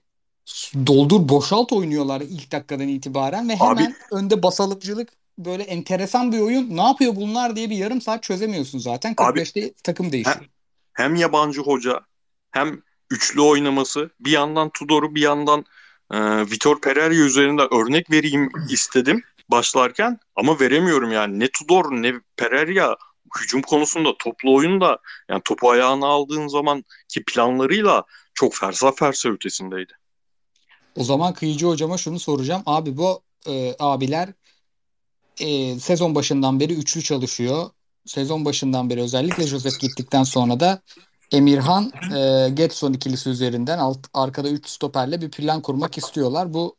doldur 0.88 1.30
boşalt 1.30 1.74
oynuyorlar 1.74 2.22
ilk 2.22 2.52
dakikadan 2.52 2.88
itibaren 2.88 3.50
ve 3.50 3.56
hemen 3.56 3.86
Abi, 3.86 3.94
önde 4.12 4.44
basalıkçılık 4.44 5.10
böyle 5.38 5.64
enteresan 5.64 6.32
bir 6.32 6.40
oyun. 6.40 6.78
Ne 6.78 6.82
yapıyor 6.82 7.16
bunlar 7.16 7.56
diye 7.56 7.70
bir 7.70 7.76
yarım 7.76 8.02
saat 8.02 8.24
çözemiyorsun 8.24 8.80
zaten. 8.80 9.14
45'te 9.14 9.62
abi, 9.62 9.74
takım 9.84 10.12
değişiyor. 10.12 10.36
Hem, 10.36 10.48
hem 10.94 11.16
yabancı 11.16 11.62
hoca 11.62 12.00
hem 12.54 12.82
üçlü 13.10 13.42
oynaması 13.42 14.10
bir 14.20 14.32
yandan 14.32 14.70
Tudor'u 14.70 15.16
bir 15.16 15.22
yandan 15.22 15.66
e, 16.12 16.18
Vitor 16.52 16.82
Pereira 16.82 17.14
üzerinde 17.14 17.62
örnek 17.62 18.12
vereyim 18.12 18.50
istedim 18.70 19.24
başlarken 19.50 20.20
ama 20.36 20.60
veremiyorum 20.60 21.12
yani. 21.12 21.40
Ne 21.40 21.48
Tudor 21.48 21.92
ne 21.92 22.14
Pereira 22.38 22.98
hücum 23.40 23.62
konusunda 23.62 24.18
toplu 24.20 24.56
oyunda 24.56 24.98
yani 25.30 25.42
topu 25.46 25.70
ayağına 25.70 26.08
aldığın 26.08 26.48
zaman 26.48 26.84
ki 27.08 27.24
planlarıyla 27.24 28.04
çok 28.34 28.56
fersah 28.56 28.92
fersah 28.96 29.30
ötesindeydi. 29.30 29.94
O 30.96 31.04
zaman 31.04 31.34
Kıyıcı 31.34 31.66
hocama 31.66 31.98
şunu 31.98 32.20
soracağım. 32.20 32.64
Abi 32.66 32.98
bu 32.98 33.22
e, 33.48 33.76
abiler 33.80 34.30
e, 35.40 35.80
sezon 35.80 36.16
başından 36.16 36.60
beri 36.60 36.74
üçlü 36.74 37.02
çalışıyor. 37.02 37.70
Sezon 38.06 38.46
başından 38.46 38.90
beri 38.90 39.02
özellikle 39.02 39.48
Joseph 39.48 39.80
gittikten 39.80 40.24
sonra 40.24 40.60
da 40.60 40.82
Emirhan 41.34 41.92
e, 42.16 42.50
Getson 42.50 42.94
ikilisi 42.94 43.30
üzerinden 43.30 43.78
alt, 43.78 44.00
arkada 44.14 44.50
3 44.50 44.70
stoperle 44.70 45.22
bir 45.22 45.32
plan 45.32 45.62
kurmak 45.62 45.98
istiyorlar. 45.98 46.54
Bu 46.54 46.76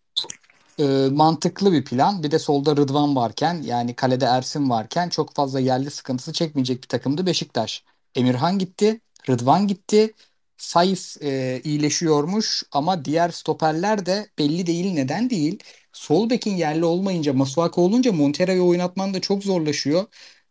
e, 0.78 0.84
mantıklı 1.12 1.72
bir 1.72 1.84
plan. 1.84 2.22
Bir 2.22 2.30
de 2.30 2.38
solda 2.38 2.76
Rıdvan 2.76 3.16
varken 3.16 3.62
yani 3.62 3.94
kalede 3.94 4.24
Ersin 4.24 4.70
varken 4.70 5.08
çok 5.08 5.34
fazla 5.34 5.60
yerli 5.60 5.90
sıkıntısı 5.90 6.32
çekmeyecek 6.32 6.82
bir 6.82 6.88
takımdı 6.88 7.26
Beşiktaş. 7.26 7.84
Emirhan 8.14 8.58
gitti, 8.58 9.00
Rıdvan 9.28 9.68
gitti. 9.68 10.14
Sayıs 10.56 11.22
e, 11.22 11.60
iyileşiyormuş 11.64 12.62
ama 12.72 13.04
diğer 13.04 13.30
stoperler 13.30 14.06
de 14.06 14.28
belli 14.38 14.66
değil 14.66 14.92
neden 14.94 15.30
değil. 15.30 15.58
Sol 15.92 16.30
bekin 16.30 16.56
yerli 16.56 16.84
olmayınca 16.84 17.32
Masuaka 17.32 17.80
olunca 17.80 18.12
Montero'yu 18.12 18.66
oynatman 18.66 19.14
da 19.14 19.20
çok 19.20 19.44
zorlaşıyor. 19.44 20.06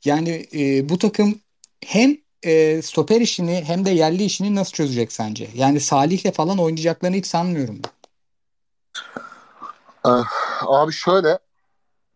Yani 0.05 0.47
e, 0.53 0.89
bu 0.89 0.97
takım 0.97 1.39
hem 1.85 2.22
e, 2.45 2.81
stoper 2.81 3.21
işini 3.21 3.63
hem 3.67 3.85
de 3.85 3.89
yerli 3.89 4.23
işini 4.23 4.55
nasıl 4.55 4.71
çözecek 4.71 5.11
sence? 5.11 5.49
Yani 5.55 5.79
Salih'le 5.79 6.31
falan 6.33 6.57
oynayacaklarını 6.57 7.15
hiç 7.15 7.25
sanmıyorum 7.25 7.79
ben. 7.83 7.91
Ah, 10.03 10.25
abi 10.67 10.91
şöyle 10.91 11.39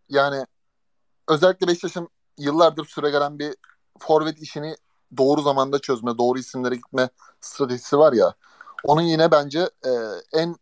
yani 0.09 0.45
özellikle 1.27 1.67
Beşiktaş'ın 1.67 2.09
yıllardır 2.37 2.85
süre 2.85 3.09
gelen 3.09 3.39
bir 3.39 3.55
forvet 3.99 4.41
işini 4.41 4.75
doğru 5.17 5.41
zamanda 5.41 5.79
çözme, 5.79 6.17
doğru 6.17 6.39
isimlere 6.39 6.75
gitme 6.75 7.09
stratejisi 7.41 7.97
var 7.97 8.13
ya. 8.13 8.33
Onun 8.83 9.01
yine 9.01 9.31
bence 9.31 9.59
e, 9.59 9.91
en 10.33 10.55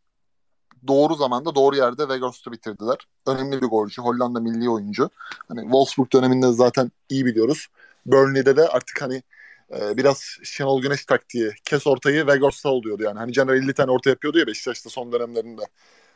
doğru 0.88 1.16
zamanda 1.16 1.56
doğru 1.56 1.76
yerde 1.76 2.10
Vegas'ı 2.10 2.52
bitirdiler. 2.52 2.98
Önemli 3.28 3.62
bir 3.62 3.68
golcü. 3.68 4.02
Hollanda 4.02 4.40
milli 4.40 4.70
oyuncu. 4.70 5.10
Hani 5.48 5.62
Wolfsburg 5.62 6.14
döneminde 6.14 6.52
zaten 6.52 6.92
iyi 7.10 7.26
biliyoruz. 7.26 7.68
Burnley'de 8.06 8.58
de 8.58 8.68
artık 8.68 9.02
hani 9.02 9.24
e, 9.80 9.98
biraz 9.98 10.38
Şenol 10.44 10.82
Güneş 10.82 11.06
taktiği 11.06 11.52
kes 11.66 11.88
ortayı 11.88 12.28
Vegas'ta 12.28 12.70
oluyordu 12.70 13.04
yani. 13.04 13.20
Hani 13.20 13.34
Caner 13.34 13.54
50 13.54 13.74
tane 13.74 13.92
orta 13.92 14.10
yapıyordu 14.10 14.40
ya 14.40 14.48
Beşiktaş'ta 14.48 14.90
son 14.90 15.12
dönemlerinde. 15.12 15.62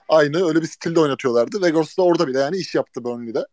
Aynı 0.10 0.48
öyle 0.48 0.62
bir 0.62 0.68
stilde 0.68 1.00
oynatıyorlardı. 1.00 1.62
Vegas 1.62 1.98
da 1.98 2.02
orada 2.04 2.28
bile 2.28 2.40
yani 2.40 2.58
iş 2.58 2.76
yaptı 2.76 3.04
Burnley'de. 3.04 3.46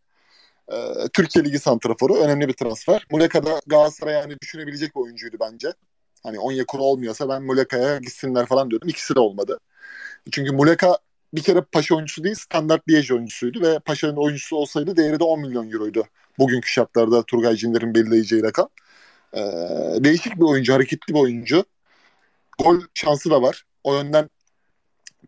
Ee, 0.71 1.07
Türkiye 1.13 1.45
Ligi 1.45 1.59
santraforu 1.59 2.15
önemli 2.15 2.47
bir 2.47 2.53
transfer. 2.53 3.05
Muleka 3.11 3.45
da 3.45 3.61
Galatasaray 3.67 4.13
yani 4.13 4.37
düşünebilecek 4.41 4.95
bir 4.95 5.01
oyuncuydu 5.01 5.37
bence. 5.39 5.73
Hani 6.23 6.39
Onyekuru 6.39 6.83
olmuyorsa 6.83 7.29
ben 7.29 7.43
Muleka'ya 7.43 7.97
gitsinler 7.97 8.45
falan 8.45 8.69
diyordum. 8.69 8.89
İkisi 8.89 9.15
de 9.15 9.19
olmadı. 9.19 9.59
Çünkü 10.31 10.51
Muleka 10.51 10.97
bir 11.33 11.43
kere 11.43 11.61
Paşa 11.61 11.95
oyuncusu 11.95 12.23
değil 12.23 12.35
standart 12.35 12.87
Liège 12.87 13.13
oyuncusuydu 13.13 13.61
ve 13.61 13.79
Paşa'nın 13.79 14.15
oyuncusu 14.15 14.55
olsaydı 14.55 14.97
değeri 14.97 15.19
de 15.19 15.23
10 15.23 15.39
milyon 15.41 15.71
euroydu. 15.71 16.03
Bugünkü 16.39 16.69
şartlarda 16.69 17.23
Turgay 17.23 17.55
Cinder'in 17.55 17.95
belirleyeceği 17.95 18.43
rakam. 18.43 18.69
Ee, 19.33 19.39
değişik 20.03 20.35
bir 20.35 20.43
oyuncu, 20.43 20.73
hareketli 20.73 21.13
bir 21.13 21.19
oyuncu. 21.19 21.65
Gol 22.63 22.81
şansı 22.93 23.29
da 23.29 23.41
var. 23.41 23.63
O 23.83 23.95
yönden 23.95 24.29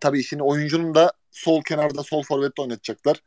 tabii 0.02 0.24
şimdi 0.24 0.43
oyuncunun 0.43 0.95
da 0.95 1.14
sol 1.32 1.62
kenarda 1.62 2.04
sol 2.04 2.24
forvette 2.24 2.62
oynatacaklar. 2.62 3.22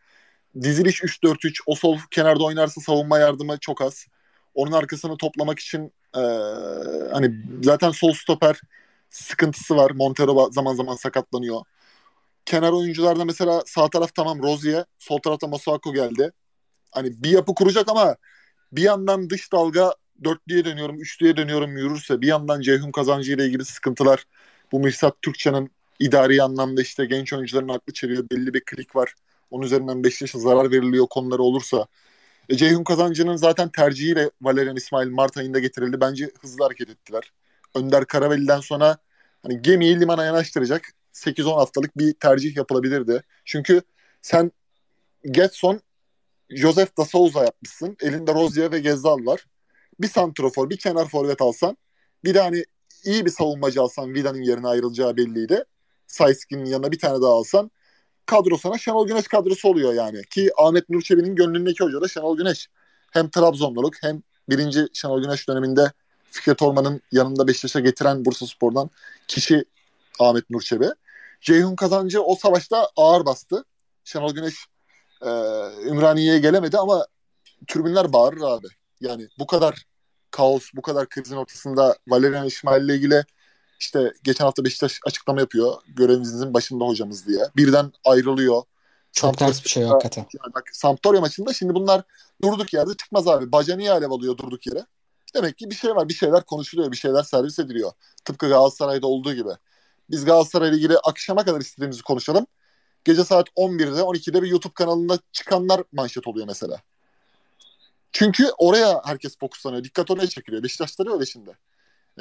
Diziliş 0.63 1.03
3-4-3. 1.03 1.63
O 1.67 1.75
sol 1.75 1.99
kenarda 2.11 2.45
oynarsa 2.45 2.81
savunma 2.81 3.19
yardımı 3.19 3.59
çok 3.61 3.83
az. 3.83 4.07
Onun 4.55 4.73
arkasını 4.73 5.17
toplamak 5.17 5.59
için 5.59 5.93
e, 6.17 6.21
hani 7.13 7.35
zaten 7.63 7.91
sol 7.91 8.13
stoper 8.13 8.61
sıkıntısı 9.11 9.77
var. 9.77 9.91
Montero 9.91 10.51
zaman 10.53 10.75
zaman 10.75 10.97
sakatlanıyor. 10.97 11.61
Kenar 12.45 12.73
oyuncularda 12.73 13.25
mesela 13.25 13.63
sağ 13.67 13.91
taraf 13.91 14.15
tamam 14.15 14.43
Rozier, 14.43 14.85
sol 14.99 15.19
tarafta 15.19 15.47
Masuako 15.47 15.93
geldi. 15.93 16.33
Hani 16.91 17.23
bir 17.23 17.31
yapı 17.31 17.55
kuracak 17.55 17.89
ama 17.89 18.17
bir 18.73 18.83
yandan 18.83 19.31
dış 19.31 19.53
dalga 19.53 19.95
dörtlüye 20.25 20.65
dönüyorum, 20.65 21.01
üçlüye 21.01 21.37
dönüyorum 21.37 21.77
yürürse 21.77 22.21
bir 22.21 22.27
yandan 22.27 22.61
Ceyhun 22.61 22.93
kazancı 22.93 23.33
ile 23.33 23.47
ilgili 23.47 23.65
sıkıntılar 23.65 24.25
bu 24.73 24.81
Mirsat 24.81 25.23
Türkçe'nin 25.23 25.73
idari 25.99 26.43
anlamda 26.43 26.83
işte 26.83 27.05
genç 27.05 27.33
oyuncuların 27.33 27.69
aklı 27.69 27.93
çeliyor. 27.93 28.25
Belli 28.31 28.55
bir 28.55 28.65
klik 28.65 28.97
var. 28.97 29.15
Onun 29.51 29.67
üzerinden 29.67 30.05
Beşiktaş'a 30.05 30.39
zarar 30.39 30.71
veriliyor 30.71 31.07
konuları 31.07 31.43
olursa. 31.43 31.87
E, 32.49 32.57
Ceyhun 32.57 32.85
Kazancı'nın 32.85 33.37
zaten 33.37 33.69
tercihiyle 33.69 34.31
Valerian 34.43 34.77
İsmail 34.77 35.09
Mart 35.09 35.37
ayında 35.37 35.59
getirildi. 35.59 36.01
Bence 36.01 36.31
hızlı 36.41 36.65
hareket 36.65 36.91
ettiler. 36.91 37.33
Önder 37.75 38.05
Karaveli'den 38.05 38.61
sonra 38.61 38.97
hani 39.43 39.63
gemiyi 39.63 40.01
limana 40.01 40.25
yanaştıracak 40.25 40.83
8-10 41.13 41.55
haftalık 41.55 41.99
bir 41.99 42.13
tercih 42.13 42.57
yapılabilirdi. 42.57 43.23
Çünkü 43.45 43.83
sen 44.23 44.53
Getson, 45.25 45.81
Joseph 46.51 46.99
da 46.99 47.05
Souza 47.05 47.45
yapmışsın. 47.45 47.97
Elinde 48.03 48.35
Rozier 48.35 48.73
ve 48.73 48.81
Gezzal 48.81 49.27
var. 49.27 49.47
Bir 50.03 50.09
santrofor, 50.09 50.71
bir 50.71 50.77
kenar 50.77 51.09
forvet 51.09 51.43
alsan 51.43 51.77
bir 52.25 52.35
de 52.35 52.41
hani 52.41 52.65
iyi 53.05 53.25
bir 53.25 53.31
savunmacı 53.31 53.83
alsan 53.83 54.15
Vida'nın 54.15 54.43
yerine 54.43 54.69
ayrılacağı 54.69 55.17
belliydi. 55.17 55.65
Sayskin'in 56.07 56.65
yanına 56.65 56.93
bir 56.93 56.99
tane 56.99 57.23
daha 57.23 57.33
alsan 57.33 57.71
kadro 58.27 58.57
sana 58.57 58.79
Şenol 58.79 59.07
Güneş 59.07 59.29
kadrosu 59.29 59.69
oluyor 59.69 59.93
yani. 59.93 60.23
Ki 60.23 60.51
Ahmet 60.59 60.89
Nur 60.89 61.03
Çebi'nin 61.03 61.37
gönlündeki 61.37 61.85
hoca 61.85 62.01
da 62.01 62.09
Şenol 62.09 62.37
Güneş. 62.37 62.69
Hem 63.13 63.31
Trabzonluluk 63.31 63.95
hem 64.03 64.23
birinci 64.49 64.87
Şenol 64.93 65.23
Güneş 65.23 65.49
döneminde 65.49 65.93
Fikret 66.25 66.63
Orman'ın 66.63 67.01
yanında 67.13 67.49
Beşiktaş'a 67.49 67.81
getiren 67.81 68.25
Bursa 68.25 68.47
Spor'dan 68.47 68.91
kişi 69.29 69.65
Ahmet 70.21 70.51
Nur 70.51 70.61
Çebi. 70.61 70.89
Ceyhun 71.41 71.77
Kazancı 71.77 72.23
o 72.23 72.35
savaşta 72.35 72.89
ağır 72.97 73.27
bastı. 73.27 73.65
Şenol 74.05 74.35
Güneş 74.35 74.55
e, 75.23 75.31
Ümraniye'ye 75.89 76.39
gelemedi 76.39 76.79
ama 76.79 77.07
tribünler 77.69 78.13
bağırır 78.13 78.41
abi. 78.41 78.67
Yani 79.01 79.29
bu 79.39 79.47
kadar 79.47 79.85
kaos, 80.33 80.71
bu 80.75 80.83
kadar 80.83 81.09
krizin 81.09 81.37
ortasında 81.37 81.97
Valerian 82.09 82.47
İsmail 82.47 82.85
ile 82.85 82.95
ilgili 82.97 83.25
işte 83.81 84.13
geçen 84.25 84.45
hafta 84.45 84.65
Beşiktaş 84.65 85.01
açıklama 85.07 85.41
yapıyor. 85.41 85.75
Görevinizin 85.89 86.55
başında 86.55 86.85
hocamız 86.85 87.27
diye. 87.27 87.45
Birden 87.57 87.93
ayrılıyor. 88.05 88.63
Çok 89.13 89.29
Sampdoria 89.29 89.49
ters 89.49 89.65
bir 89.65 89.69
şey 89.69 89.85
hakikaten. 89.85 90.27
Yani 90.45 90.55
bak 90.55 90.65
Sampdoria 90.73 91.21
maçında 91.21 91.53
şimdi 91.53 91.75
bunlar 91.75 92.03
durduk 92.43 92.75
yerde 92.75 92.97
çıkmaz 92.97 93.29
abi. 93.29 93.53
Baca 93.53 93.77
niye 93.77 93.93
alev 93.93 94.11
alıyor 94.11 94.37
durduk 94.37 94.67
yere? 94.67 94.87
Demek 95.35 95.59
ki 95.59 95.71
bir 95.71 95.75
şey 95.75 95.97
var. 95.97 96.09
Bir 96.09 96.15
şeyler 96.15 96.45
konuşuluyor. 96.45 96.93
Bir 96.93 96.97
şeyler 96.97 97.23
servis 97.23 97.59
ediliyor. 97.59 97.93
Tıpkı 98.25 98.49
Galatasaray'da 98.49 99.07
olduğu 99.07 99.35
gibi. 99.35 99.51
Biz 100.11 100.25
Galatasaray'la 100.25 100.77
ilgili 100.77 100.99
akşama 100.99 101.45
kadar 101.45 101.61
istediğimizi 101.61 102.03
konuşalım. 102.03 102.47
Gece 103.05 103.25
saat 103.25 103.49
11'de 103.49 104.01
12'de 104.01 104.43
bir 104.43 104.49
YouTube 104.49 104.75
kanalında 104.75 105.19
çıkanlar 105.33 105.83
manşet 105.93 106.27
oluyor 106.27 106.47
mesela. 106.47 106.83
Çünkü 108.13 108.51
oraya 108.59 109.01
herkes 109.05 109.39
fokuslanıyor. 109.39 109.85
Dikkat 109.85 110.11
oraya 110.11 110.27
çekiliyor. 110.27 110.63
Beşiktaşları 110.63 111.13
öyle 111.13 111.27
şimdi. 111.27 111.59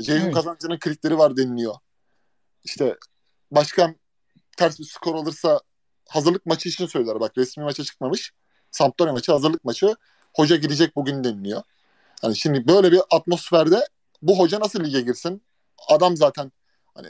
Ceyhun 0.01 0.25
evet. 0.25 0.33
Kazancı'nın 0.33 0.79
klikleri 0.79 1.17
var 1.17 1.37
deniliyor. 1.37 1.75
İşte 2.63 2.97
başkan 3.51 3.95
ters 4.57 4.79
bir 4.79 4.85
skor 4.85 5.15
alırsa 5.15 5.59
hazırlık 6.09 6.45
maçı 6.45 6.69
için 6.69 6.85
söyler. 6.85 7.19
Bak 7.19 7.37
resmi 7.37 7.63
maça 7.63 7.83
çıkmamış. 7.83 8.33
Sampdoria 8.71 9.13
maçı 9.13 9.31
hazırlık 9.31 9.65
maçı. 9.65 9.95
Hoca 10.35 10.55
gidecek 10.55 10.95
bugün 10.95 11.23
deniliyor. 11.23 11.61
Hani 12.21 12.35
şimdi 12.35 12.67
böyle 12.67 12.91
bir 12.91 13.01
atmosferde 13.11 13.87
bu 14.21 14.39
hoca 14.39 14.59
nasıl 14.59 14.83
lige 14.83 15.01
girsin? 15.01 15.43
Adam 15.87 16.17
zaten 16.17 16.51
hani 16.95 17.07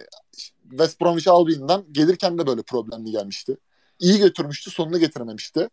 West 0.69 1.01
Bromwich 1.01 1.27
Albion'dan 1.27 1.85
gelirken 1.91 2.37
de 2.37 2.47
böyle 2.47 2.61
problemli 2.61 3.11
gelmişti. 3.11 3.57
İyi 3.99 4.19
götürmüştü, 4.19 4.71
sonunu 4.71 4.99
getirememişti. 4.99 5.69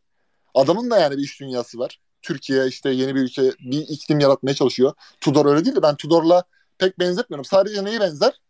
Adamın 0.54 0.90
da 0.90 0.98
yani 0.98 1.16
bir 1.16 1.22
iş 1.22 1.40
dünyası 1.40 1.78
var. 1.78 2.00
Türkiye 2.22 2.66
işte 2.66 2.90
yeni 2.90 3.14
bir 3.14 3.20
ülke, 3.20 3.42
bir 3.42 3.80
iklim 3.88 4.20
yaratmaya 4.20 4.54
çalışıyor. 4.54 4.92
Tudor 5.20 5.46
öyle 5.46 5.64
değil 5.64 5.76
de 5.76 5.82
ben 5.82 5.96
Tudor'la 5.96 6.42
pek 6.78 6.98
benzetmiyorum. 6.98 7.44
Sadece 7.44 7.84
neyi 7.84 8.00
benzer? 8.00 8.40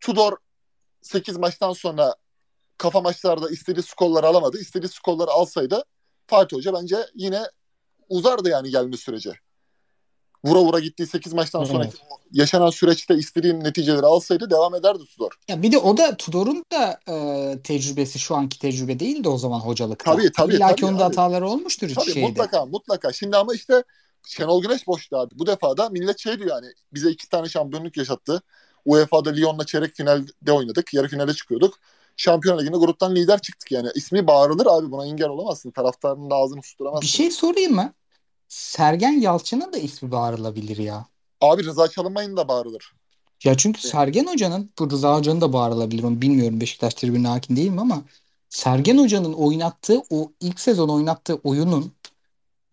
Tudor 0.00 0.36
8 1.02 1.36
maçtan 1.36 1.72
sonra 1.72 2.14
kafa 2.78 3.00
maçlarda 3.00 3.50
istediği 3.50 3.82
skorları 3.82 4.26
alamadı. 4.26 4.58
İstediği 4.58 4.88
skorları 4.88 5.30
alsaydı 5.30 5.84
Fatih 6.26 6.56
Hoca 6.56 6.72
bence 6.72 6.96
yine 7.14 7.42
uzardı 8.08 8.48
yani 8.48 8.70
gelme 8.70 8.96
sürece. 8.96 9.32
Vura 10.44 10.60
vura 10.60 10.80
gittiği 10.80 11.06
8 11.06 11.32
maçtan 11.32 11.64
sonra 11.64 11.84
evet. 11.84 11.94
yaşanan 12.32 12.70
süreçte 12.70 13.14
istediği 13.14 13.60
neticeleri 13.60 14.06
alsaydı 14.06 14.50
devam 14.50 14.74
ederdi 14.74 15.02
Tudor. 15.14 15.30
Ya 15.48 15.62
bir 15.62 15.72
de 15.72 15.78
o 15.78 15.96
da 15.96 16.16
Tudor'un 16.16 16.64
da 16.72 17.00
e, 17.08 17.62
tecrübesi 17.62 18.18
şu 18.18 18.34
anki 18.34 18.58
tecrübe 18.58 19.00
değildi 19.00 19.28
o 19.28 19.38
zaman 19.38 19.60
hocalıkta. 19.60 20.12
Tabii 20.12 20.32
tabii. 20.32 20.54
İlla 20.54 20.74
ki 20.74 20.86
onda 20.86 21.04
hataları 21.04 21.48
olmuştur 21.48 21.94
tabii, 21.94 22.12
şeyde. 22.12 22.28
Mutlaka 22.28 22.66
mutlaka. 22.66 23.12
Şimdi 23.12 23.36
ama 23.36 23.54
işte 23.54 23.84
Şenol 24.26 24.62
Güneş 24.62 24.86
boştu 24.86 25.16
abi. 25.16 25.38
Bu 25.38 25.46
defa 25.46 25.76
da 25.76 25.88
millet 25.88 26.18
şey 26.18 26.38
diyor 26.38 26.50
yani 26.50 26.66
bize 26.94 27.10
iki 27.10 27.28
tane 27.28 27.48
şampiyonluk 27.48 27.96
yaşattı. 27.96 28.42
UEFA'da 28.84 29.30
Lyon'la 29.30 29.66
çeyrek 29.66 29.94
finalde 29.94 30.52
oynadık. 30.52 30.94
Yarı 30.94 31.08
finale 31.08 31.34
çıkıyorduk. 31.34 31.78
Şampiyon 32.16 32.58
Ligi'nde 32.58 32.76
gruptan 32.76 33.16
lider 33.16 33.38
çıktık 33.40 33.72
yani. 33.72 33.88
İsmi 33.94 34.26
bağırılır 34.26 34.66
abi 34.66 34.90
buna 34.90 35.06
engel 35.06 35.28
olamazsın. 35.28 35.70
Taraftarın 35.70 36.30
da 36.30 36.34
ağzını 36.34 36.62
susturamazsın. 36.62 37.02
Bir 37.02 37.06
şey 37.06 37.30
sorayım 37.30 37.74
mı? 37.74 37.92
Sergen 38.52 39.20
Yalçın'ın 39.20 39.72
da 39.72 39.78
ismi 39.78 40.10
bağırılabilir 40.10 40.76
ya. 40.76 41.06
Abi 41.40 41.64
Rıza 41.64 41.88
Çalınmay'ın 41.88 42.36
da 42.36 42.48
bağırılır. 42.48 42.92
Ya 43.44 43.56
çünkü 43.56 43.80
Sergen 43.80 44.26
Hoca'nın, 44.26 44.70
bu 44.78 44.90
Rıza 44.90 45.16
Hoca'nın 45.16 45.40
da 45.40 45.52
bağırılabilir 45.52 46.02
onu 46.02 46.22
bilmiyorum 46.22 46.60
Beşiktaş 46.60 46.94
tribününe 46.94 47.28
hakim 47.28 47.56
değilim 47.56 47.78
ama 47.78 48.02
Sergen 48.48 48.98
Hoca'nın 48.98 49.32
oynattığı 49.32 50.02
o 50.10 50.32
ilk 50.40 50.60
sezon 50.60 50.88
oynattığı 50.88 51.34
oyunun 51.34 51.92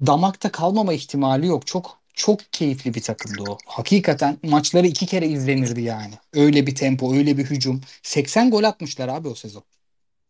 damakta 0.05 0.51
kalmama 0.51 0.93
ihtimali 0.93 1.47
yok. 1.47 1.67
Çok 1.67 1.97
çok 2.13 2.39
keyifli 2.53 2.93
bir 2.93 3.01
takımdı 3.01 3.43
o. 3.51 3.57
Hakikaten 3.65 4.37
maçları 4.43 4.87
iki 4.87 5.05
kere 5.05 5.27
izlenirdi 5.27 5.81
yani. 5.81 6.13
Öyle 6.33 6.67
bir 6.67 6.75
tempo, 6.75 7.13
öyle 7.13 7.37
bir 7.37 7.45
hücum. 7.45 7.81
80 8.03 8.51
gol 8.51 8.63
atmışlar 8.63 9.07
abi 9.07 9.27
o 9.27 9.35
sezon. 9.35 9.63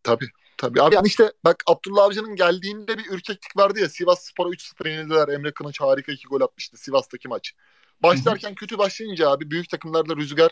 Tabii. 0.04 0.28
Tabii 0.60 0.82
abi 0.82 0.96
yani 0.96 1.08
işte 1.08 1.34
bak 1.46 1.64
Abdullah 1.68 2.04
Avcı'nın 2.04 2.36
geldiğinde 2.36 2.98
bir 2.98 3.06
ürkeklik 3.12 3.58
vardı 3.58 3.80
ya 3.80 3.90
Sivas 3.90 4.26
Spor'a 4.26 4.50
3-0 4.50 4.90
yenildiler. 4.90 5.28
Emre 5.28 5.52
Kılıç 5.52 5.82
harika 5.82 6.12
iki 6.12 6.28
gol 6.28 6.42
atmıştı 6.42 6.78
Sivas'taki 6.78 7.28
maç. 7.28 7.54
Başlarken 8.04 8.56
kötü 8.56 8.78
başlayınca 8.78 9.30
abi 9.30 9.52
büyük 9.52 9.70
takımlarda 9.70 10.16
rüzgar 10.16 10.52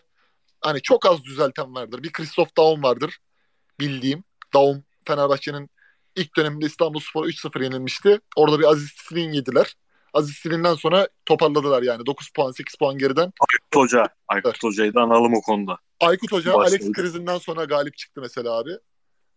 hani 0.62 0.82
çok 0.82 1.06
az 1.06 1.24
düzelten 1.24 1.76
vardır. 1.76 2.04
Bir 2.04 2.12
Christoph 2.12 2.58
Daum 2.58 2.84
vardır 2.84 3.18
bildiğim. 3.80 4.24
Daum 4.54 4.84
Fenerbahçe'nin 5.08 5.70
ilk 6.16 6.38
döneminde 6.38 6.66
İstanbul 6.66 7.00
Spor 7.00 7.26
3-0 7.26 7.64
yenilmişti. 7.64 8.20
Orada 8.36 8.60
bir 8.60 8.66
Aziz 8.66 8.90
Silin 8.90 9.32
yediler. 9.32 9.76
Aziz 10.14 10.36
Silin'den 10.36 10.76
sonra 10.76 11.08
toparladılar 11.26 11.84
yani. 11.84 12.06
9 12.06 12.30
puan 12.30 12.52
8 12.52 12.76
puan 12.76 12.98
geriden. 12.98 13.34
Aykut 13.40 13.76
Hoca. 13.76 14.04
Aykut 14.28 14.64
Hoca'yı 14.64 14.94
da 14.94 15.02
analım 15.02 15.34
o 15.34 15.42
konuda. 15.42 15.78
Aykut 16.00 16.32
Hoca 16.32 16.54
Başladı. 16.54 16.84
Alex 16.84 16.92
krizinden 16.92 17.38
sonra 17.38 17.64
galip 17.64 17.98
çıktı 17.98 18.22
mesela 18.22 18.58
abi. 18.58 18.72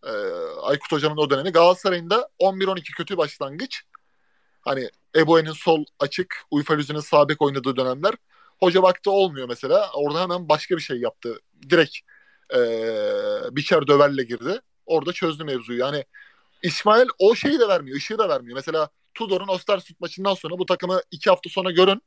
Ee, 0.05 0.09
Aykut 0.61 0.91
Hoca'nın 0.91 1.17
o 1.17 1.29
dönemi. 1.29 1.51
Galatasaray'ın 1.51 2.09
da 2.09 2.29
11-12 2.39 2.81
kötü 2.97 3.17
başlangıç. 3.17 3.81
Hani 4.61 4.89
Eboe'nin 5.15 5.51
sol 5.51 5.85
açık, 5.99 6.43
Uyfalüzü'nün 6.51 6.99
sağ 6.99 7.29
bek 7.29 7.41
oynadığı 7.41 7.75
dönemler. 7.75 8.15
Hoca 8.59 8.83
baktı 8.83 9.11
olmuyor 9.11 9.47
mesela. 9.47 9.91
Orada 9.93 10.21
hemen 10.21 10.49
başka 10.49 10.77
bir 10.77 10.81
şey 10.81 10.97
yaptı. 10.97 11.39
Direkt 11.69 11.97
ee, 12.55 13.55
biçer 13.55 13.87
döverle 13.87 14.23
girdi. 14.23 14.61
Orada 14.85 15.13
çözdü 15.13 15.43
mevzuyu. 15.43 15.79
Yani 15.79 16.05
İsmail 16.63 17.07
o 17.19 17.35
şeyi 17.35 17.59
de 17.59 17.67
vermiyor, 17.67 17.97
ışığı 17.97 18.17
da 18.17 18.29
vermiyor. 18.29 18.55
Mesela 18.55 18.89
Tudor'un 19.13 19.47
Ostersund 19.47 19.95
maçından 19.99 20.33
sonra 20.33 20.57
bu 20.57 20.65
takımı 20.65 21.01
iki 21.11 21.29
hafta 21.29 21.49
sonra 21.49 21.71
görün 21.71 22.01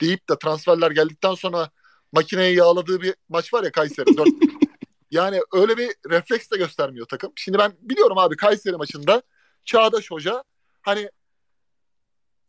deyip 0.00 0.28
de 0.30 0.38
transferler 0.38 0.90
geldikten 0.90 1.34
sonra 1.34 1.70
makineyi 2.12 2.56
yağladığı 2.56 3.00
bir 3.00 3.14
maç 3.28 3.54
var 3.54 3.64
ya 3.64 3.72
Kayseri. 3.72 4.16
4 4.16 4.28
yani 5.10 5.40
öyle 5.52 5.76
bir 5.76 5.94
refleks 6.10 6.50
de 6.50 6.56
göstermiyor 6.56 7.06
takım. 7.06 7.32
Şimdi 7.36 7.58
ben 7.58 7.72
biliyorum 7.80 8.18
abi 8.18 8.36
Kayseri 8.36 8.76
maçında 8.76 9.22
Çağdaş 9.64 10.10
Hoca 10.10 10.44
hani 10.82 11.10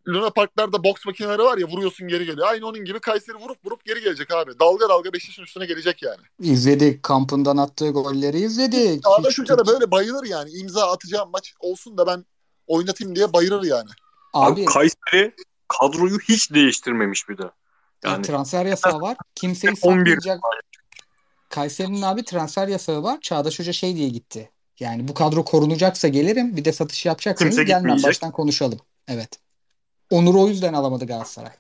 Luna 0.08 0.30
Parklarda 0.30 0.84
boks 0.84 1.06
makineleri 1.06 1.42
var 1.42 1.58
ya 1.58 1.68
vuruyorsun 1.68 2.08
geri 2.08 2.26
geliyor. 2.26 2.48
Aynı 2.48 2.68
onun 2.68 2.86
gibi 2.86 3.00
Kayseri 3.00 3.38
vurup 3.38 3.66
vurup 3.66 3.86
geri 3.86 4.02
gelecek 4.02 4.32
abi. 4.32 4.60
Dalga 4.60 4.90
dalga 4.90 5.14
Beşiktaş'ın 5.14 5.44
üstüne 5.44 5.66
gelecek 5.66 6.04
yani. 6.04 6.22
İzledik. 6.40 7.04
Kampından 7.04 7.58
attığı 7.58 7.90
golleri 7.90 8.40
izledik. 8.40 9.04
Çağdaş 9.04 9.40
Hoca 9.40 9.58
da 9.58 9.68
böyle 9.68 9.92
bayılır 9.92 10.26
yani. 10.26 10.52
İmza 10.52 10.92
atacağım 10.92 11.30
maç 11.32 11.54
olsun 11.60 11.98
da 11.98 12.08
ben 12.08 12.26
oynatayım 12.68 13.16
diye 13.16 13.34
bayılır 13.34 13.64
yani. 13.64 13.90
Abi, 14.34 14.54
abi 14.54 14.66
Kayseri 14.66 15.36
kadroyu 15.68 16.20
hiç 16.20 16.54
değiştirmemiş 16.54 17.30
bir 17.30 17.38
de. 17.38 17.52
Yani 18.04 18.22
transfer 18.22 18.66
yasağı 18.66 19.02
var. 19.02 19.18
Kimseyi 19.36 19.74
11 19.82 20.12
satmayacak. 20.12 20.40
Kayseri'nin 21.52 22.02
abi 22.02 22.24
transfer 22.24 22.68
yasağı 22.68 23.04
var. 23.04 23.22
Çağdaş 23.22 23.60
Hoca 23.60 23.74
şey 23.74 23.96
diye 23.96 24.10
gitti. 24.10 24.50
Yani 24.80 25.08
bu 25.08 25.14
kadro 25.14 25.46
korunacaksa 25.46 26.08
gelirim. 26.08 26.58
Bir 26.58 26.66
de 26.66 26.72
satış 26.74 27.06
yapacaksanız 27.06 27.50
Kimse 27.56 27.64
gelmem 27.64 27.82
gitmeyecek. 27.82 28.08
baştan 28.08 28.32
konuşalım. 28.32 28.80
Evet. 29.08 29.40
Onur'u 30.10 30.42
o 30.44 30.48
yüzden 30.48 30.74
alamadı 30.74 31.08
Galatasaray. 31.08 31.52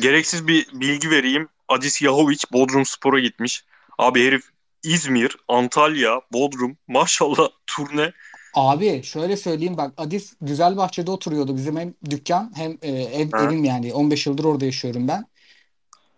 gereksiz 0.00 0.46
bir 0.46 0.66
bilgi 0.72 1.10
vereyim. 1.10 1.48
Adis 1.68 2.02
Yahovic 2.02 2.38
Bodrum 2.52 2.86
Spor'a 2.86 3.20
gitmiş. 3.20 3.64
Abi 3.98 4.26
herif 4.26 4.42
İzmir, 4.82 5.36
Antalya, 5.48 6.20
Bodrum 6.32 6.76
maşallah 6.88 7.48
turne. 7.66 8.12
Abi 8.54 9.02
şöyle 9.02 9.36
söyleyeyim 9.36 9.76
bak 9.76 9.92
Adis 9.96 10.32
Güzelbahçe'de 10.40 11.10
oturuyordu. 11.10 11.56
Bizim 11.56 11.76
hem 11.76 11.94
dükkan 12.10 12.52
hem 12.56 12.78
e, 12.82 12.90
ev, 12.90 13.30
Ha. 13.32 13.42
evim 13.44 13.64
yani. 13.64 13.92
15 13.92 14.26
yıldır 14.26 14.44
orada 14.44 14.64
yaşıyorum 14.64 15.08
ben. 15.08 15.26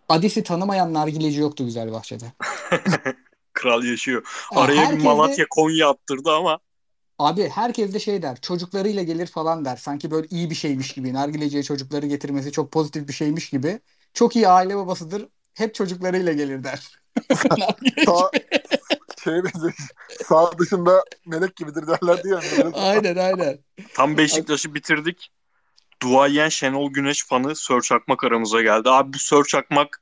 Adis'i 0.09 0.43
tanımayan 0.43 0.93
nargileci 0.93 1.39
yoktu 1.39 1.65
Güzelbahçe'de. 1.65 2.25
Kral 3.53 3.83
yaşıyor. 3.83 4.23
Ya 4.55 4.61
Araya 4.61 4.81
herkes 4.81 4.95
bir 4.97 5.03
de- 5.03 5.07
Malatya 5.07 5.45
Konya 5.49 5.89
attırdı 5.89 6.31
ama 6.31 6.59
Abi 7.19 7.49
herkes 7.49 7.93
de 7.93 7.99
şey 7.99 8.21
der. 8.21 8.41
Çocuklarıyla 8.41 9.03
gelir 9.03 9.27
falan 9.27 9.65
der. 9.65 9.75
Sanki 9.75 10.11
böyle 10.11 10.27
iyi 10.27 10.49
bir 10.49 10.55
şeymiş 10.55 10.93
gibi. 10.93 11.13
Nargileciye 11.13 11.63
çocukları 11.63 12.05
getirmesi 12.05 12.51
çok 12.51 12.71
pozitif 12.71 13.07
bir 13.07 13.13
şeymiş 13.13 13.49
gibi. 13.49 13.79
Çok 14.13 14.35
iyi 14.35 14.47
aile 14.47 14.75
babasıdır. 14.77 15.27
Hep 15.53 15.75
çocuklarıyla 15.75 16.33
gelir 16.33 16.63
der. 16.63 16.91
Sağ, 18.05 18.31
şeye 19.23 19.43
benziyor. 19.43 19.73
Sağ 20.25 20.57
dışında 20.59 21.03
melek 21.25 21.55
gibidir 21.55 21.87
derler 21.87 22.23
diye. 22.23 22.35
aynen 22.73 23.15
aynen. 23.15 23.59
tam 23.93 24.17
Beşiktaş'ı 24.17 24.75
bitirdik. 24.75 25.31
Duayen 26.01 26.49
Şenol 26.49 26.93
Güneş 26.93 27.25
fanı 27.25 27.55
Sör 27.55 27.81
Çakmak 27.81 28.23
aramıza 28.23 28.61
geldi. 28.61 28.89
Abi 28.89 29.13
bu 29.13 29.19
Sör 29.19 29.45
Çakmak 29.45 30.01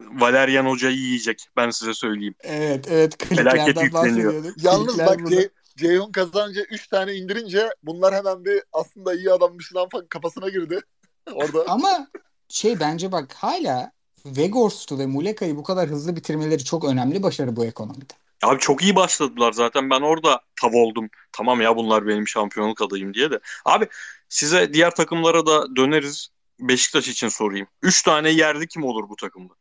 Valerian 0.00 0.66
Hoca'yı 0.66 0.96
yiyecek. 0.96 1.48
Ben 1.56 1.70
size 1.70 1.94
söyleyeyim. 1.94 2.34
Evet 2.42 2.86
evet. 2.90 3.24
Felaket 3.24 3.82
yükleniyor. 3.82 4.44
Yalnız 4.56 4.86
Klikler 4.86 5.06
bak 5.06 5.18
burada. 5.18 5.42
Ceyhun 5.76 6.12
kazancı 6.12 6.66
3 6.70 6.88
tane 6.88 7.14
indirince 7.14 7.68
bunlar 7.82 8.14
hemen 8.14 8.44
bir 8.44 8.62
aslında 8.72 9.14
iyi 9.14 9.32
adammış 9.32 9.74
lan 9.74 9.88
falan 9.88 10.06
kafasına 10.06 10.48
girdi. 10.48 10.80
Orada. 11.32 11.64
Ama 11.68 12.08
şey 12.48 12.80
bence 12.80 13.12
bak 13.12 13.34
hala 13.34 13.92
Weghorst'u 14.22 14.98
ve 14.98 15.06
Muleka'yı 15.06 15.56
bu 15.56 15.62
kadar 15.62 15.88
hızlı 15.88 16.16
bitirmeleri 16.16 16.64
çok 16.64 16.84
önemli 16.84 17.22
başarı 17.22 17.56
bu 17.56 17.64
ekonomide. 17.64 18.14
Abi 18.42 18.58
çok 18.58 18.82
iyi 18.82 18.96
başladılar 18.96 19.52
zaten. 19.52 19.90
Ben 19.90 20.00
orada 20.00 20.40
tav 20.60 20.72
oldum. 20.72 21.08
Tamam 21.32 21.60
ya 21.60 21.76
bunlar 21.76 22.06
benim 22.06 22.28
şampiyonluk 22.28 22.82
adayım 22.82 23.14
diye 23.14 23.30
de. 23.30 23.40
Abi 23.64 23.88
size 24.28 24.72
diğer 24.72 24.94
takımlara 24.94 25.46
da 25.46 25.76
döneriz. 25.76 26.28
Beşiktaş 26.60 27.08
için 27.08 27.28
sorayım. 27.28 27.66
Üç 27.82 28.02
tane 28.02 28.30
yerli 28.30 28.68
kim 28.68 28.84
olur 28.84 29.08
bu 29.08 29.16
takımda? 29.16 29.54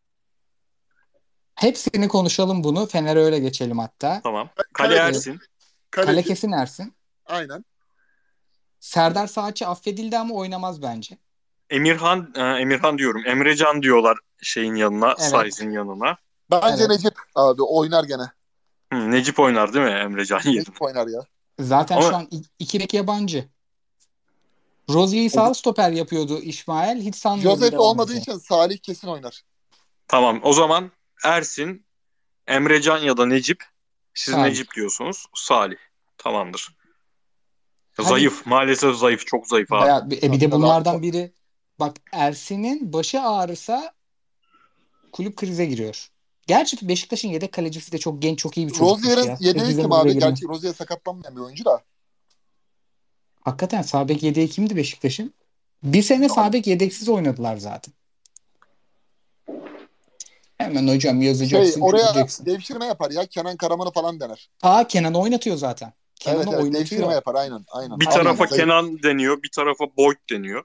Hepsini 1.55 2.07
konuşalım 2.07 2.63
bunu. 2.63 2.85
Fener'e 2.85 3.19
öyle 3.19 3.39
geçelim 3.39 3.79
hatta. 3.79 4.21
Tamam. 4.23 4.49
Kale 4.73 4.95
Kale- 4.95 4.99
Ersin. 4.99 5.39
Kaleci. 5.91 6.11
Kale 6.11 6.23
kesin 6.23 6.51
Ersin. 6.51 6.93
Aynen. 7.25 7.65
Serdar 8.79 9.27
Saatçi 9.27 9.67
affedildi 9.67 10.17
ama 10.17 10.35
oynamaz 10.35 10.81
bence. 10.81 11.17
Emirhan, 11.69 12.33
e, 12.35 12.41
Emirhan 12.41 12.97
diyorum. 12.97 13.23
Emrecan 13.25 13.81
diyorlar 13.81 14.17
şeyin 14.41 14.75
yanına, 14.75 15.07
Evet. 15.07 15.29
Saiz'in 15.29 15.71
yanına. 15.71 16.17
Bence 16.51 16.83
Evet. 16.83 16.89
Necip 16.89 17.13
abi 17.35 17.61
oynar 17.61 18.03
gene. 18.03 18.23
Hı, 18.93 19.11
Necip 19.11 19.39
oynar 19.39 19.73
değil 19.73 19.85
mi 19.85 19.91
Emrecan 19.91 20.41
yerine? 20.43 20.59
Necip 20.59 20.81
oynar 20.81 21.07
ya. 21.07 21.21
Zaten 21.59 21.97
Ama- 21.97 22.09
şu 22.09 22.15
an 22.15 22.27
i- 22.31 22.43
iki 22.59 22.79
bek 22.79 22.93
yabancı. 22.93 23.45
Rozier'i 24.89 25.29
sağ 25.29 25.53
stoper 25.53 25.91
yapıyordu 25.91 26.39
İsmail. 26.41 27.01
Hiç 27.01 27.15
sanmıyorum 27.15 27.59
Joseph 27.59 27.79
olmadığı 27.79 28.15
için 28.17 28.37
Salih 28.37 28.77
kesin 28.77 29.07
oynar. 29.07 29.41
Tamam. 30.07 30.39
O 30.43 30.53
zaman 30.53 30.91
Ersin, 31.23 31.85
Emrecan 32.47 32.97
ya 32.97 33.17
da 33.17 33.25
Necip. 33.25 33.63
Siz 34.13 34.33
Salih. 34.33 34.49
Necip 34.49 34.75
diyorsunuz. 34.75 35.25
Salih. 35.35 35.77
Tamamdır. 36.17 36.75
Hadi. 37.97 38.07
Zayıf. 38.07 38.45
Maalesef 38.45 38.95
zayıf. 38.95 39.25
Çok 39.27 39.47
zayıf 39.47 39.71
abi. 39.71 39.81
Bayağı- 39.81 40.07
e, 40.11 40.31
bir 40.31 40.39
de 40.39 40.51
bunlardan 40.51 41.01
biri 41.01 41.31
bak 41.79 41.95
Ersin'in 42.11 42.93
başı 42.93 43.21
ağrısa 43.21 43.93
kulüp 45.11 45.35
krize 45.37 45.65
giriyor. 45.65 46.09
Gerçi 46.49 46.87
Beşiktaş'ın 46.87 47.29
yedek 47.29 47.51
kalecisi 47.51 47.91
de 47.91 47.97
çok 47.97 48.21
genç, 48.21 48.39
çok 48.39 48.57
iyi 48.57 48.67
bir 48.67 48.73
çocukmuş 48.73 49.03
Rozier'in 49.03 49.35
yedeği 49.39 49.75
kim 49.75 49.91
abi? 49.91 50.09
girmez. 50.09 50.29
Gerçi 50.29 50.47
Rozier 50.47 50.73
sakatlanmayan 50.73 51.35
bir 51.35 51.41
oyuncu 51.41 51.65
da. 51.65 51.81
Hakikaten 53.41 53.81
sağ 53.81 54.09
bek 54.09 54.23
yedeği 54.23 54.49
kimdi 54.49 54.75
Beşiktaş'ın? 54.75 55.33
Bir 55.83 56.01
sene 56.01 56.29
sağ 56.29 56.53
bek 56.53 56.67
yedeksiz 56.67 57.09
oynadılar 57.09 57.57
zaten. 57.57 57.93
Hemen 60.57 60.87
hocam 60.87 61.19
Şey 61.19 61.27
yazacaksın, 61.27 61.81
oraya 61.81 62.07
çizeceksin. 62.07 62.45
devşirme 62.45 62.85
yapar 62.85 63.11
ya. 63.11 63.25
Kenan 63.25 63.57
Karaman'ı 63.57 63.91
falan 63.91 64.19
dener. 64.19 64.49
Aa 64.61 64.87
Kenan 64.87 65.13
oynatıyor 65.13 65.55
zaten. 65.57 65.93
Kenan'ı 66.15 66.37
evet 66.39 66.47
evet 66.53 66.63
oynatıyor. 66.63 66.83
devşirme 66.83 67.13
yapar 67.13 67.35
aynen. 67.35 67.65
aynen. 67.67 67.99
Bir 67.99 68.05
tarafa 68.05 68.47
zayıf. 68.47 68.63
Kenan 68.63 69.03
deniyor, 69.03 69.43
bir 69.43 69.51
tarafa 69.55 69.85
Boyd 69.97 70.17
deniyor. 70.29 70.63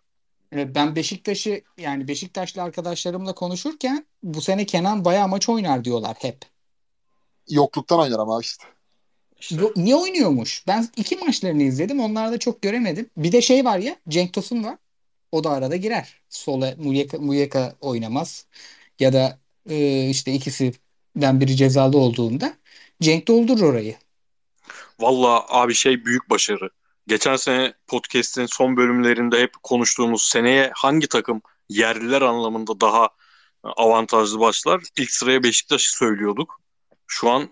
Evet, 0.55 0.75
Ben 0.75 0.97
Beşiktaş'ı 0.97 1.63
yani 1.79 2.09
Beşiktaşlı 2.09 2.63
arkadaşlarımla 2.63 3.35
konuşurken 3.35 4.07
bu 4.23 4.41
sene 4.41 4.67
Kenan 4.67 5.05
bayağı 5.05 5.29
maç 5.29 5.49
oynar 5.49 5.85
diyorlar 5.85 6.17
hep. 6.19 6.39
Yokluktan 7.49 7.99
oynar 7.99 8.19
ama 8.19 8.41
işte. 8.41 8.65
İşte. 9.41 9.55
Yo- 9.57 9.73
Niye 9.77 9.97
oynuyormuş? 9.97 10.65
Ben 10.67 10.89
iki 10.97 11.17
maçlarını 11.17 11.63
izledim. 11.63 12.01
Onlarda 12.01 12.39
çok 12.39 12.63
göremedim. 12.63 13.11
Bir 13.17 13.33
de 13.33 13.43
şey 13.43 13.65
var 13.65 13.79
ya 13.79 13.97
Cenk 14.09 14.33
Tosun 14.33 14.65
var. 14.65 14.77
O 15.33 15.45
da 15.45 15.51
arada 15.51 15.77
girer. 15.77 16.21
Sola 16.29 16.75
Muyeka, 16.79 17.19
Muyeka 17.19 17.75
oynamaz. 17.81 18.47
Ya 19.01 19.13
da 19.13 19.39
e, 19.71 20.09
işte 20.09 20.33
ikisinden 20.33 21.41
biri 21.41 21.57
cezalı 21.57 21.99
olduğunda 21.99 22.55
Cenk 23.01 23.29
doldurur 23.29 23.63
orayı. 23.63 23.97
Valla 25.01 25.45
abi 25.49 25.75
şey 25.75 26.05
büyük 26.05 26.31
başarı. 26.31 26.71
Geçen 27.07 27.37
sene 27.37 27.75
podcast'in 27.87 28.47
son 28.47 28.77
bölümlerinde 28.77 29.41
hep 29.41 29.53
konuştuğumuz 29.63 30.23
seneye 30.23 30.71
hangi 30.75 31.09
takım 31.09 31.43
yerliler 31.69 32.23
anlamında 32.23 32.81
daha 32.81 33.09
avantajlı 33.63 34.41
başlar? 34.41 34.83
İlk 34.99 35.11
sıraya 35.11 35.43
Beşiktaş'ı 35.43 35.97
söylüyorduk. 35.97 36.61
Şu 37.07 37.31
an 37.31 37.49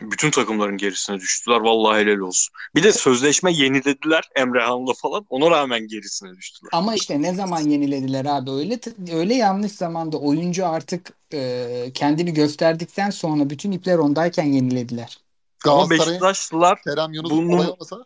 bütün 0.00 0.30
takımların 0.30 0.76
gerisine 0.76 1.20
düştüler. 1.20 1.60
Vallahi 1.60 2.00
helal 2.00 2.18
olsun. 2.18 2.54
Bir 2.74 2.82
de 2.82 2.92
sözleşme 2.92 3.52
yenilediler 3.52 4.24
Emrehan'la 4.36 4.92
falan. 4.94 5.26
Ona 5.28 5.50
rağmen 5.50 5.86
gerisine 5.88 6.36
düştüler. 6.36 6.70
Ama 6.72 6.94
işte 6.94 7.22
ne 7.22 7.34
zaman 7.34 7.60
yenilediler 7.60 8.24
abi 8.24 8.50
öyle 8.50 8.78
öyle 9.12 9.34
yanlış 9.34 9.72
zamanda 9.72 10.18
oyuncu 10.18 10.66
artık 10.66 11.12
e, 11.32 11.90
kendini 11.94 12.34
gösterdikten 12.34 13.10
sonra 13.10 13.50
bütün 13.50 13.72
ipler 13.72 13.98
ondayken 13.98 14.44
yenilediler. 14.44 15.18
Ama 15.66 15.90
Beşiktaşlılar 15.90 16.82
Kerem 16.82 17.12
Yunus 17.12 17.30
Bunun- 17.30 17.52
olay 17.52 17.68
olmasa 17.68 18.04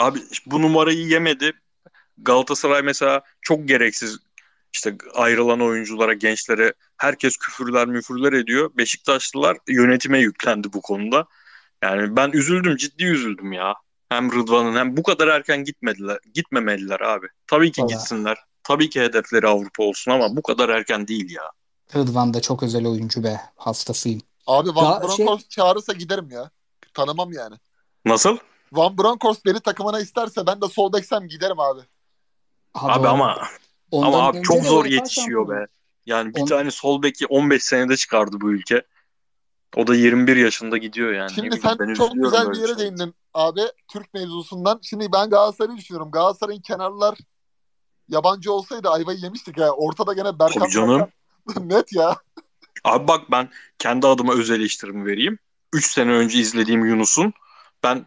Abi 0.00 0.18
bu 0.46 0.62
numarayı 0.62 1.06
yemedi. 1.06 1.52
Galatasaray 2.18 2.82
mesela 2.82 3.22
çok 3.40 3.68
gereksiz 3.68 4.18
işte 4.72 4.96
ayrılan 5.14 5.60
oyunculara, 5.60 6.12
gençlere 6.12 6.74
herkes 6.96 7.36
küfürler 7.36 7.86
müfürler 7.86 8.32
ediyor. 8.32 8.70
Beşiktaşlılar 8.76 9.56
yönetime 9.68 10.18
yüklendi 10.18 10.72
bu 10.72 10.82
konuda. 10.82 11.26
Yani 11.82 12.16
ben 12.16 12.30
üzüldüm, 12.30 12.76
ciddi 12.76 13.04
üzüldüm 13.04 13.52
ya. 13.52 13.74
Hem 14.08 14.32
Rıdvan'ın 14.32 14.76
hem 14.76 14.96
bu 14.96 15.02
kadar 15.02 15.28
erken 15.28 15.64
gitmediler, 15.64 16.18
gitmemeliler 16.34 17.00
abi. 17.00 17.26
Tabii 17.46 17.72
ki 17.72 17.82
Vallahi. 17.82 17.92
gitsinler. 17.94 18.38
Tabii 18.62 18.90
ki 18.90 19.00
hedefleri 19.00 19.46
Avrupa 19.46 19.82
olsun 19.82 20.10
ama 20.10 20.36
bu 20.36 20.42
kadar 20.42 20.68
erken 20.68 21.08
değil 21.08 21.30
ya. 21.30 21.42
Rıdvan 21.94 22.34
da 22.34 22.40
çok 22.40 22.62
özel 22.62 22.86
oyuncu 22.86 23.24
be. 23.24 23.40
Hastasıyım. 23.56 24.20
abi 24.46 24.68
Van 24.68 25.02
Bronckhorst 25.02 25.50
çağırırsa 25.50 25.92
giderim 25.92 26.30
ya. 26.30 26.50
Tanımam 26.94 27.32
yani. 27.32 27.56
Nasıl? 28.04 28.38
Van 28.72 28.98
Bronckhorst 28.98 29.44
beni 29.46 29.60
takımına 29.60 30.00
isterse 30.00 30.46
ben 30.46 30.60
de 30.60 30.68
sol 30.68 30.92
beksem 30.92 31.28
giderim 31.28 31.60
abi. 31.60 31.80
Abi 32.74 33.02
doğru. 33.02 33.08
ama 33.08 33.42
ama 33.92 34.26
abi 34.26 34.42
çok 34.42 34.64
zor 34.64 34.84
yetişiyor 34.84 35.48
be. 35.48 35.66
Yani 36.06 36.34
bir 36.34 36.40
On- 36.40 36.46
tane 36.46 36.70
sol 36.70 37.02
beki 37.02 37.26
15 37.26 37.62
senede 37.64 37.96
çıkardı 37.96 38.36
bu 38.40 38.50
ülke. 38.52 38.82
O 39.76 39.86
da 39.86 39.94
21 39.94 40.36
yaşında 40.36 40.76
gidiyor 40.76 41.12
yani. 41.12 41.30
Şimdi 41.30 41.60
sen 41.60 41.78
ben 41.78 41.94
çok 41.94 42.14
güzel 42.14 42.50
bir 42.50 42.56
yere 42.56 42.66
şey. 42.66 42.78
değindin 42.78 43.14
abi 43.34 43.60
Türk 43.88 44.14
mevzusundan. 44.14 44.80
Şimdi 44.82 45.12
ben 45.12 45.30
Galatasaray'ı 45.30 45.78
düşünüyorum. 45.78 46.10
Galatasaray'ın 46.10 46.60
kenarlar 46.60 47.18
yabancı 48.08 48.52
olsaydı 48.52 48.88
ayvayı 48.88 49.18
yemiştik 49.18 49.58
ya. 49.58 49.70
Ortada 49.72 50.12
gene 50.12 50.38
Berkan 50.38 50.60
Tabii 50.60 50.70
canım. 50.70 51.08
Net 51.60 51.92
ya. 51.92 52.16
Abi 52.84 53.08
bak 53.08 53.30
ben 53.30 53.50
kendi 53.78 54.06
adıma 54.06 54.34
öz 54.34 54.50
eleştirimi 54.50 55.06
vereyim. 55.06 55.38
3 55.72 55.86
sene 55.90 56.10
önce 56.12 56.38
izlediğim 56.38 56.84
Yunus'un 56.84 57.32
ben 57.82 58.06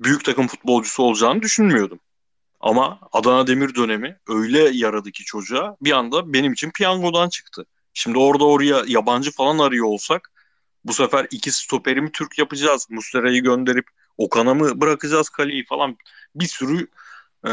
büyük 0.00 0.24
takım 0.24 0.46
futbolcusu 0.46 1.02
olacağını 1.02 1.42
düşünmüyordum. 1.42 2.00
Ama 2.60 3.00
Adana 3.12 3.46
Demir 3.46 3.74
dönemi 3.74 4.18
öyle 4.28 4.70
yaradı 4.72 5.10
ki 5.10 5.24
çocuğa 5.24 5.76
bir 5.80 5.92
anda 5.92 6.32
benim 6.32 6.52
için 6.52 6.70
piyangodan 6.70 7.28
çıktı. 7.28 7.66
Şimdi 7.94 8.18
orada 8.18 8.44
oraya 8.44 8.82
yabancı 8.86 9.32
falan 9.32 9.58
arıyor 9.58 9.86
olsak 9.86 10.32
bu 10.84 10.92
sefer 10.92 11.26
iki 11.30 11.52
stoperi 11.52 12.00
mi 12.00 12.12
Türk 12.12 12.38
yapacağız? 12.38 12.86
Muslera'yı 12.90 13.42
gönderip 13.42 13.86
Okan'a 14.16 14.54
mı 14.54 14.80
bırakacağız 14.80 15.28
kaleyi 15.28 15.64
falan 15.64 15.96
bir 16.34 16.46
sürü 16.46 16.86
e, 17.46 17.52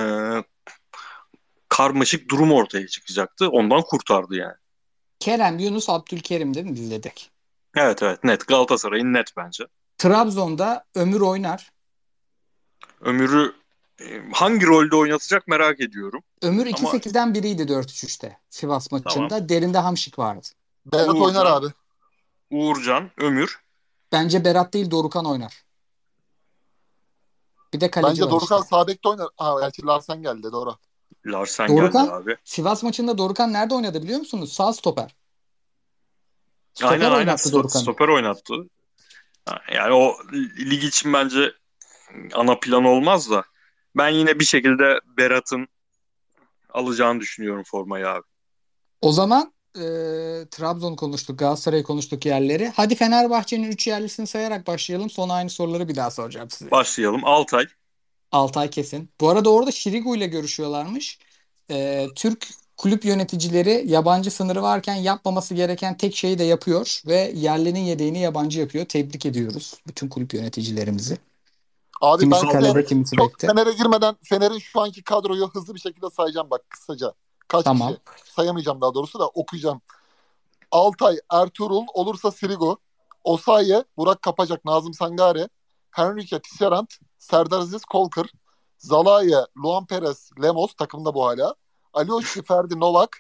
karmaşık 1.70 2.30
durum 2.30 2.52
ortaya 2.52 2.88
çıkacaktı. 2.88 3.50
Ondan 3.50 3.82
kurtardı 3.82 4.36
yani. 4.36 4.56
Kerem, 5.20 5.60
Yunus, 5.60 5.90
Abdülkerim 5.90 6.54
değil 6.54 6.66
mi 6.66 6.76
biz 6.76 6.92
dedik? 6.92 7.32
Evet 7.76 8.04
evet 8.04 8.24
net 8.24 8.48
Galatasaray'ın 8.48 9.14
net 9.14 9.38
bence. 9.38 9.64
Trabzon'da 9.98 10.86
Ömür 10.96 11.22
oynar. 11.22 11.72
Ömür'ü 13.02 13.56
e, 14.00 14.22
hangi 14.34 14.66
rolde 14.68 14.96
oynatacak 14.96 15.48
merak 15.48 15.80
ediyorum. 15.80 16.24
Ömür 16.42 16.62
Ama- 16.68 16.72
2-8'den 16.78 17.34
biriydi 17.34 17.62
4-3-3'te 17.62 18.38
Sivas 18.50 18.92
maçında. 18.92 19.50
Derinde 19.50 19.78
Hamşik 19.78 20.20
vardı. 20.20 20.48
Berat 20.86 21.08
Uğurcan. 21.10 21.22
oynar 21.22 21.46
abi. 21.46 21.68
Uğurcan, 22.52 23.12
Ömür. 23.18 23.60
Bence 24.12 24.46
Berat 24.46 24.74
değil 24.74 24.92
Dorukan 24.92 25.26
oynar. 25.26 25.64
Bir 27.74 27.80
de 27.82 27.92
kaleci 27.92 28.22
Bence 28.22 28.32
Dorukan 28.32 28.58
işte. 28.62 28.70
sağ 28.70 28.88
bekte 28.88 29.10
oynar. 29.10 29.28
Ha 29.38 29.60
gerçi 29.62 29.86
Larsen 29.86 30.22
geldi 30.22 30.52
doğru. 30.52 30.76
Larsen 31.26 31.68
Dorukan? 31.78 32.06
geldi 32.06 32.16
abi. 32.16 32.38
Sivas 32.44 32.84
maçında 32.84 33.18
Dorukan 33.18 33.54
nerede 33.54 33.74
oynadı 33.76 34.04
biliyor 34.04 34.20
musunuz? 34.20 34.54
Sağ 34.54 34.74
stoper. 34.74 35.16
Stoper 36.74 36.92
aynen 36.94 37.12
aynen 37.12 37.38
Dorukan'ı. 37.52 37.82
stoper 37.82 38.08
oynattı. 38.08 38.54
Yani 39.74 39.94
o 39.94 40.16
lig 40.60 40.84
için 40.84 41.14
bence 41.14 41.54
ana 42.34 42.60
plan 42.60 42.84
olmaz 42.84 43.30
da 43.32 43.44
ben 43.98 44.10
yine 44.10 44.40
bir 44.40 44.46
şekilde 44.46 45.00
Berat'ın 45.18 45.68
alacağını 46.70 47.20
düşünüyorum 47.20 47.64
formayı 47.64 48.10
abi. 48.10 48.24
O 49.02 49.12
zaman 49.12 49.54
e, 49.76 49.82
Trabzon 50.52 50.96
konuştuk, 50.96 51.40
Galatasaray'ı 51.40 51.84
konuştuk 51.84 52.26
yerleri. 52.26 52.72
Hadi 52.76 52.96
Fenerbahçe'nin 52.96 53.72
3 53.72 53.88
yerlisini 53.88 54.28
sayarak 54.28 54.68
başlayalım. 54.68 55.10
Sonra 55.10 55.34
aynı 55.34 55.50
soruları 55.50 55.90
bir 55.90 55.96
daha 55.96 56.12
soracağım 56.12 56.50
size. 56.50 56.72
Başlayalım. 56.72 57.22
Altay. 57.26 57.66
Altay 58.32 58.70
kesin. 58.70 59.10
Bu 59.22 59.30
arada 59.30 59.50
orada 59.50 59.72
Şirigu 59.72 60.16
ile 60.16 60.28
görüşüyorlarmış. 60.28 61.20
E, 61.72 62.08
Türk 62.16 62.48
kulüp 62.78 63.06
yöneticileri 63.06 63.84
yabancı 63.86 64.32
sınırı 64.32 64.62
varken 64.62 64.96
yapmaması 64.96 65.56
gereken 65.56 65.98
tek 65.98 66.16
şeyi 66.16 66.40
de 66.40 66.44
yapıyor 66.44 67.02
ve 67.08 67.32
yerlinin 67.36 67.80
yedeğini 67.80 68.20
yabancı 68.20 68.60
yapıyor. 68.60 68.86
Tebrik 68.86 69.26
ediyoruz 69.26 69.74
bütün 69.88 70.08
kulüp 70.08 70.34
yöneticilerimizi. 70.34 71.18
Abi 72.02 72.24
Kimisi 72.24 72.46
ben 72.46 72.52
kalede, 72.52 72.86
kimisi 72.86 73.16
çok. 73.16 73.40
Fener'e 73.40 73.72
girmeden 73.72 74.16
Fener'in 74.24 74.60
şu 74.60 74.82
anki 74.82 75.04
kadroyu 75.04 75.50
hızlı 75.50 75.76
bir 75.76 75.80
şekilde 75.80 76.10
sayacağım 76.10 76.50
bak 76.50 76.70
kısaca. 76.70 77.14
Kaç 77.48 77.64
Tamam. 77.64 77.88
kişi? 77.88 78.34
Sayamayacağım 78.34 78.82
daha 78.82 78.94
doğrusu 78.94 79.20
da 79.20 79.28
okuyacağım. 79.28 79.82
Altay, 80.72 81.18
Ertuğrul, 81.32 81.86
olursa 81.94 82.32
Sirigu, 82.32 82.78
Osayi, 83.24 83.84
Burak 83.98 84.22
Kapacak, 84.22 84.66
Nazım 84.66 84.94
Sangare, 84.94 85.50
Henrique 85.92 86.42
Tisserand, 86.42 86.88
Serdar 87.18 87.60
Aziz 87.60 87.86
Kolkır, 87.86 88.32
Zalaya, 88.78 89.48
Luan 89.58 89.86
Perez, 89.86 90.30
Lemos 90.42 90.74
takımda 90.74 91.14
bu 91.14 91.26
hala. 91.26 91.56
Alioski, 91.94 92.42
Ferdi 92.44 92.80
Novak, 92.80 93.18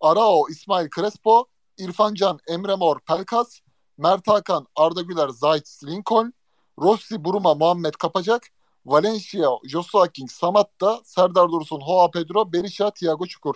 Arao, 0.00 0.48
İsmail 0.48 0.88
Crespo, 0.94 1.44
İrfan 1.78 2.14
Can, 2.14 2.38
Emre 2.48 2.74
Mor, 2.74 3.00
Pelkas, 3.00 3.60
Mert 3.98 4.28
Hakan, 4.28 4.66
Arda 4.76 5.02
Güler, 5.02 5.28
Zayt, 5.28 5.68
Lincoln, 5.84 6.34
Rossi, 6.80 7.24
Buruma, 7.24 7.54
Muhammed 7.54 7.94
Kapacak, 7.94 8.42
Valencia, 8.86 9.48
Joshua 9.64 10.08
King, 10.08 10.30
Samatta, 10.30 11.00
Serdar 11.04 11.48
Dursun, 11.48 11.80
Hoa 11.80 12.10
Pedro, 12.10 12.52
Berisha, 12.52 12.90
Thiago 12.90 13.26
Çukur. 13.26 13.54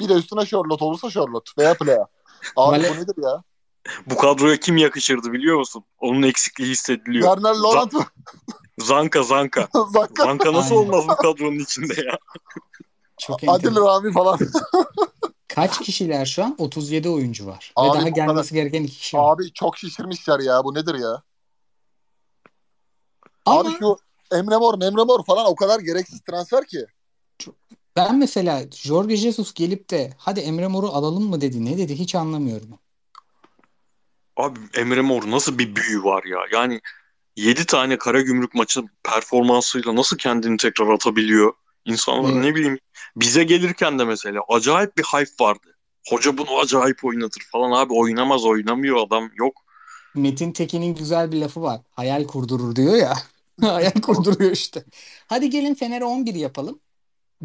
Bir 0.00 0.08
de 0.08 0.12
üstüne 0.12 0.46
Charlotte 0.46 0.84
olursa 0.84 1.10
Charlotte 1.10 1.50
veya 1.58 1.74
Playa. 1.74 2.06
Abi 2.56 2.76
Vale- 2.76 2.90
bu 2.90 3.02
nedir 3.02 3.14
ya? 3.22 3.42
Bu 4.06 4.16
kadroya 4.16 4.56
kim 4.56 4.76
yakışırdı 4.76 5.32
biliyor 5.32 5.58
musun? 5.58 5.84
Onun 6.00 6.22
eksikliği 6.22 6.70
hissediliyor. 6.70 7.34
Werner 7.34 7.54
Laurent 7.54 7.92
mı? 7.92 8.04
Zanka 8.78 9.22
Zanka. 9.22 9.68
Zanka. 9.92 10.24
Zanka 10.24 10.52
nasıl 10.52 10.76
Aynen. 10.76 10.88
olmaz 10.88 11.04
bu 11.08 11.16
kadronun 11.16 11.58
içinde 11.58 11.94
ya? 12.06 12.18
Çok 13.18 13.36
Adil 13.42 13.48
enteresan. 13.48 13.86
Rami 13.86 14.12
falan. 14.12 14.38
Kaç 15.48 15.78
kişiler 15.78 16.26
şu 16.26 16.44
an? 16.44 16.54
37 16.58 17.08
oyuncu 17.08 17.46
var. 17.46 17.72
Abi 17.76 17.98
Ve 17.98 18.00
daha 18.00 18.10
bu 18.10 18.14
gelmesi 18.14 18.54
gereken 18.54 18.82
iki 18.82 18.96
kişi 18.96 19.16
var. 19.16 19.34
Abi 19.34 19.52
çok 19.52 19.78
şişirmişler 19.78 20.40
ya. 20.40 20.64
Bu 20.64 20.74
nedir 20.74 20.94
ya? 20.94 21.22
Ama 23.46 23.60
Abi 23.60 23.68
şu 23.78 23.96
Emre 24.32 24.56
Mor, 24.56 24.82
Emre 24.82 25.04
Mor 25.04 25.24
falan 25.24 25.46
o 25.46 25.54
kadar 25.54 25.80
gereksiz 25.80 26.20
transfer 26.20 26.66
ki. 26.66 26.86
ben 27.96 28.18
mesela 28.18 28.64
Jorge 28.70 29.16
Jesus 29.16 29.54
gelip 29.54 29.90
de 29.90 30.12
hadi 30.18 30.40
Emre 30.40 30.66
Mor'u 30.66 30.88
alalım 30.88 31.30
mı 31.30 31.40
dedi. 31.40 31.64
Ne 31.64 31.78
dedi 31.78 31.98
hiç 31.98 32.14
anlamıyorum. 32.14 32.68
Abi 34.36 34.60
Emre 34.74 35.00
Mor 35.00 35.30
nasıl 35.30 35.58
bir 35.58 35.76
büyü 35.76 36.04
var 36.04 36.24
ya? 36.24 36.38
Yani 36.52 36.80
7 37.36 37.66
tane 37.66 37.98
Karagümrük 37.98 38.54
maçı 38.54 38.82
performansıyla 39.04 39.96
nasıl 39.96 40.16
kendini 40.16 40.56
tekrar 40.56 40.88
atabiliyor? 40.88 41.52
İnsanlar 41.84 42.32
Evet. 42.32 42.44
ne 42.44 42.54
bileyim 42.54 42.78
bize 43.16 43.44
gelirken 43.44 43.98
de 43.98 44.04
mesela 44.04 44.40
acayip 44.48 44.96
bir 44.96 45.02
hype 45.02 45.44
vardı. 45.44 45.76
Hoca 46.08 46.38
bunu 46.38 46.58
acayip 46.58 47.04
oynatır 47.04 47.42
falan 47.52 47.70
abi 47.70 47.92
oynamaz 47.92 48.44
oynamıyor 48.44 49.06
adam 49.06 49.30
yok. 49.34 49.62
Metin 50.14 50.52
Tekin'in 50.52 50.94
güzel 50.94 51.32
bir 51.32 51.40
lafı 51.40 51.62
var. 51.62 51.80
Hayal 51.90 52.26
kurdurur 52.26 52.76
diyor 52.76 52.94
ya. 52.94 53.14
Hayal 53.60 53.92
kurduruyor 53.92 54.52
işte. 54.52 54.84
Hadi 55.26 55.50
gelin 55.50 55.74
Fener'e 55.74 56.04
11 56.04 56.34
yapalım. 56.34 56.80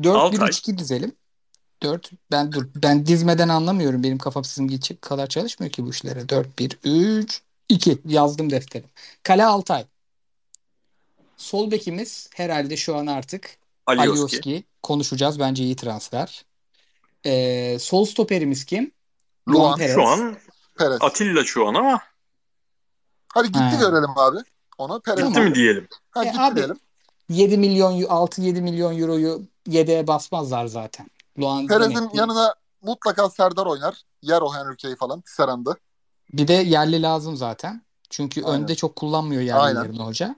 Altay. 0.06 0.50
4-1-3-2 0.50 0.78
dizelim. 0.78 1.16
4 1.84 2.12
ben 2.32 2.52
dur 2.52 2.68
ben 2.76 3.06
dizmeden 3.06 3.50
anlamıyorum. 3.50 4.04
Benim 4.04 4.18
kafam 4.18 4.44
sizin 4.44 4.68
gibi 4.68 4.98
kadar 4.98 5.28
çalışmıyor 5.28 5.72
ki 5.72 5.86
bu 5.86 5.90
işlere. 5.90 6.20
4-1-3 6.20 7.40
2 7.70 8.02
yazdım 8.06 8.50
defterim. 8.50 8.90
Kale 9.24 9.46
Altay. 9.46 9.86
Sol 11.38 11.72
bekimiz 11.72 12.30
herhalde 12.36 12.78
şu 12.78 12.96
an 12.96 13.08
artık 13.08 13.58
Alioski. 13.86 14.12
Alioski. 14.12 14.64
Konuşacağız. 14.84 15.40
Bence 15.40 15.64
iyi 15.64 15.76
transfer. 15.76 16.46
Ee, 17.26 17.78
sol 17.80 18.06
stoperimiz 18.06 18.66
kim? 18.66 18.92
Luan, 19.50 19.64
Luan 19.64 19.78
Perez. 19.78 19.96
Şu 19.96 20.08
an 20.08 20.38
Perez. 20.78 20.98
Atilla 21.02 21.44
şu 21.44 21.68
an 21.68 21.74
ama 21.74 22.02
Hadi 23.34 23.48
gitti 23.48 23.60
Ha. 23.60 23.78
görelim 23.80 24.18
abi. 24.18 24.38
Ona 24.82 25.00
Perez. 25.00 25.28
gitti 25.28 25.40
mi 25.42 25.56
diyelim? 25.56 25.88
Ha, 26.12 26.24
E, 26.24 26.28
gitti 26.28 26.40
abi, 26.42 26.56
diyelim. 26.56 26.80
7 27.30 27.58
milyon 27.58 27.94
6-7 28.02 28.62
milyon 28.62 28.98
euroyu 29.00 29.42
yedeğe 29.68 30.08
basmazlar 30.08 30.66
zaten. 30.66 31.08
Luan 31.40 31.68
Perez'in 31.68 32.10
yanına 32.14 32.56
mutlaka 32.82 33.30
Serdar 33.30 33.66
oynar. 33.66 34.02
Yer 34.22 34.42
o 34.42 34.54
Henrique'yi 34.54 34.96
falan. 34.96 35.22
Tisserand'ı. 35.22 35.76
Bir 36.34 36.48
de 36.48 36.54
yerli 36.54 37.02
lazım 37.02 37.38
zaten. 37.38 37.82
Çünkü 38.10 38.44
Aynen. 38.44 38.62
önde 38.64 38.76
çok 38.76 38.96
kullanmıyor 38.96 39.42
yerlilerini 39.42 40.00
hoca. 40.00 40.36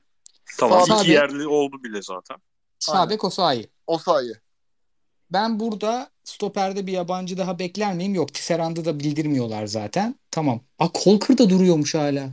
Tamam 0.59 0.87
Sağ 0.87 1.01
iki 1.01 1.11
yerli 1.11 1.47
oldu 1.47 1.83
bile 1.83 2.01
zaten. 2.01 2.37
Sağ 2.79 2.93
Aynen. 2.93 3.09
bek 3.09 3.23
Osayi. 3.23 3.69
Osayi. 3.87 4.33
Ben 5.31 5.59
burada 5.59 6.09
stoperde 6.23 6.87
bir 6.87 6.91
yabancı 6.91 7.37
daha 7.37 7.59
bekler 7.59 7.93
miyim? 7.93 8.15
Yok. 8.15 8.33
Tisserand'ı 8.33 8.85
da 8.85 8.99
bildirmiyorlar 8.99 9.65
zaten. 9.67 10.15
Tamam. 10.31 10.59
Aa, 10.79 10.89
Kolkır 10.93 11.37
da 11.37 11.49
duruyormuş 11.49 11.95
hala. 11.95 12.29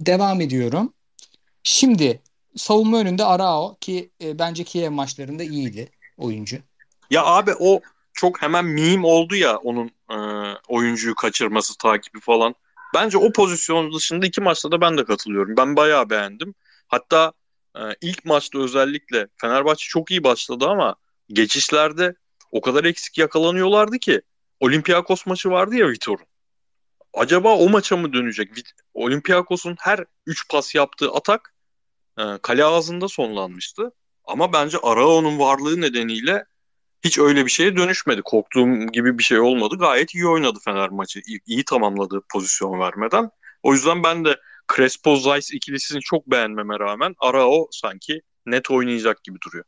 Devam 0.00 0.40
ediyorum. 0.40 0.92
Şimdi 1.62 2.22
savunma 2.56 2.98
önünde 2.98 3.24
Arao 3.24 3.76
ki 3.80 4.10
e, 4.22 4.38
bence 4.38 4.64
Kiev 4.64 4.90
maçlarında 4.90 5.42
iyiydi 5.42 5.90
oyuncu. 6.16 6.56
Ya 7.10 7.24
abi 7.24 7.52
o 7.58 7.80
çok 8.12 8.42
hemen 8.42 8.64
meme 8.64 9.06
oldu 9.06 9.36
ya 9.36 9.56
onun 9.56 9.90
e, 10.10 10.16
oyuncuyu 10.68 11.14
kaçırması 11.14 11.78
takibi 11.78 12.20
falan. 12.20 12.54
Bence 12.94 13.18
o 13.18 13.32
pozisyon 13.32 13.92
dışında 13.92 14.26
iki 14.26 14.40
maçta 14.40 14.70
da 14.70 14.80
ben 14.80 14.98
de 14.98 15.04
katılıyorum. 15.04 15.56
Ben 15.56 15.76
bayağı 15.76 16.10
beğendim. 16.10 16.54
Hatta 16.88 17.32
e, 17.76 17.80
ilk 18.00 18.24
maçta 18.24 18.58
özellikle 18.58 19.28
Fenerbahçe 19.36 19.88
çok 19.88 20.10
iyi 20.10 20.24
başladı 20.24 20.66
ama 20.68 20.96
geçişlerde 21.28 22.14
o 22.50 22.60
kadar 22.60 22.84
eksik 22.84 23.18
yakalanıyorlardı 23.18 23.98
ki 23.98 24.22
Olympiakos 24.60 25.26
maçı 25.26 25.50
vardı 25.50 25.76
ya 25.76 25.88
Vitor'un. 25.88 26.26
Acaba 27.14 27.56
o 27.56 27.68
maça 27.68 27.96
mı 27.96 28.12
dönecek? 28.12 28.50
Olympiakos'un 28.94 29.76
her 29.78 30.04
3 30.26 30.48
pas 30.48 30.74
yaptığı 30.74 31.10
atak 31.10 31.51
e, 32.22 32.38
kale 32.42 32.64
ağzında 32.64 33.08
sonlanmıştı. 33.08 33.92
Ama 34.24 34.52
bence 34.52 34.78
Arao'nun 34.82 35.38
varlığı 35.38 35.80
nedeniyle 35.80 36.44
hiç 37.04 37.18
öyle 37.18 37.46
bir 37.46 37.50
şeye 37.50 37.76
dönüşmedi. 37.76 38.22
Korktuğum 38.24 38.86
gibi 38.92 39.18
bir 39.18 39.22
şey 39.22 39.40
olmadı. 39.40 39.76
Gayet 39.78 40.14
iyi 40.14 40.26
oynadı 40.26 40.58
Fener 40.64 40.88
maçı. 40.88 41.20
İyi, 41.26 41.40
iyi 41.46 41.64
tamamladı 41.64 42.20
pozisyon 42.32 42.80
vermeden. 42.80 43.30
O 43.62 43.72
yüzden 43.74 44.02
ben 44.02 44.24
de 44.24 44.36
Crespo 44.76 45.16
Zeiss 45.16 45.52
ikilisini 45.52 46.00
çok 46.00 46.26
beğenmeme 46.26 46.78
rağmen 46.78 47.14
Arao 47.18 47.68
sanki 47.70 48.22
net 48.46 48.70
oynayacak 48.70 49.24
gibi 49.24 49.38
duruyor. 49.46 49.64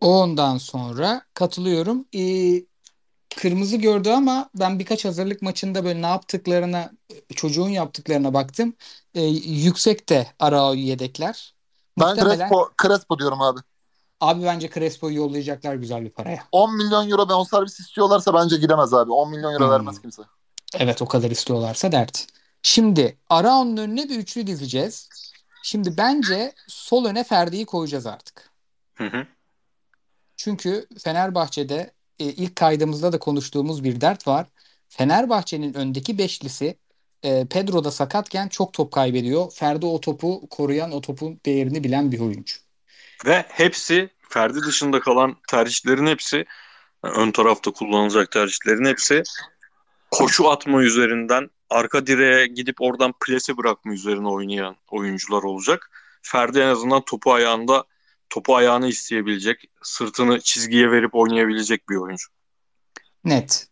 Ondan 0.00 0.58
sonra 0.58 1.22
katılıyorum. 1.34 2.04
Ee, 2.14 2.62
kırmızı 3.36 3.76
gördü 3.76 4.10
ama 4.10 4.50
ben 4.54 4.78
birkaç 4.78 5.04
hazırlık 5.04 5.42
maçında 5.42 5.84
böyle 5.84 6.02
ne 6.02 6.06
yaptıklarına, 6.06 6.92
çocuğun 7.36 7.68
yaptıklarına 7.68 8.34
baktım. 8.34 8.74
Ee, 9.16 9.20
yüksek 9.46 10.08
de 10.08 10.26
Arao 10.38 10.74
yedekler. 10.74 11.54
Ben 12.00 12.08
Muhtemelen 12.08 12.38
Crespo, 12.38 12.68
Crespo 12.82 13.18
diyorum 13.18 13.42
abi. 13.42 13.60
abi 14.20 14.44
bence 14.44 14.70
Crespo'yu 14.70 15.16
yollayacaklar 15.16 15.74
güzel 15.74 16.04
bir 16.04 16.10
paraya. 16.10 16.44
10 16.52 16.76
milyon 16.76 17.10
euro 17.10 17.28
bonservis 17.28 17.80
istiyorlarsa 17.80 18.34
bence 18.34 18.56
gidemez 18.56 18.94
abi. 18.94 19.10
10 19.12 19.30
milyon 19.30 19.52
euro 19.52 19.64
Hmm. 19.64 19.70
vermez 19.70 20.00
kimse. 20.02 20.22
Evet 20.78 21.02
o 21.02 21.06
kadar 21.08 21.30
istiyorlarsa 21.30 21.92
dert. 21.92 22.26
Şimdi 22.62 23.18
Arao'nun 23.30 23.76
önüne 23.76 24.08
bir 24.08 24.18
üçlü 24.18 24.46
dizeceğiz. 24.46 25.08
Şimdi 25.62 25.96
bence 25.96 26.52
sol 26.68 27.04
öne 27.04 27.24
Ferdi'yi 27.24 27.66
koyacağız 27.66 28.06
artık. 28.06 28.50
Hı 28.94 29.04
hı. 29.04 29.26
Çünkü 30.36 30.86
Fenerbahçe'de 31.04 31.92
e, 32.18 32.24
ilk 32.24 32.56
kaydımızda 32.56 33.12
da 33.12 33.18
konuştuğumuz 33.18 33.84
bir 33.84 34.00
dert 34.00 34.26
var. 34.26 34.46
Fenerbahçe'nin 34.88 35.74
öndeki 35.74 36.18
beşlisi 36.18 36.78
e, 37.24 37.46
Pedro 37.50 37.84
da 37.84 37.90
sakatken 37.90 38.48
çok 38.48 38.72
top 38.72 38.92
kaybediyor. 38.92 39.50
Ferdi 39.50 39.86
o 39.86 40.00
topu 40.00 40.48
koruyan, 40.50 40.92
o 40.92 41.00
topun 41.00 41.40
değerini 41.46 41.84
bilen 41.84 42.12
bir 42.12 42.20
oyuncu. 42.20 42.56
Ve 43.26 43.44
hepsi 43.48 44.10
Ferdi 44.28 44.62
dışında 44.62 45.00
kalan 45.00 45.36
tercihlerin 45.48 46.06
hepsi 46.06 46.44
ön 47.02 47.30
tarafta 47.30 47.70
kullanılacak 47.70 48.30
tercihlerin 48.30 48.84
hepsi 48.84 49.22
koşu 50.10 50.50
atma 50.50 50.82
üzerinden 50.82 51.50
arka 51.70 52.06
direğe 52.06 52.46
gidip 52.46 52.80
oradan 52.80 53.14
plase 53.26 53.56
bırakma 53.56 53.92
üzerine 53.92 54.28
oynayan 54.28 54.76
oyuncular 54.90 55.42
olacak. 55.42 55.90
Ferdi 56.22 56.58
en 56.58 56.66
azından 56.66 57.02
topu 57.04 57.32
ayağında 57.32 57.84
topu 58.30 58.56
ayağını 58.56 58.88
isteyebilecek, 58.88 59.64
sırtını 59.82 60.40
çizgiye 60.40 60.90
verip 60.90 61.14
oynayabilecek 61.14 61.88
bir 61.88 61.96
oyuncu. 61.96 62.26
Net. 63.24 63.68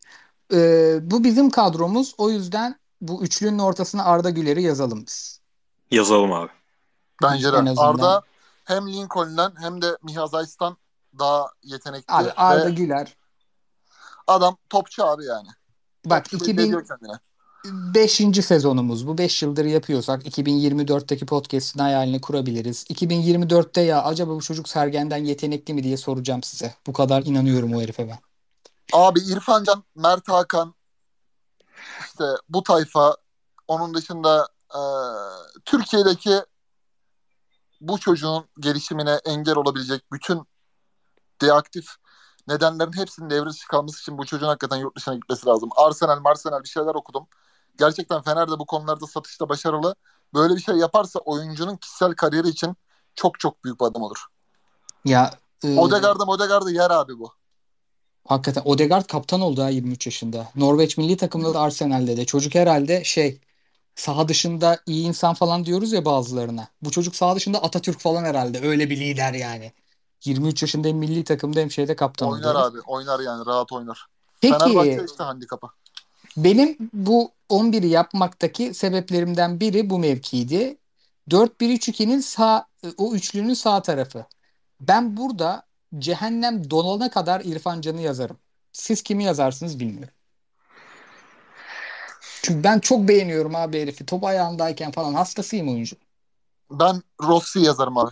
Ee, 0.52 0.96
bu 1.02 1.24
bizim 1.24 1.50
kadromuz. 1.50 2.14
O 2.18 2.30
yüzden 2.30 2.76
bu 3.00 3.22
üçlünün 3.22 3.58
ortasına 3.58 4.04
Arda 4.04 4.30
Güler'i 4.30 4.62
yazalım 4.62 5.06
biz. 5.06 5.40
Yazalım 5.90 6.32
abi. 6.32 6.50
Bence 7.22 7.52
de. 7.52 7.56
Arda 7.76 8.22
hem 8.64 8.88
Lincoln'den 8.88 9.52
hem 9.58 9.82
de 9.82 9.98
Mihaz 10.02 10.34
Ays'tan 10.34 10.76
daha 11.18 11.50
yetenekli. 11.62 12.14
Abi 12.14 12.30
Arda 12.30 12.66
ve 12.66 12.70
Güler. 12.70 13.16
adam 14.26 14.56
topçu 14.70 15.04
abi 15.04 15.24
yani. 15.24 15.48
Bak 16.04 16.30
Topçu 16.30 16.46
belli 16.46 16.52
2000 16.52 16.66
ediyor 16.66 16.86
kendine. 16.88 17.18
5. 17.94 18.44
sezonumuz 18.46 19.06
bu. 19.06 19.18
5 19.18 19.42
yıldır 19.42 19.64
yapıyorsak 19.64 20.26
2024'teki 20.26 21.26
podcast'in 21.26 21.80
hayalini 21.80 22.20
kurabiliriz. 22.20 22.84
2024'te 22.84 23.80
ya 23.80 24.02
acaba 24.02 24.34
bu 24.34 24.42
çocuk 24.42 24.68
Sergen'den 24.68 25.24
yetenekli 25.24 25.74
mi 25.74 25.82
diye 25.82 25.96
soracağım 25.96 26.42
size. 26.42 26.74
Bu 26.86 26.92
kadar 26.92 27.22
inanıyorum 27.22 27.74
o 27.74 27.80
herife 27.80 28.08
ben. 28.08 28.18
Abi 28.92 29.20
İrfan 29.20 29.64
Can, 29.64 29.84
Mert 29.94 30.28
Hakan 30.28 30.74
işte 32.14 32.24
bu 32.48 32.62
tayfa 32.62 33.16
onun 33.68 33.94
dışında 33.94 34.48
e, 34.74 34.80
Türkiye'deki 35.64 36.40
bu 37.80 37.98
çocuğun 37.98 38.44
gelişimine 38.60 39.20
engel 39.24 39.56
olabilecek 39.56 40.12
bütün 40.12 40.42
deaktif 41.42 41.86
nedenlerin 42.48 42.92
hepsinin 42.92 43.30
devre 43.30 43.50
dışı 43.50 43.68
kalması 43.68 44.00
için 44.00 44.18
bu 44.18 44.26
çocuğun 44.26 44.46
hakikaten 44.46 44.76
yurt 44.76 44.96
dışına 44.96 45.14
gitmesi 45.14 45.46
lazım. 45.46 45.70
Arsenal, 45.76 46.20
Marsenal 46.20 46.62
bir 46.62 46.68
şeyler 46.68 46.94
okudum. 46.94 47.26
Gerçekten 47.78 48.22
Fener 48.22 48.50
de 48.50 48.58
bu 48.58 48.66
konularda 48.66 49.06
satışta 49.06 49.48
başarılı. 49.48 49.94
Böyle 50.34 50.56
bir 50.56 50.60
şey 50.60 50.76
yaparsa 50.76 51.18
oyuncunun 51.18 51.76
kişisel 51.76 52.14
kariyeri 52.14 52.48
için 52.48 52.76
çok 53.14 53.40
çok 53.40 53.64
büyük 53.64 53.80
bir 53.80 53.84
adım 53.84 54.02
olur. 54.02 54.26
Ya 55.04 55.30
e, 55.64 55.78
Odegaard'ı 55.78 56.24
Odegaard'ı 56.24 56.70
yer 56.70 56.90
abi 56.90 57.18
bu. 57.18 57.32
Hakikaten 58.28 58.62
Odegaard 58.64 59.06
kaptan 59.06 59.40
oldu 59.40 59.62
ha 59.62 59.68
23 59.68 60.06
yaşında. 60.06 60.48
Norveç 60.56 60.96
milli 60.98 61.16
takımda 61.16 61.54
da 61.54 61.60
Arsenal'de 61.60 62.16
de. 62.16 62.24
Çocuk 62.24 62.54
herhalde 62.54 63.04
şey 63.04 63.38
saha 63.94 64.28
dışında 64.28 64.78
iyi 64.86 65.06
insan 65.06 65.34
falan 65.34 65.64
diyoruz 65.64 65.92
ya 65.92 66.04
bazılarına. 66.04 66.68
Bu 66.82 66.90
çocuk 66.90 67.16
saha 67.16 67.36
dışında 67.36 67.62
Atatürk 67.62 68.00
falan 68.00 68.24
herhalde. 68.24 68.60
Öyle 68.60 68.90
bir 68.90 69.00
lider 69.00 69.32
yani. 69.34 69.72
23 70.24 70.62
yaşında 70.62 70.88
hem 70.88 70.96
milli 70.96 71.24
takımda 71.24 71.60
hem 71.60 71.70
şeyde 71.70 71.96
kaptan 71.96 72.28
Oynar 72.32 72.54
oluyor. 72.54 72.70
abi. 72.70 72.78
Oynar 72.86 73.20
yani. 73.20 73.46
Rahat 73.46 73.72
oynar. 73.72 74.06
Peki 74.40 74.58
Fenerbahçe 74.58 75.04
işte 75.10 75.24
handikapı. 75.24 75.66
benim 76.36 76.76
bu 76.92 77.30
11'i 77.50 77.88
yapmaktaki 77.88 78.74
sebeplerimden 78.74 79.60
biri 79.60 79.90
bu 79.90 79.98
mevkiydi. 79.98 80.76
4-1-3-2'nin 81.30 82.20
sağ 82.20 82.66
o 82.96 83.14
üçlünün 83.14 83.54
sağ 83.54 83.82
tarafı. 83.82 84.24
Ben 84.80 85.16
burada 85.16 85.62
cehennem 85.98 86.70
donana 86.70 87.10
kadar 87.10 87.40
İrfan 87.40 87.80
Can'ı 87.80 88.00
yazarım. 88.00 88.38
Siz 88.72 89.02
kimi 89.02 89.24
yazarsınız 89.24 89.80
bilmiyorum. 89.80 90.14
Çünkü 92.42 92.64
ben 92.64 92.80
çok 92.80 93.08
beğeniyorum 93.08 93.54
abi 93.54 93.80
herifi. 93.80 94.06
Top 94.06 94.24
ayağındayken 94.24 94.90
falan 94.90 95.14
hastasıyım 95.14 95.68
oyuncu. 95.68 95.96
Ben 96.70 97.02
Rossi 97.22 97.60
yazarım 97.60 97.98
abi. 97.98 98.10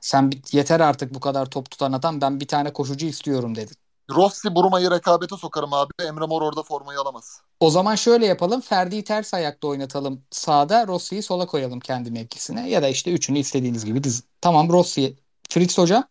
Sen 0.00 0.32
yeter 0.52 0.80
artık 0.80 1.14
bu 1.14 1.20
kadar 1.20 1.46
top 1.46 1.70
tutan 1.70 1.92
adam. 1.92 2.20
Ben 2.20 2.40
bir 2.40 2.48
tane 2.48 2.72
koşucu 2.72 3.06
istiyorum 3.06 3.54
dedin. 3.54 3.76
Rossi 4.10 4.54
Buruma'yı 4.54 4.90
rekabete 4.90 5.36
sokarım 5.36 5.72
abi. 5.72 5.92
Emre 6.00 6.26
Mor 6.26 6.42
orada 6.42 6.62
formayı 6.62 6.98
alamaz. 6.98 7.40
O 7.60 7.70
zaman 7.70 7.94
şöyle 7.94 8.26
yapalım. 8.26 8.60
Ferdi'yi 8.60 9.04
ters 9.04 9.34
ayakta 9.34 9.68
oynatalım 9.68 10.22
sağda. 10.30 10.86
Rossi'yi 10.86 11.22
sola 11.22 11.46
koyalım 11.46 11.80
kendi 11.80 12.10
mevkisine. 12.10 12.70
Ya 12.70 12.82
da 12.82 12.88
işte 12.88 13.12
üçünü 13.12 13.38
istediğiniz 13.38 13.84
gibi 13.84 14.04
dizin. 14.04 14.24
Tamam 14.40 14.68
Rossi. 14.68 15.16
Fritz 15.48 15.78
hocam. 15.78 16.04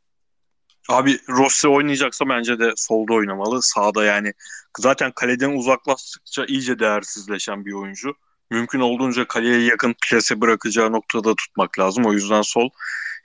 Abi 0.90 1.20
Rossi 1.30 1.68
oynayacaksa 1.68 2.30
bence 2.30 2.60
de 2.60 2.74
solda 2.76 3.14
oynamalı. 3.14 3.62
Sağda 3.62 4.04
yani 4.04 4.34
zaten 4.80 5.12
kaleden 5.12 5.52
uzaklaştıkça 5.52 6.46
iyice 6.46 6.80
değersizleşen 6.80 7.66
bir 7.66 7.74
oyuncu. 7.74 8.14
Mümkün 8.52 8.80
olduğunca 8.80 9.28
kaleye 9.28 9.62
yakın 9.62 9.96
plase 10.04 10.42
bırakacağı 10.42 10.92
noktada 10.92 11.36
tutmak 11.36 11.80
lazım. 11.80 12.06
O 12.06 12.14
yüzden 12.14 12.42
sol. 12.42 12.70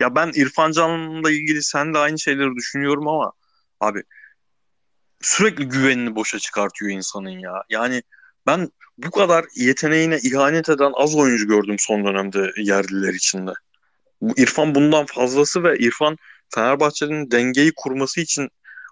Ya 0.01 0.15
ben 0.15 0.33
İrfan 0.35 0.73
Can'la 0.73 1.31
ilgili 1.31 1.63
sen 1.63 1.95
de 1.95 1.99
aynı 1.99 2.19
şeyleri 2.19 2.55
düşünüyorum 2.57 3.09
ama 3.09 3.33
abi 3.81 4.03
sürekli 5.21 5.65
güvenini 5.69 6.17
boşa 6.17 6.39
çıkartıyor 6.39 6.91
insanın 6.91 7.39
ya. 7.39 7.63
Yani 7.71 8.03
ben 8.47 8.69
bu 8.99 9.11
kadar 9.11 9.45
yeteneğine 9.57 10.19
ihanet 10.19 10.69
eden 10.69 10.93
az 10.95 11.15
oyuncu 11.15 11.49
gördüm 11.49 11.77
son 11.79 12.05
dönemde 12.07 12.53
yerliler 12.57 13.15
içinde. 13.15 13.51
İrfan 14.37 14.75
bundan 14.75 15.07
fazlası 15.07 15.65
ve 15.65 15.79
İrfan 15.79 16.17
Fenerbahçe'nin 16.55 17.31
dengeyi 17.31 17.73
kurması 17.77 18.21
için 18.21 18.49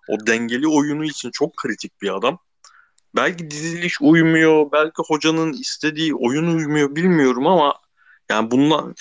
o 0.08 0.26
dengeli 0.26 0.68
oyunu 0.68 1.04
için 1.04 1.30
çok 1.30 1.56
kritik 1.56 2.02
bir 2.02 2.16
adam. 2.16 2.38
Belki 3.16 3.50
diziliş 3.50 4.00
uymuyor, 4.00 4.72
belki 4.72 5.02
hocanın 5.06 5.52
istediği 5.52 6.14
oyun 6.14 6.56
uymuyor 6.56 6.96
bilmiyorum 6.96 7.46
ama 7.46 7.74
yani 8.28 8.50
bundan 8.50 8.94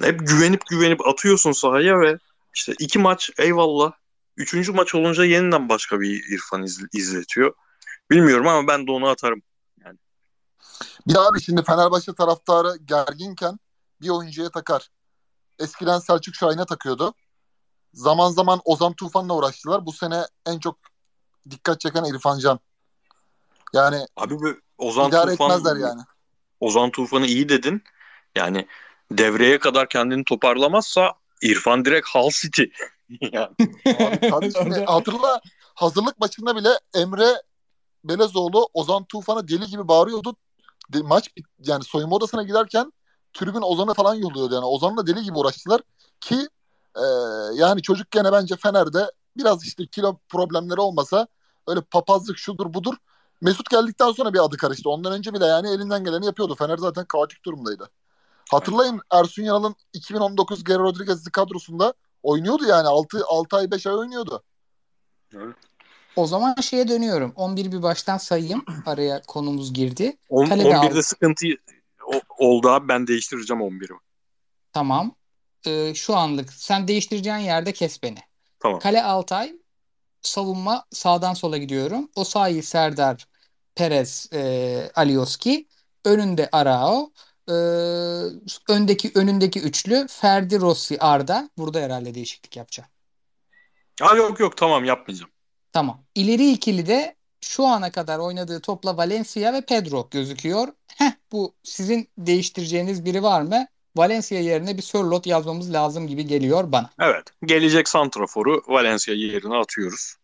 hep 0.00 0.28
güvenip 0.28 0.66
güvenip 0.66 1.06
atıyorsun 1.06 1.52
sahaya 1.52 2.00
ve 2.00 2.18
işte 2.54 2.74
iki 2.78 2.98
maç 2.98 3.30
eyvallah. 3.38 3.92
Üçüncü 4.36 4.72
maç 4.72 4.94
olunca 4.94 5.24
yeniden 5.24 5.68
başka 5.68 6.00
bir 6.00 6.24
İrfan 6.34 6.62
iz- 6.62 6.86
izletiyor. 6.92 7.54
Bilmiyorum 8.10 8.48
ama 8.48 8.68
ben 8.68 8.86
de 8.86 8.90
onu 8.90 9.08
atarım. 9.08 9.42
Bir 11.08 11.14
de 11.14 11.18
abi 11.18 11.40
şimdi 11.42 11.62
Fenerbahçe 11.62 12.14
taraftarı 12.14 12.76
gerginken 12.84 13.58
bir 14.00 14.08
oyuncuya 14.08 14.50
takar. 14.50 14.88
Eskiden 15.58 15.98
Selçuk 15.98 16.34
Şahin'e 16.34 16.66
takıyordu. 16.66 17.14
Zaman 17.94 18.30
zaman 18.30 18.60
Ozan 18.64 18.92
Tufan'la 18.92 19.34
uğraştılar. 19.34 19.86
Bu 19.86 19.92
sene 19.92 20.22
en 20.46 20.58
çok 20.58 20.78
dikkat 21.50 21.80
çeken 21.80 22.04
İrfan 22.04 22.38
Can. 22.38 22.60
Yani 23.72 24.06
Abi 24.16 24.34
bu 24.34 24.54
Ozan 24.78 25.08
idare 25.08 25.30
Tufan, 25.30 25.50
etmezler 25.50 25.76
yani. 25.76 26.02
Ozan 26.60 26.90
Tufan'ı 26.90 27.26
iyi 27.26 27.48
dedin. 27.48 27.82
Yani 28.36 28.66
devreye 29.12 29.58
kadar 29.58 29.88
kendini 29.88 30.24
toparlamazsa 30.24 31.14
İrfan 31.42 31.84
direkt 31.84 32.08
Hull 32.08 32.30
City. 32.30 32.62
yani. 33.20 33.54
Abi, 33.84 34.30
tabii 34.30 34.52
şimdi 34.52 34.84
hatırla 34.86 35.40
hazırlık 35.74 36.20
maçında 36.20 36.56
bile 36.56 36.68
Emre 36.94 37.42
Belezoğlu 38.04 38.68
Ozan 38.74 39.04
Tufan'a 39.04 39.48
deli 39.48 39.66
gibi 39.66 39.88
bağırıyordu. 39.88 40.36
De- 40.92 41.02
maç 41.02 41.36
bit- 41.36 41.46
yani 41.58 41.84
soyunma 41.84 42.16
odasına 42.16 42.42
giderken 42.42 42.92
tribün 43.32 43.62
Ozan'ı 43.62 43.94
falan 43.94 44.14
yolluyordu 44.14 44.54
yani. 44.54 44.64
Ozan'la 44.64 45.06
deli 45.06 45.22
gibi 45.22 45.38
uğraştılar 45.38 45.80
ki 46.20 46.48
e, 46.98 47.06
yani 47.54 47.82
çocuk 47.82 48.10
gene 48.10 48.32
bence 48.32 48.56
Fener'de 48.56 49.12
biraz 49.36 49.64
işte 49.64 49.86
kilo 49.86 50.18
problemleri 50.28 50.80
olmasa 50.80 51.26
öyle 51.68 51.80
papazlık 51.80 52.38
şudur 52.38 52.74
budur. 52.74 52.94
Mesut 53.40 53.70
geldikten 53.70 54.12
sonra 54.12 54.34
bir 54.34 54.44
adı 54.44 54.56
karıştı. 54.56 54.90
Ondan 54.90 55.12
önce 55.12 55.34
bile 55.34 55.44
yani 55.46 55.70
elinden 55.70 56.04
geleni 56.04 56.26
yapıyordu. 56.26 56.54
Fener 56.54 56.76
zaten 56.76 57.04
kaotik 57.04 57.44
durumdaydı. 57.44 57.90
Hatırlayın 58.50 59.00
Ersun 59.12 59.42
Yanal'ın 59.42 59.74
2019 59.92 60.64
Geri 60.64 60.78
Rodriguez'li 60.78 61.30
kadrosunda 61.30 61.94
oynuyordu 62.22 62.64
yani 62.64 62.88
6, 62.88 63.24
6 63.26 63.56
ay 63.56 63.70
5 63.70 63.86
ay 63.86 63.94
oynuyordu. 63.94 64.42
O 66.16 66.26
zaman 66.26 66.54
şeye 66.54 66.88
dönüyorum. 66.88 67.32
11 67.36 67.72
bir 67.72 67.82
baştan 67.82 68.18
sayayım. 68.18 68.64
Araya 68.86 69.22
konumuz 69.22 69.74
girdi. 69.74 70.16
On, 70.28 70.46
Kalede 70.46 70.68
11'de 70.68 70.76
aldı. 70.78 71.02
sıkıntı 71.02 71.46
o- 72.06 72.46
oldu 72.46 72.68
abi 72.68 72.88
ben 72.88 73.06
değiştireceğim 73.06 73.62
11'imi. 73.62 73.98
Tamam. 74.72 75.14
Ee, 75.66 75.94
şu 75.94 76.16
anlık 76.16 76.52
sen 76.52 76.88
değiştireceğin 76.88 77.36
yerde 77.36 77.72
kes 77.72 78.02
beni. 78.02 78.18
Tamam. 78.60 78.80
Kale 78.80 79.02
Altay, 79.02 79.52
savunma 80.22 80.84
sağdan 80.90 81.34
sola 81.34 81.56
gidiyorum. 81.56 82.10
Osayi, 82.14 82.62
Serdar, 82.62 83.28
Perez, 83.74 84.28
e, 84.32 84.90
Alioski. 84.94 85.68
Önünde 86.04 86.48
Arao. 86.52 87.12
Ee, 87.48 87.52
öndeki 88.68 89.12
önündeki 89.14 89.60
üçlü 89.60 90.06
Ferdi, 90.10 90.60
Rossi, 90.60 90.98
Arda. 91.00 91.50
Burada 91.58 91.80
herhalde 91.80 92.14
değişiklik 92.14 92.56
yapacağım. 92.56 92.90
Ha 94.00 94.16
yok 94.16 94.40
yok 94.40 94.56
tamam 94.56 94.84
yapmayacağım. 94.84 95.30
Tamam. 95.72 96.04
İleri 96.14 96.50
ikili 96.50 96.86
de 96.86 97.16
şu 97.40 97.66
ana 97.66 97.92
kadar 97.92 98.18
oynadığı 98.18 98.60
topla 98.60 98.96
Valencia 98.96 99.52
ve 99.52 99.60
Pedro 99.60 100.08
gözüküyor. 100.10 100.68
Heh, 100.86 101.12
bu 101.32 101.54
sizin 101.62 102.08
değiştireceğiniz 102.18 103.04
biri 103.04 103.22
var 103.22 103.42
mı? 103.42 103.66
Valencia 103.98 104.38
yerine 104.40 104.76
bir 104.76 104.82
Sörlot 104.82 105.26
yazmamız 105.26 105.72
lazım 105.72 106.06
gibi 106.06 106.26
geliyor 106.26 106.72
bana. 106.72 106.90
Evet. 107.00 107.24
Gelecek 107.44 107.88
santraforu 107.88 108.62
Valencia 108.68 109.14
yerine 109.14 109.56
atıyoruz. 109.56 110.14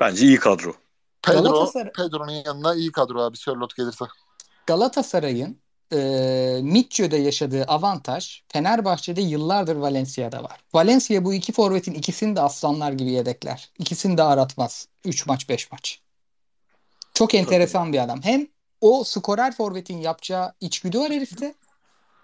Bence 0.00 0.26
iyi 0.26 0.36
kadro. 0.36 0.74
Pedro, 1.22 1.38
Galatasaray- 1.38 1.92
Pedro'nun 1.92 2.32
yanına 2.32 2.74
iyi 2.74 2.92
kadro 2.92 3.20
abi 3.22 3.36
Sörlot 3.36 3.76
gelirse. 3.76 4.04
Galatasaray'ın 4.66 5.58
e, 5.92 5.98
Mitcho'da 6.62 7.16
yaşadığı 7.16 7.64
avantaj 7.64 8.42
Fenerbahçe'de 8.52 9.20
yıllardır 9.20 9.76
Valencia'da 9.76 10.42
var. 10.42 10.60
Valencia 10.74 11.24
bu 11.24 11.34
iki 11.34 11.52
forvetin 11.52 11.94
ikisini 11.94 12.36
de 12.36 12.40
aslanlar 12.40 12.92
gibi 12.92 13.10
yedekler. 13.10 13.70
İkisini 13.78 14.18
de 14.18 14.22
aratmaz. 14.22 14.88
3 15.04 15.26
maç 15.26 15.48
5 15.48 15.72
maç. 15.72 16.00
Çok 17.14 17.34
enteresan 17.34 17.92
bir 17.92 17.98
adam. 18.02 18.22
Hem 18.22 18.46
o 18.80 19.04
skorer 19.04 19.56
forvetin 19.56 19.98
yapacağı 19.98 20.52
içgüdü 20.60 20.98
var 20.98 21.10
herifte. 21.10 21.54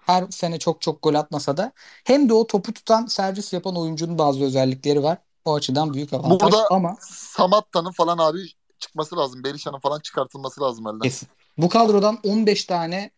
Her 0.05 0.27
sene 0.29 0.59
çok 0.59 0.81
çok 0.81 1.03
gol 1.03 1.13
atmasa 1.13 1.57
da. 1.57 1.71
Hem 2.03 2.29
de 2.29 2.33
o 2.33 2.47
topu 2.47 2.73
tutan 2.73 3.05
servis 3.05 3.53
yapan 3.53 3.77
oyuncunun 3.77 4.17
bazı 4.17 4.43
özellikleri 4.43 5.03
var. 5.03 5.17
O 5.45 5.55
açıdan 5.55 5.93
büyük 5.93 6.13
avantaj 6.13 6.51
Burada- 6.53 6.67
ama 6.71 6.97
Samatta'nın 7.09 7.91
falan 7.91 8.17
abi 8.17 8.39
çıkması 8.79 9.17
lazım. 9.17 9.43
Berisha'nın 9.43 9.79
falan 9.79 9.99
çıkartılması 9.99 10.61
lazım 10.61 10.87
elden. 10.87 10.99
Kesin. 10.99 11.29
Bu 11.57 11.69
kadrodan 11.69 12.19
15 12.23 12.65
tane 12.65 13.11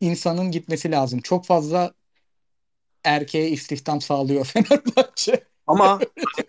insanın 0.00 0.50
gitmesi 0.50 0.90
lazım. 0.90 1.20
Çok 1.20 1.46
fazla 1.46 1.92
erkeğe 3.04 3.50
istihdam 3.50 4.00
sağlıyor 4.00 4.44
Fenerbahçe. 4.44 5.44
Ama 5.66 5.98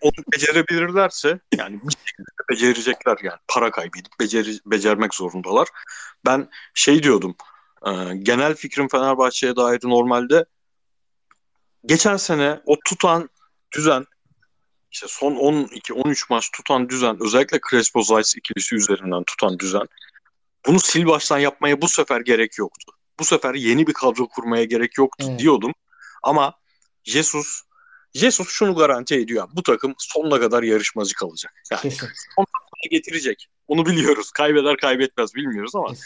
onu 0.01 0.23
becerebilirlerse 0.33 1.39
yani 1.57 1.79
bir 1.83 1.93
şekilde 2.07 2.29
becerecekler 2.49 3.17
yani. 3.23 3.39
Para 3.47 3.71
kaybedip 3.71 4.19
beceri, 4.19 4.59
becermek 4.65 5.15
zorundalar. 5.15 5.67
Ben 6.25 6.49
şey 6.73 7.03
diyordum. 7.03 7.35
E, 7.85 7.91
genel 8.17 8.55
fikrim 8.55 8.87
Fenerbahçe'ye 8.87 9.55
dair 9.55 9.79
normalde 9.83 10.45
geçen 11.85 12.17
sene 12.17 12.61
o 12.65 12.75
tutan 12.85 13.29
düzen 13.75 14.05
işte 14.91 15.07
son 15.09 15.35
12-13 15.35 16.25
maç 16.29 16.51
tutan 16.51 16.89
düzen 16.89 17.17
özellikle 17.23 17.59
Crespo 17.69 18.01
Zayt 18.01 18.37
ikilisi 18.37 18.75
üzerinden 18.75 19.23
tutan 19.23 19.59
düzen 19.59 19.87
bunu 20.67 20.79
sil 20.87 21.03
baştan 21.05 21.37
yapmaya 21.37 21.81
bu 21.81 21.87
sefer 21.87 22.21
gerek 22.21 22.57
yoktu. 22.57 22.91
Bu 23.19 23.25
sefer 23.25 23.53
yeni 23.53 23.87
bir 23.87 23.93
kadro 23.93 24.27
kurmaya 24.27 24.63
gerek 24.63 24.97
yoktu 24.97 25.25
Evet. 25.29 25.39
diyordum. 25.39 25.73
Ama 26.23 26.53
Jesus 27.03 27.61
Jesus 28.13 28.49
şunu 28.49 28.75
garanti 28.75 29.15
ediyor. 29.15 29.49
Bu 29.53 29.63
takım 29.63 29.95
sonuna 29.97 30.39
kadar 30.39 30.63
yarışmacı 30.63 31.15
kalacak. 31.15 31.53
Yani 31.71 31.81
Kesin. 31.81 32.09
getirecek. 32.91 33.47
Onu 33.67 33.85
biliyoruz. 33.85 34.31
Kaybeder 34.31 34.77
kaybetmez 34.77 35.35
bilmiyoruz 35.35 35.75
ama 35.75 35.87
Kesin. 35.87 36.05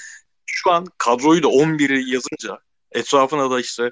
Şu 0.51 0.71
an 0.71 0.87
kadroyu 0.97 1.43
da 1.43 1.47
11'i 1.47 2.13
yazınca 2.13 2.59
etrafına 2.91 3.51
da 3.51 3.59
işte 3.59 3.91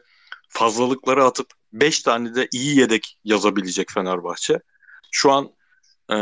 fazlalıkları 0.49 1.25
atıp 1.25 1.47
5 1.73 1.99
tane 2.01 2.35
de 2.35 2.47
iyi 2.51 2.79
yedek 2.79 3.17
yazabilecek 3.23 3.91
Fenerbahçe. 3.91 4.59
Şu 5.11 5.31
an 5.31 5.49
e, 6.11 6.15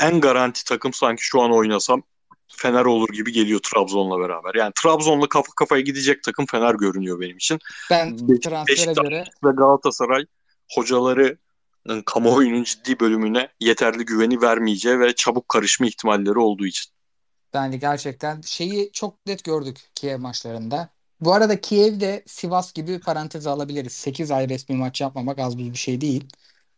en 0.00 0.20
garanti 0.20 0.64
takım 0.64 0.92
sanki 0.92 1.24
şu 1.24 1.42
an 1.42 1.52
oynasam 1.52 2.02
Fener 2.48 2.84
olur 2.84 3.08
gibi 3.08 3.32
geliyor 3.32 3.60
Trabzon'la 3.60 4.20
beraber. 4.20 4.54
Yani 4.54 4.72
Trabzon'la 4.82 5.28
kafa 5.28 5.52
kafaya 5.56 5.80
gidecek 5.80 6.22
takım 6.22 6.46
Fener 6.46 6.74
görünüyor 6.74 7.20
benim 7.20 7.36
için. 7.36 7.58
Ben 7.90 8.16
transfere 8.16 8.66
Beşiktaş 8.68 8.96
göre 8.96 9.24
ve 9.44 9.50
Galatasaray 9.50 10.26
hocaları 10.74 11.38
ıı, 11.90 12.02
kamuoyunun 12.04 12.62
ciddi 12.62 13.00
bölümüne 13.00 13.48
yeterli 13.60 14.04
güveni 14.04 14.42
vermeyeceği 14.42 15.00
ve 15.00 15.14
çabuk 15.14 15.48
karışma 15.48 15.86
ihtimalleri 15.86 16.38
olduğu 16.38 16.66
için. 16.66 16.92
Bence 17.54 17.76
gerçekten 17.78 18.40
şeyi 18.40 18.90
çok 18.92 19.26
net 19.26 19.44
gördük 19.44 19.78
Kiev 19.94 20.18
maçlarında. 20.18 20.88
Bu 21.20 21.32
arada 21.34 21.60
Kiev'de 21.60 22.22
Sivas 22.26 22.72
gibi 22.72 23.00
paranteze 23.00 23.50
alabiliriz. 23.50 23.92
8 23.92 24.30
ay 24.30 24.48
resmi 24.48 24.76
maç 24.76 25.00
yapmamak 25.00 25.38
az 25.38 25.58
buz 25.58 25.72
bir 25.72 25.78
şey 25.78 26.00
değil. 26.00 26.28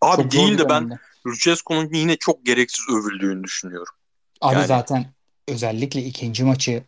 Abi 0.01 0.23
Çok 0.23 0.33
değil 0.33 0.53
bir 0.53 0.59
de 0.59 0.69
ben. 0.69 0.99
Lucescu'nun 1.27 1.93
yine 1.95 2.17
çok 2.17 2.47
gereksiz 2.47 2.85
övüldüğünü 2.89 3.45
düşünüyorum. 3.45 3.95
Abi 4.41 4.55
Yani- 4.55 4.67
zaten 4.67 5.07
özellikle 5.49 6.03
ikinci 6.03 6.45
maçı 6.45 6.85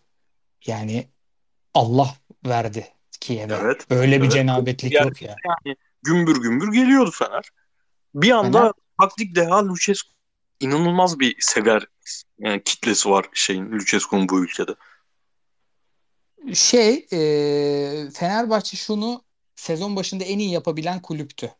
yani 0.66 1.08
Allah 1.74 2.14
verdi 2.46 2.88
Kiev'e. 3.20 3.54
Evet. 3.62 3.90
Böyle 3.90 4.16
bir 4.16 4.22
Evet. 4.22 4.32
cenabetlik 4.32 4.92
Yani- 4.92 5.08
yok 5.08 5.22
ya. 5.22 5.36
Yani 5.66 5.76
gümbür 6.02 6.42
gümbür 6.42 6.72
geliyordu 6.72 7.10
Fener. 7.10 7.50
Bir 8.14 8.30
anda 8.30 8.58
Fener- 8.58 8.72
taktik 9.00 9.34
deha 9.36 9.68
Lucescu 9.68 10.08
inanılmaz 10.60 11.20
bir 11.20 11.36
sever 11.40 11.86
yani 12.38 12.62
kitlesi 12.64 13.10
var 13.10 13.26
şeyin 13.34 13.72
Lucescu'nun 13.72 14.28
bu 14.28 14.44
ülkede. 14.44 14.74
Şey, 16.54 17.06
e, 17.12 18.10
Fenerbahçe 18.10 18.76
şunu 18.76 19.22
sezon 19.56 19.96
başında 19.96 20.24
en 20.24 20.38
iyi 20.38 20.50
yapabilen 20.50 21.02
kulüptü. 21.02 21.54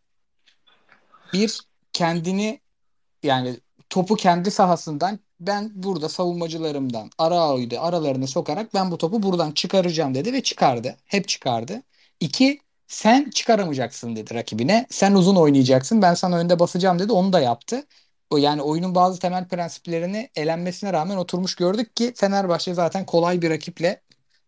Bir, 1.33 1.61
kendini 1.93 2.61
yani 3.23 3.61
topu 3.91 4.17
kendi 4.17 4.51
sahasından 4.51 5.19
ben 5.41 5.71
burada 5.75 6.09
savunmacılarımdan 6.09 7.11
Arao'yu 7.19 7.69
aralarına 7.81 8.27
sokarak 8.27 8.75
ben 8.75 8.91
bu 8.91 8.99
topu 8.99 9.23
buradan 9.23 9.53
çıkaracağım 9.53 10.15
dedi 10.15 10.33
ve 10.33 10.43
çıkardı. 10.43 10.97
Hep 11.05 11.29
çıkardı. 11.29 11.83
İki, 12.21 12.61
sen 12.87 13.31
çıkaramayacaksın 13.31 14.17
dedi 14.17 14.35
rakibine. 14.35 14.87
Sen 14.91 15.15
uzun 15.15 15.37
oynayacaksın. 15.37 16.03
Ben 16.03 16.15
sana 16.15 16.39
önde 16.39 16.59
basacağım 16.59 16.99
dedi. 16.99 17.13
Onu 17.13 17.33
da 17.33 17.41
yaptı. 17.41 17.87
O 18.33 18.37
yani 18.37 18.63
oyunun 18.63 18.95
bazı 18.95 19.19
temel 19.19 19.49
prensiplerini 19.49 20.31
elenmesine 20.37 20.93
rağmen 20.93 21.17
oturmuş 21.17 21.55
gördük 21.55 21.97
ki 21.97 22.13
Fenerbahçe 22.17 22.75
zaten 22.75 23.07
kolay 23.07 23.43
bir 23.43 23.51
rakiple 23.51 24.03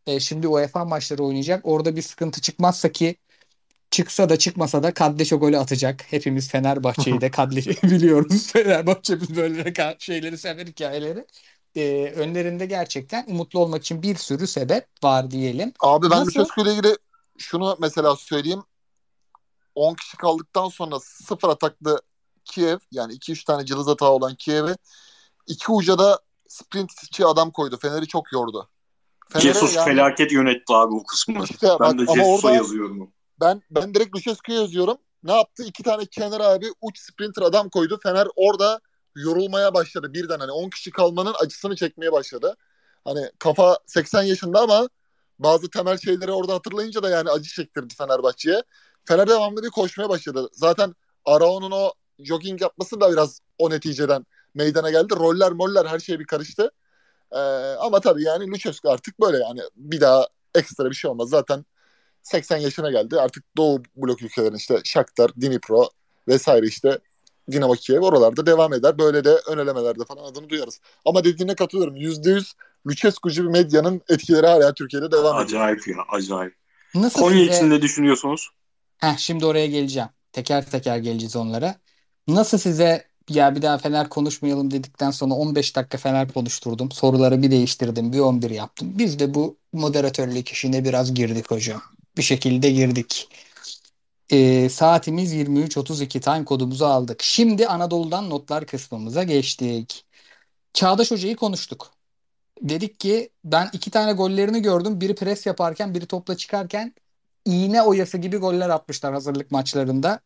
e, 0.07 0.21
şimdi 0.21 0.49
UEFA 0.49 0.85
maçları 0.85 1.25
oynayacak. 1.25 1.61
Orada 1.67 1.97
bir 1.97 2.03
sıkıntı 2.03 2.41
çıkmazsa 2.41 2.93
ki 2.93 3.17
çıksa 3.91 4.29
da 4.29 4.39
çıkmasa 4.39 4.83
da 4.83 4.95
Kaddeşo 4.95 5.39
golü 5.39 5.59
atacak. 5.59 6.05
Hepimiz 6.11 6.49
Fenerbahçe'yi 6.49 7.21
de 7.21 7.31
Kaddeş'i 7.31 7.71
biliyoruz. 7.83 8.53
Fenerbahçe 8.53 9.21
böyle 9.37 9.97
şeyleri 9.99 10.39
sever 10.39 10.67
hikayeleri. 10.67 11.27
E, 11.77 12.13
önlerinde 12.17 12.67
gerçekten 12.67 13.25
umutlu 13.29 13.61
olmak 13.61 13.83
için 13.83 14.03
bir 14.03 14.17
sürü 14.17 14.47
sebep 14.47 14.87
var 15.03 15.31
diyelim. 15.31 15.73
Abi 15.81 16.11
ben 16.11 16.21
Nasıl? 16.21 16.41
Lucescu 16.41 16.63
ile 16.63 16.73
ilgili 16.73 16.97
şunu 17.39 17.77
mesela 17.81 18.17
söyleyeyim. 18.17 18.63
10 19.75 19.95
kişi 19.95 20.17
kaldıktan 20.17 20.69
sonra 20.69 21.01
sıfır 21.01 21.49
ataklı 21.49 22.01
Kiev 22.45 22.79
yani 22.91 23.13
2-3 23.13 23.45
tane 23.45 23.65
cılız 23.65 23.87
hata 23.87 24.11
olan 24.11 24.35
Kiev'e 24.35 24.77
iki 25.47 25.73
uca 25.73 25.99
da 25.99 26.21
sprintçi 26.49 27.27
adam 27.27 27.51
koydu. 27.51 27.79
Fener'i 27.79 28.07
çok 28.07 28.33
yordu. 28.33 28.69
Fener'e 29.29 29.53
Jesus 29.53 29.77
yani- 29.77 29.85
felaket 29.85 30.33
yönetti 30.33 30.73
abi 30.73 30.95
o 30.95 31.05
kısmını. 31.05 31.45
İşte 31.45 31.69
bak, 31.69 31.81
ben 31.81 31.99
de 31.99 32.03
ama 32.03 32.15
Jesus'a 32.15 32.51
yazıyorum. 32.51 33.13
Ben 33.41 33.63
ben 33.71 33.95
direkt 33.95 34.17
Lucescu'ya 34.17 34.61
yazıyorum. 34.61 34.97
Ne 35.23 35.33
yaptı? 35.37 35.65
İki 35.65 35.83
tane 35.83 36.07
kenar 36.07 36.41
abi 36.41 36.67
uç 36.81 36.99
sprinter 36.99 37.43
adam 37.43 37.69
koydu. 37.69 37.99
Fener 38.03 38.29
orada 38.37 38.81
yorulmaya 39.17 39.75
başladı 39.75 40.13
birden. 40.13 40.39
Hani 40.39 40.53
10 40.53 40.71
kişi 40.71 40.91
kalmanın 40.91 41.35
acısını 41.41 41.77
çekmeye 41.77 42.13
başladı. 42.13 42.57
Hani 43.05 43.31
kafa 43.39 43.79
80 43.87 44.23
yaşında 44.23 44.61
ama 44.61 44.89
bazı 45.39 45.71
temel 45.71 45.99
şeyleri 45.99 46.33
orada 46.33 46.55
hatırlayınca 46.55 47.03
da 47.03 47.11
yani 47.11 47.31
acı 47.31 47.51
çektirdi 47.51 47.95
Fenerbahçe'ye. 47.95 48.63
Fener 49.05 49.29
devamlı 49.29 49.63
bir 49.63 49.71
koşmaya 49.71 50.09
başladı. 50.09 50.49
Zaten 50.53 50.95
Arao'nun 51.25 51.71
o 51.71 51.93
jogging 52.19 52.63
yapması 52.63 53.01
da 53.01 53.13
biraz 53.13 53.41
o 53.59 53.71
neticeden 53.71 54.27
meydana 54.55 54.91
geldi. 54.91 55.15
Roller 55.17 55.53
moller 55.53 55.87
her 55.87 55.99
şey 55.99 56.21
bir 56.21 56.27
karıştı. 56.27 56.71
Ee, 57.33 57.39
ama 57.81 58.01
tabii 58.01 58.23
yani 58.23 58.51
Lucescu 58.51 58.91
artık 58.91 59.21
böyle 59.21 59.39
yani 59.39 59.61
bir 59.77 60.01
daha 60.01 60.29
ekstra 60.55 60.91
bir 60.91 60.95
şey 60.95 61.11
olmaz. 61.11 61.29
Zaten 61.29 61.65
80 62.23 62.57
yaşına 62.57 62.91
geldi. 62.91 63.21
Artık 63.21 63.45
Doğu 63.57 63.83
blok 63.97 64.23
ülkelerinin 64.23 64.57
işte 64.57 64.81
Shakhtar, 64.85 65.31
Dnipro 65.41 65.89
vesaire 66.29 66.67
işte 66.67 66.99
Dinamo 67.51 67.73
Kiev 67.73 68.01
oralarda 68.01 68.47
devam 68.47 68.73
eder. 68.73 68.99
Böyle 68.99 69.25
de 69.25 69.41
ön 69.47 69.59
elemelerde 69.59 70.05
falan 70.05 70.25
adını 70.25 70.49
duyarız. 70.49 70.81
Ama 71.05 71.25
dediğine 71.25 71.55
katılıyorum. 71.55 71.97
%100 71.97 72.53
Lucescu'cu 72.87 73.43
bir 73.45 73.49
medyanın 73.49 74.03
etkileri 74.09 74.47
hala 74.47 74.75
Türkiye'de 74.75 75.11
devam 75.11 75.43
ediyor. 75.43 75.61
Acayip 75.61 75.89
ya 75.89 75.97
acayip. 76.09 76.55
Nasıl 76.95 77.21
Konya 77.21 77.39
size... 77.39 77.57
için 77.57 77.71
ne 77.71 77.83
düşünüyorsunuz? 77.83 78.49
Heh, 78.99 79.17
şimdi 79.17 79.47
oraya 79.47 79.67
geleceğim. 79.67 80.09
Teker 80.33 80.71
teker 80.71 80.99
geleceğiz 80.99 81.37
onlara. 81.37 81.75
Nasıl 82.29 82.59
size 82.59 83.05
ya 83.29 83.57
bir 83.57 83.63
daha 83.63 83.79
Fener 83.79 84.09
konuşmayalım 84.09 84.71
dedikten 84.71 85.11
sonra 85.11 85.35
15 85.35 85.77
dakika 85.77 85.99
Fener 85.99 86.29
konuşturdum. 86.33 86.91
Soruları 86.93 87.43
bir 87.43 87.51
değiştirdim, 87.51 88.13
bir 88.13 88.19
11 88.19 88.51
yaptım. 88.51 88.93
Biz 88.99 89.19
de 89.19 89.35
bu 89.35 89.57
moderatörlük 89.73 90.49
işine 90.49 90.85
biraz 90.85 91.15
girdik 91.15 91.51
hocam. 91.51 91.83
Bir 92.17 92.23
şekilde 92.23 92.71
girdik. 92.71 93.29
Ee, 94.31 94.69
saatimiz 94.69 95.35
23.32 95.35 96.21
time 96.21 96.45
kodumuzu 96.45 96.85
aldık. 96.85 97.23
Şimdi 97.23 97.69
Anadolu'dan 97.69 98.31
notlar 98.31 98.67
kısmımıza 98.67 99.23
geçtik. 99.23 100.05
Çağdaş 100.75 101.11
Hoca'yı 101.11 101.37
konuştuk. 101.37 101.93
Dedik 102.63 103.01
ki 103.01 103.31
ben 103.45 103.71
iki 103.73 103.91
tane 103.91 104.13
gollerini 104.13 104.63
gördüm. 104.63 105.01
Biri 105.01 105.15
pres 105.15 105.47
yaparken, 105.47 105.95
biri 105.95 106.07
topla 106.07 106.37
çıkarken 106.37 106.95
iğne 107.45 107.83
oyası 107.83 108.19
gibi 108.19 108.37
goller 108.37 108.69
atmışlar 108.71 109.15
hazırlık 109.15 109.51
maçlarında. 109.51 110.21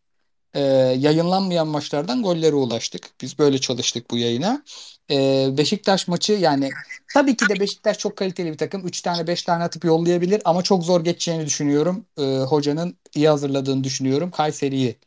E, 0.54 0.60
yayınlanmayan 0.98 1.68
maçlardan 1.68 2.22
gollere 2.22 2.54
ulaştık. 2.54 3.10
Biz 3.20 3.38
böyle 3.38 3.58
çalıştık 3.58 4.10
bu 4.10 4.16
yayına. 4.18 4.62
E, 5.10 5.48
Beşiktaş 5.58 6.08
maçı 6.08 6.32
yani 6.32 6.70
tabii 7.14 7.36
ki 7.36 7.48
de 7.48 7.60
Beşiktaş 7.60 7.98
çok 7.98 8.16
kaliteli 8.16 8.52
bir 8.52 8.58
takım. 8.58 8.86
3 8.86 9.02
tane 9.02 9.26
5 9.26 9.42
tane 9.42 9.64
atıp 9.64 9.84
yollayabilir 9.84 10.42
ama 10.44 10.62
çok 10.62 10.84
zor 10.84 11.04
geçeceğini 11.04 11.46
düşünüyorum. 11.46 12.06
E, 12.18 12.22
hocanın 12.22 12.96
iyi 13.14 13.28
hazırladığını 13.28 13.84
düşünüyorum. 13.84 14.30
Kayseri'yi. 14.30 14.98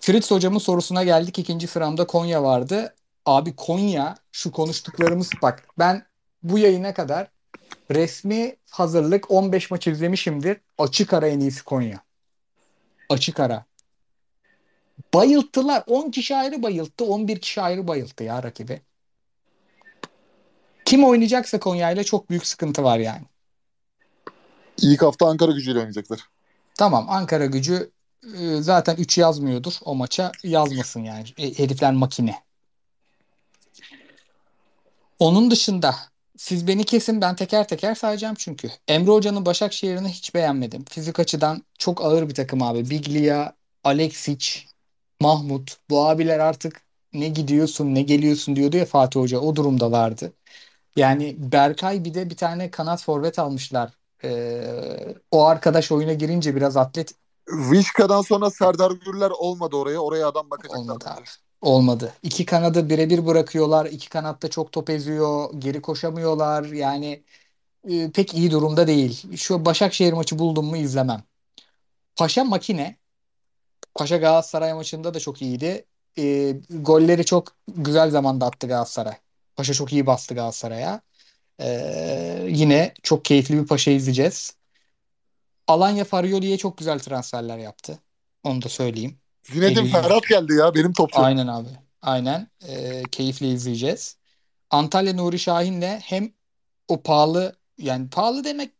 Fritz 0.00 0.30
hocamın 0.30 0.58
sorusuna 0.58 1.04
geldik. 1.04 1.38
İkinci 1.38 1.66
sıramda 1.66 2.06
Konya 2.06 2.42
vardı. 2.42 2.94
Abi 3.26 3.56
Konya 3.56 4.14
şu 4.32 4.52
konuştuklarımız 4.52 5.30
bak 5.42 5.68
ben 5.78 6.06
bu 6.42 6.58
yayına 6.58 6.94
kadar 6.94 7.28
resmi 7.90 8.56
hazırlık 8.70 9.30
15 9.30 9.70
maç 9.70 9.86
izlemişimdir. 9.86 10.56
Açık 10.78 11.12
ara 11.12 11.28
en 11.28 11.40
iyisi 11.40 11.64
Konya. 11.64 12.00
Açık 13.08 13.40
ara. 13.40 13.64
Bayılttılar. 15.14 15.84
10 15.86 16.10
kişi 16.10 16.36
ayrı 16.36 16.62
bayılttı. 16.62 17.04
11 17.04 17.40
kişi 17.40 17.60
ayrı 17.60 17.88
bayılttı 17.88 18.24
ya 18.24 18.42
rakibi. 18.42 18.80
Kim 20.84 21.04
oynayacaksa 21.04 21.60
Konya 21.60 21.90
ile 21.90 22.04
çok 22.04 22.30
büyük 22.30 22.46
sıkıntı 22.46 22.84
var 22.84 22.98
yani. 22.98 23.22
İlk 24.82 25.02
hafta 25.02 25.26
Ankara 25.26 25.52
gücüyle 25.52 25.78
oynayacaklar. 25.78 26.20
Tamam 26.74 27.06
Ankara 27.08 27.46
gücü 27.46 27.90
e, 28.38 28.56
zaten 28.62 28.96
3 28.96 29.18
yazmıyordur 29.18 29.72
o 29.84 29.94
maça. 29.94 30.32
Yazmasın 30.42 31.00
yani. 31.00 31.24
E, 31.38 31.58
herifler 31.58 31.92
makine. 31.92 32.42
Onun 35.18 35.50
dışında 35.50 35.94
siz 36.36 36.66
beni 36.66 36.84
kesin 36.84 37.20
ben 37.20 37.36
teker 37.36 37.68
teker 37.68 37.94
sayacağım 37.94 38.34
çünkü. 38.38 38.70
Emre 38.88 39.10
Hoca'nın 39.10 39.46
Başakşehir'ini 39.46 40.08
hiç 40.08 40.34
beğenmedim. 40.34 40.84
Fizik 40.84 41.20
açıdan 41.20 41.62
çok 41.78 42.04
ağır 42.04 42.28
bir 42.28 42.34
takım 42.34 42.62
abi. 42.62 42.90
Biglia, 42.90 43.52
Alexic, 43.84 44.64
Mahmut. 45.22 45.76
Bu 45.90 46.06
abiler 46.06 46.38
artık 46.38 46.82
ne 47.12 47.28
gidiyorsun 47.28 47.94
ne 47.94 48.02
geliyorsun 48.02 48.56
diyordu 48.56 48.76
ya 48.76 48.86
Fatih 48.86 49.20
Hoca. 49.20 49.38
O 49.38 49.56
durumdalardı. 49.56 50.32
Yani 50.96 51.36
Berkay 51.38 52.04
bir 52.04 52.14
de 52.14 52.30
bir 52.30 52.36
tane 52.36 52.70
kanat 52.70 53.02
forvet 53.02 53.38
almışlar. 53.38 53.90
Ee, 54.24 55.14
o 55.30 55.44
arkadaş 55.44 55.92
oyuna 55.92 56.12
girince 56.12 56.56
biraz 56.56 56.76
atlet 56.76 57.14
Vişka'dan 57.48 58.22
sonra 58.22 58.50
Serdar 58.50 58.90
Gürler 58.90 59.30
olmadı 59.30 59.76
oraya. 59.76 59.98
Oraya 59.98 60.28
adam 60.28 60.50
bakacaklar. 60.50 60.80
olmadı 60.80 61.04
abi. 61.08 61.24
Olmadı. 61.62 62.12
İki 62.22 62.46
kanadı 62.46 62.88
birebir 62.88 63.26
bırakıyorlar. 63.26 63.86
İki 63.86 64.08
kanatta 64.08 64.50
çok 64.50 64.72
top 64.72 64.90
eziyor. 64.90 65.50
Geri 65.58 65.82
koşamıyorlar. 65.82 66.64
Yani 66.64 67.22
e, 67.88 68.10
pek 68.10 68.34
iyi 68.34 68.50
durumda 68.50 68.86
değil. 68.86 69.36
Şu 69.36 69.64
Başakşehir 69.64 70.12
maçı 70.12 70.38
buldum 70.38 70.66
mu 70.66 70.76
izlemem. 70.76 71.22
Paşa 72.16 72.44
makine. 72.44 72.96
Paşa 73.94 74.16
Galatasaray 74.16 74.74
maçında 74.74 75.14
da 75.14 75.20
çok 75.20 75.42
iyiydi. 75.42 75.84
E, 76.18 76.56
golleri 76.70 77.24
çok 77.24 77.56
güzel 77.68 78.10
zamanda 78.10 78.46
attı 78.46 78.66
Galatasaray. 78.66 79.14
Paşa 79.56 79.74
çok 79.74 79.92
iyi 79.92 80.06
bastı 80.06 80.34
Galatasaray'a. 80.34 81.00
E, 81.60 82.46
yine 82.48 82.94
çok 83.02 83.24
keyifli 83.24 83.62
bir 83.62 83.66
Paşa 83.66 83.90
izleyeceğiz. 83.90 84.56
Alanya 85.66 86.04
Farioli'ye 86.04 86.58
çok 86.58 86.78
güzel 86.78 86.98
transferler 86.98 87.58
yaptı. 87.58 87.98
Onu 88.44 88.62
da 88.62 88.68
söyleyeyim. 88.68 89.16
Zinedine. 89.42 89.88
Ferhat 89.88 90.28
geldi 90.28 90.54
ya 90.54 90.74
benim 90.74 90.92
topçu. 90.92 91.20
Aynen 91.20 91.46
abi. 91.46 91.68
Aynen. 92.02 92.48
E, 92.68 93.02
keyifle 93.12 93.48
izleyeceğiz. 93.48 94.16
Antalya 94.70 95.14
Nuri 95.14 95.38
Şahin'le 95.38 96.00
hem 96.02 96.32
o 96.88 97.02
pahalı 97.02 97.56
yani 97.78 98.10
pahalı 98.10 98.44
demek 98.44 98.72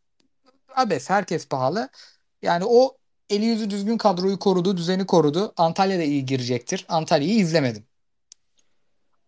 abes 0.76 1.10
herkes 1.10 1.48
pahalı. 1.48 1.88
Yani 2.42 2.64
o 2.66 2.96
eli 3.32 3.44
yüzü 3.44 3.70
düzgün 3.70 3.98
kadroyu 3.98 4.38
korudu, 4.38 4.76
düzeni 4.76 5.06
korudu. 5.06 5.52
Antalya 5.56 5.98
da 5.98 6.02
iyi 6.02 6.26
girecektir. 6.26 6.86
Antalya'yı 6.88 7.38
izlemedim. 7.38 7.84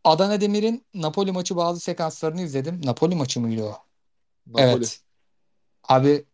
Adana 0.04 0.40
Demir'in 0.40 0.84
Napoli 0.94 1.32
maçı 1.32 1.56
bazı 1.56 1.80
sekanslarını 1.80 2.42
izledim. 2.42 2.80
Napoli 2.84 3.14
maçı 3.14 3.40
mıydı 3.40 3.62
o? 3.64 3.76
Napoli. 4.46 4.76
Evet. 4.76 5.00
Abi 5.88 6.24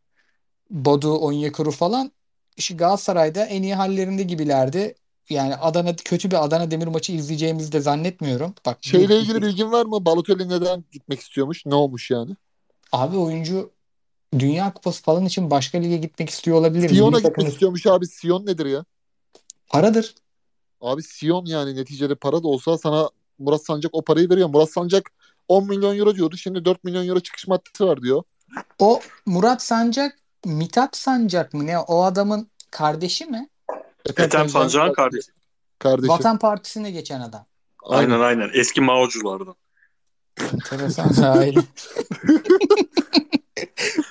Bodu, 0.70 1.18
Onyekuru 1.18 1.70
falan 1.70 2.12
işi 2.56 2.76
Galatasaray'da 2.76 3.44
en 3.44 3.62
iyi 3.62 3.74
hallerinde 3.74 4.22
gibilerdi. 4.22 4.94
Yani 5.30 5.56
Adana 5.56 5.96
kötü 5.96 6.30
bir 6.30 6.44
Adana 6.44 6.70
Demir 6.70 6.86
maçı 6.86 7.12
izleyeceğimizi 7.12 7.72
de 7.72 7.80
zannetmiyorum. 7.80 8.54
Bak 8.66 8.78
bu- 8.84 8.88
Şeyle 8.88 9.20
ilgili 9.20 9.42
bilgin 9.42 9.72
var 9.72 9.86
mı? 9.86 10.04
Balotelli 10.04 10.48
neden 10.48 10.84
gitmek 10.92 11.20
istiyormuş? 11.20 11.66
Ne 11.66 11.74
olmuş 11.74 12.10
yani? 12.10 12.36
abi 12.92 13.16
oyuncu 13.16 13.72
Dünya 14.38 14.74
Kupası 14.74 15.02
falan 15.02 15.24
için 15.24 15.50
başka 15.50 15.78
lige 15.78 15.96
gitmek 15.96 16.30
istiyor 16.30 16.56
olabilir. 16.56 16.88
Sion'a 16.88 17.16
gitmek 17.16 17.22
takımı 17.34 17.48
istiyormuş 17.48 17.86
abi. 17.86 18.06
Sion 18.06 18.46
nedir 18.46 18.66
ya? 18.66 18.84
paradır. 19.70 20.14
Abi 20.80 21.02
Sion 21.02 21.46
yani 21.46 21.76
neticede 21.76 22.14
para 22.14 22.42
da 22.42 22.48
olsa 22.48 22.78
sana 22.78 23.08
Murat 23.38 23.64
Sancak 23.64 23.94
o 23.94 24.02
parayı 24.02 24.30
veriyor. 24.30 24.48
Murat 24.48 24.70
Sancak 24.70 25.10
10 25.48 25.68
milyon 25.68 25.98
euro 25.98 26.16
diyordu. 26.16 26.36
Şimdi 26.36 26.64
4 26.64 26.84
milyon 26.84 27.08
euro 27.08 27.20
çıkış 27.20 27.48
maddesi 27.48 27.84
var 27.84 28.02
diyor. 28.02 28.22
O 28.78 29.00
Murat 29.26 29.62
Sancak, 29.62 30.16
Mithat 30.44 30.96
Sancak 30.96 31.54
mı 31.54 31.66
ne? 31.66 31.78
O 31.78 32.02
adamın 32.02 32.48
kardeşi 32.70 33.26
mi? 33.26 33.48
Ethem 34.16 34.48
Sancak'ın 34.48 34.92
kardeşi. 34.92 35.30
Kardeşi. 35.78 36.08
Vatan 36.08 36.38
Partisi'ne 36.38 36.90
geçen 36.90 37.20
adam. 37.20 37.46
Aynen 37.82 38.20
aynen. 38.20 38.50
Eski 38.54 38.80
Mao'culardan. 38.80 39.54
Enteresan 40.52 41.22
aile. 41.38 41.60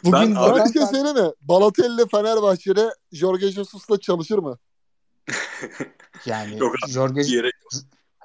Bugün 0.04 0.14
Ben- 0.14 0.26
şey 0.26 0.36
Partisi- 0.36 0.88
söyleyeyim 0.88 1.28
mi? 1.28 1.32
Balotelli 1.42 2.08
Fenerbahçe'de 2.12 2.90
Jorge 3.12 3.52
Jesus'la 3.52 4.00
çalışır 4.00 4.38
mı? 4.38 4.58
yani 6.26 6.58
Yok 6.60 6.76
Jorge 6.88 7.22
Gerek, 7.22 7.54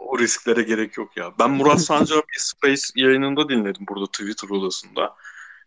o 0.01 0.19
risklere 0.19 0.63
gerek 0.63 0.97
yok 0.97 1.17
ya. 1.17 1.33
Ben 1.39 1.51
Murat 1.51 1.81
Sancak'ı 1.85 2.23
bir 2.35 2.41
Space 2.41 2.83
yayınında 2.97 3.49
dinledim 3.49 3.87
burada 3.89 4.07
Twitter 4.07 4.49
odasında. 4.49 5.15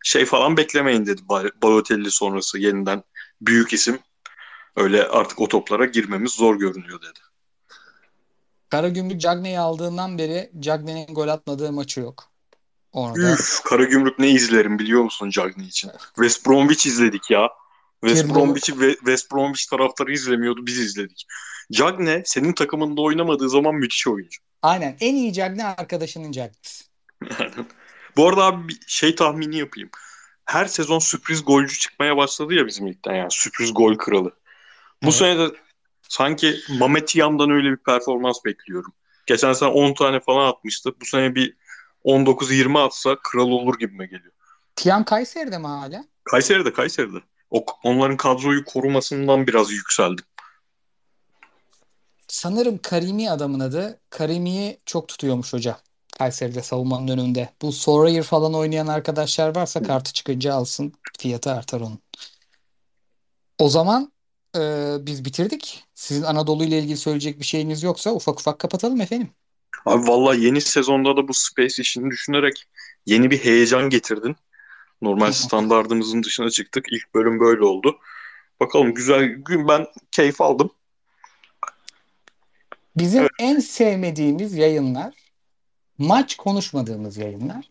Şey 0.03 0.25
falan 0.25 0.57
beklemeyin 0.57 1.05
dedi 1.05 1.21
Ba- 1.29 1.61
Balotelli 1.63 2.11
sonrası 2.11 2.59
yeniden 2.59 3.03
büyük 3.41 3.73
isim. 3.73 3.99
Öyle 4.75 5.07
artık 5.07 5.41
o 5.41 5.47
toplara 5.47 5.85
girmemiz 5.85 6.31
zor 6.31 6.55
görünüyor 6.55 7.01
dedi. 7.01 7.19
Karagümrük 8.69 9.21
Cagney'i 9.21 9.59
aldığından 9.59 10.17
beri 10.17 10.51
Cagney'in 10.59 11.13
gol 11.13 11.27
atmadığı 11.27 11.71
maçı 11.71 11.99
yok. 11.99 12.23
Orada. 12.91 13.33
Üf, 13.33 13.61
Karagümrük 13.63 14.19
ne 14.19 14.29
izlerim 14.29 14.79
biliyor 14.79 15.03
musun 15.03 15.29
Cagney 15.29 15.67
için? 15.67 15.91
West 16.15 16.47
Bromwich 16.47 16.85
izledik 16.87 17.31
ya. 17.31 17.49
West. 18.05 18.29
Bromwich'i 18.29 18.79
ve 18.79 18.93
West 18.95 19.31
Bromwich 19.31 19.69
taraftarı 19.69 20.13
izlemiyordu 20.13 20.65
biz 20.65 20.79
izledik. 20.79 21.25
Cagney 21.71 22.21
senin 22.25 22.53
takımında 22.53 23.01
oynamadığı 23.01 23.49
zaman 23.49 23.75
müthiş 23.75 24.07
oyuncu. 24.07 24.41
Aynen. 24.61 24.97
En 24.99 25.15
iyi 25.15 25.33
Cagney 25.33 25.65
arkadaşının 25.65 26.31
Cagney'si. 26.31 26.85
Bu 28.17 28.27
arada 28.27 28.43
abi 28.45 28.67
bir 28.67 28.77
şey 28.87 29.15
tahmini 29.15 29.57
yapayım. 29.57 29.89
Her 30.45 30.65
sezon 30.65 30.99
sürpriz 30.99 31.45
golcü 31.45 31.77
çıkmaya 31.79 32.17
başladı 32.17 32.53
ya 32.53 32.67
bizim 32.67 32.87
ligden 32.87 33.15
yani 33.15 33.31
sürpriz 33.31 33.73
gol 33.73 33.97
kralı. 33.97 34.29
Bu 35.03 35.07
Evet. 35.07 35.13
sene 35.13 35.39
de 35.39 35.53
sanki 36.09 36.55
Mamet 36.79 37.15
Yam'dan 37.15 37.49
öyle 37.49 37.71
bir 37.71 37.77
performans 37.77 38.37
bekliyorum. 38.45 38.93
Geçen 39.25 39.53
sene 39.53 39.69
10 39.69 39.93
tane 39.93 40.19
falan 40.19 40.47
atmıştı. 40.47 40.95
Bu 41.01 41.05
sene 41.05 41.35
bir 41.35 41.57
19-20 42.07 42.79
atsa 42.79 43.17
kral 43.23 43.49
olur 43.49 43.79
gibime 43.79 44.05
geliyor. 44.05 44.33
Tiam 44.75 45.03
Kayseri'de 45.03 45.57
mi 45.57 45.67
hala? 45.67 46.05
Kayseri'de 46.23 46.73
Kayseri'de. 46.73 47.17
O, 47.51 47.65
onların 47.83 48.17
kadroyu 48.17 48.65
korumasından 48.65 49.47
biraz 49.47 49.71
yükseldim. 49.71 50.25
Sanırım 52.27 52.77
Karimi 52.77 53.31
adamın 53.31 53.59
adı. 53.59 53.99
Karimi'yi 54.09 54.79
çok 54.85 55.07
tutuyormuş 55.07 55.53
hoca. 55.53 55.77
Kayseri'de 56.17 56.61
savunmanın 56.61 57.07
önünde. 57.07 57.49
Bu 57.61 57.71
Soraya 57.71 58.23
falan 58.23 58.53
oynayan 58.53 58.87
arkadaşlar 58.87 59.55
varsa 59.55 59.83
kartı 59.83 60.13
çıkınca 60.13 60.53
alsın. 60.53 60.93
Fiyatı 61.19 61.51
artar 61.51 61.81
onun. 61.81 61.99
O 63.59 63.69
zaman 63.69 64.11
e, 64.55 64.95
biz 64.99 65.25
bitirdik. 65.25 65.83
Sizin 65.95 66.23
Anadolu 66.23 66.63
ile 66.63 66.79
ilgili 66.79 66.97
söyleyecek 66.97 67.39
bir 67.39 67.45
şeyiniz 67.45 67.83
yoksa 67.83 68.11
ufak 68.11 68.39
ufak 68.39 68.59
kapatalım 68.59 69.01
efendim. 69.01 69.29
Abi 69.85 70.07
vallahi 70.07 70.45
yeni 70.45 70.61
sezonda 70.61 71.17
da 71.17 71.27
bu 71.27 71.33
Space 71.33 71.81
işini 71.81 72.11
düşünerek 72.11 72.63
yeni 73.05 73.31
bir 73.31 73.37
heyecan 73.37 73.89
getirdin. 73.89 74.35
Normal 75.01 75.31
standardımızın 75.31 76.23
dışına 76.23 76.49
çıktık. 76.49 76.85
İlk 76.91 77.15
bölüm 77.15 77.39
böyle 77.39 77.65
oldu. 77.65 77.99
Bakalım 78.59 78.93
güzel 78.93 79.23
gün 79.25 79.67
ben 79.67 79.87
keyif 80.11 80.41
aldım. 80.41 80.71
Bizim 82.97 83.27
en 83.39 83.59
sevmediğimiz 83.59 84.53
yayınlar 84.53 85.13
maç 85.97 86.35
konuşmadığımız 86.35 87.17
yayınlar. 87.17 87.69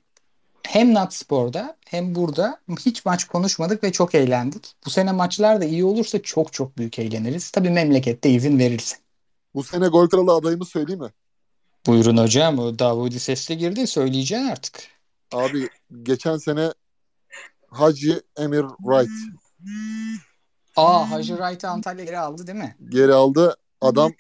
Hem 0.63 0.95
Natspor'da 0.95 1.77
hem 1.87 2.15
burada 2.15 2.61
hiç 2.87 3.05
maç 3.05 3.25
konuşmadık 3.25 3.85
ve 3.85 3.93
çok 3.93 4.15
eğlendik. 4.15 4.75
Bu 4.87 4.91
sene 4.91 5.13
maçlar 5.13 5.61
da 5.61 5.65
iyi 5.65 5.85
olursa 5.85 6.23
çok 6.23 6.53
çok 6.53 6.79
büyük 6.79 6.99
eğleniriz. 6.99 7.51
Tabii 7.51 7.71
memlekette 7.71 8.31
izin 8.31 8.59
verirse. 8.59 8.97
Bu 9.55 9.65
sene 9.65 9.89
gol 9.89 10.09
kralı 10.09 10.33
adayımı 10.33 10.65
söyleyeyim 10.65 11.03
mi? 11.03 11.11
Buyurun 11.87 12.17
hocam. 12.17 12.59
O 12.59 12.79
Davudi 12.79 13.21
sesli 13.21 13.59
girdi. 13.59 13.87
Söyleyeceksin 13.87 14.47
artık. 14.47 14.83
Abi 15.33 15.69
geçen 16.03 16.37
sene 16.37 16.73
Hacı 17.71 18.23
Emir 18.37 18.65
Wright 18.79 19.11
Aa 20.77 21.11
Hacı 21.11 21.37
Wright'ı 21.37 21.69
Antalya 21.69 22.05
geri 22.05 22.19
aldı 22.19 22.47
değil 22.47 22.59
mi? 22.59 22.77
geri 22.89 23.13
aldı. 23.15 23.57
Adam 23.81 24.13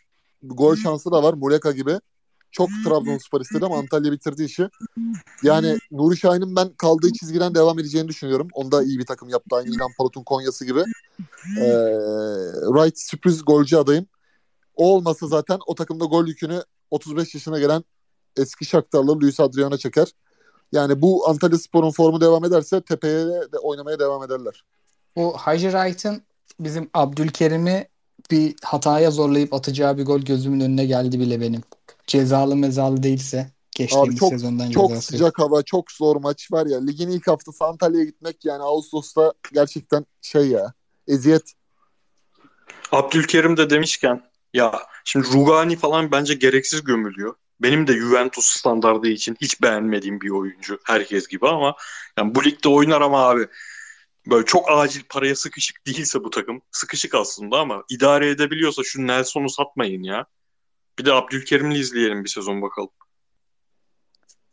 gol 0.43 0.77
şansı 0.77 1.11
da 1.11 1.23
var 1.23 1.35
Muleka 1.35 1.73
gibi. 1.73 2.01
Çok 2.51 2.69
Trabzonspor 2.85 3.41
istedi 3.41 3.65
ama 3.65 3.79
Antalya 3.79 4.13
bitirdi 4.13 4.45
işi. 4.45 4.69
Yani 5.43 5.79
Nuri 5.91 6.17
Şahin'in 6.17 6.57
ben 6.57 6.69
kaldığı 6.69 7.13
çizgiden 7.13 7.55
devam 7.55 7.79
edeceğini 7.79 8.09
düşünüyorum. 8.09 8.49
Onda 8.53 8.83
iyi 8.83 8.99
bir 8.99 9.07
takım 9.07 9.29
yaptı. 9.29 9.57
Aynı 9.57 9.69
İlhan 9.69 9.91
Palut'un 9.99 10.25
Konya'sı 10.25 10.65
gibi. 10.65 10.81
Ee, 11.61 11.65
Wright 12.67 12.99
sürpriz 12.99 13.45
golcü 13.45 13.77
adayım. 13.77 14.07
O 14.75 14.95
olmasa 14.95 15.27
zaten 15.27 15.59
o 15.67 15.75
takımda 15.75 16.05
gol 16.05 16.27
yükünü 16.27 16.63
35 16.91 17.35
yaşına 17.35 17.59
gelen 17.59 17.85
eski 18.37 18.65
Shakhtarlı 18.65 19.21
Luis 19.21 19.41
Adrian'a 19.41 19.79
çeker. 19.79 20.09
Yani 20.73 21.03
bu 21.03 21.29
Antalya 21.29 21.59
Spor'un 21.59 21.91
formu 21.91 22.21
devam 22.21 22.45
ederse 22.45 22.81
tepeye 22.81 23.27
de 23.27 23.59
oynamaya 23.63 23.99
devam 23.99 24.23
ederler. 24.23 24.65
Bu 25.17 25.37
Hacı 25.37 25.71
Wright'ın 25.71 26.23
bizim 26.61 26.91
Abdülkerim'i 26.95 27.89
bir 28.31 28.55
hataya 28.63 29.11
zorlayıp 29.11 29.55
atacağı 29.55 29.99
bir 29.99 30.05
gol 30.05 30.21
gözümün 30.21 30.61
önüne 30.61 30.85
geldi 30.85 31.21
bile 31.21 31.41
benim. 31.41 31.63
Cezalı 32.07 32.57
mezalı 32.57 33.03
değilse 33.03 33.51
geçtiğimiz 33.77 34.11
Abi 34.11 34.17
çok 34.17 34.31
sezondan 34.31 34.71
çok 34.71 34.89
cezası 34.89 35.07
sıcak 35.07 35.39
hava, 35.39 35.63
çok 35.63 35.93
zor 35.93 36.17
maç 36.17 36.53
var 36.53 36.67
ya. 36.67 36.81
Ligin 36.81 37.11
ilk 37.11 37.29
haftası 37.29 37.65
Antalya'ya 37.65 38.05
gitmek 38.05 38.45
yani 38.45 38.63
Ağustos'ta 38.63 39.33
gerçekten 39.53 40.07
şey 40.23 40.49
ya. 40.49 40.73
Eziyet. 41.09 41.53
Abdülkerim 42.93 43.57
de 43.57 43.71
demişken 43.71 44.23
ya 44.55 44.73
şimdi 45.07 45.27
Rugani 45.33 45.77
falan 45.77 46.13
bence 46.13 46.35
gereksiz 46.35 46.85
gömülüyor. 46.85 47.35
Benim 47.61 47.87
de 47.87 47.93
Juventus 47.93 48.47
standardı 48.47 49.09
için 49.09 49.37
hiç 49.41 49.63
beğenmediğim 49.63 50.21
bir 50.21 50.31
oyuncu 50.31 50.79
herkes 50.85 51.29
gibi 51.29 51.49
ama 51.49 51.77
yani 52.19 52.35
bu 52.35 52.45
ligde 52.45 52.69
oynar 52.69 53.01
ama 53.01 53.29
abi 53.29 53.47
böyle 54.27 54.47
çok 54.47 54.71
acil 54.71 55.03
paraya 55.09 55.37
sıkışık 55.37 55.87
değilse 55.87 56.25
bu 56.25 56.31
takım 56.31 56.63
sıkışık 56.71 57.15
aslında 57.15 57.59
ama 57.59 57.85
idare 57.91 58.31
edebiliyorsa 58.31 58.83
şu 58.85 59.07
Nelson'u 59.07 59.51
satmayın 59.51 60.03
ya. 60.03 60.27
Bir 60.99 61.05
de 61.05 61.13
Abdülkerim'i 61.13 61.79
izleyelim 61.79 62.25
bir 62.25 62.29
sezon 62.29 62.63
bakalım. 62.63 62.91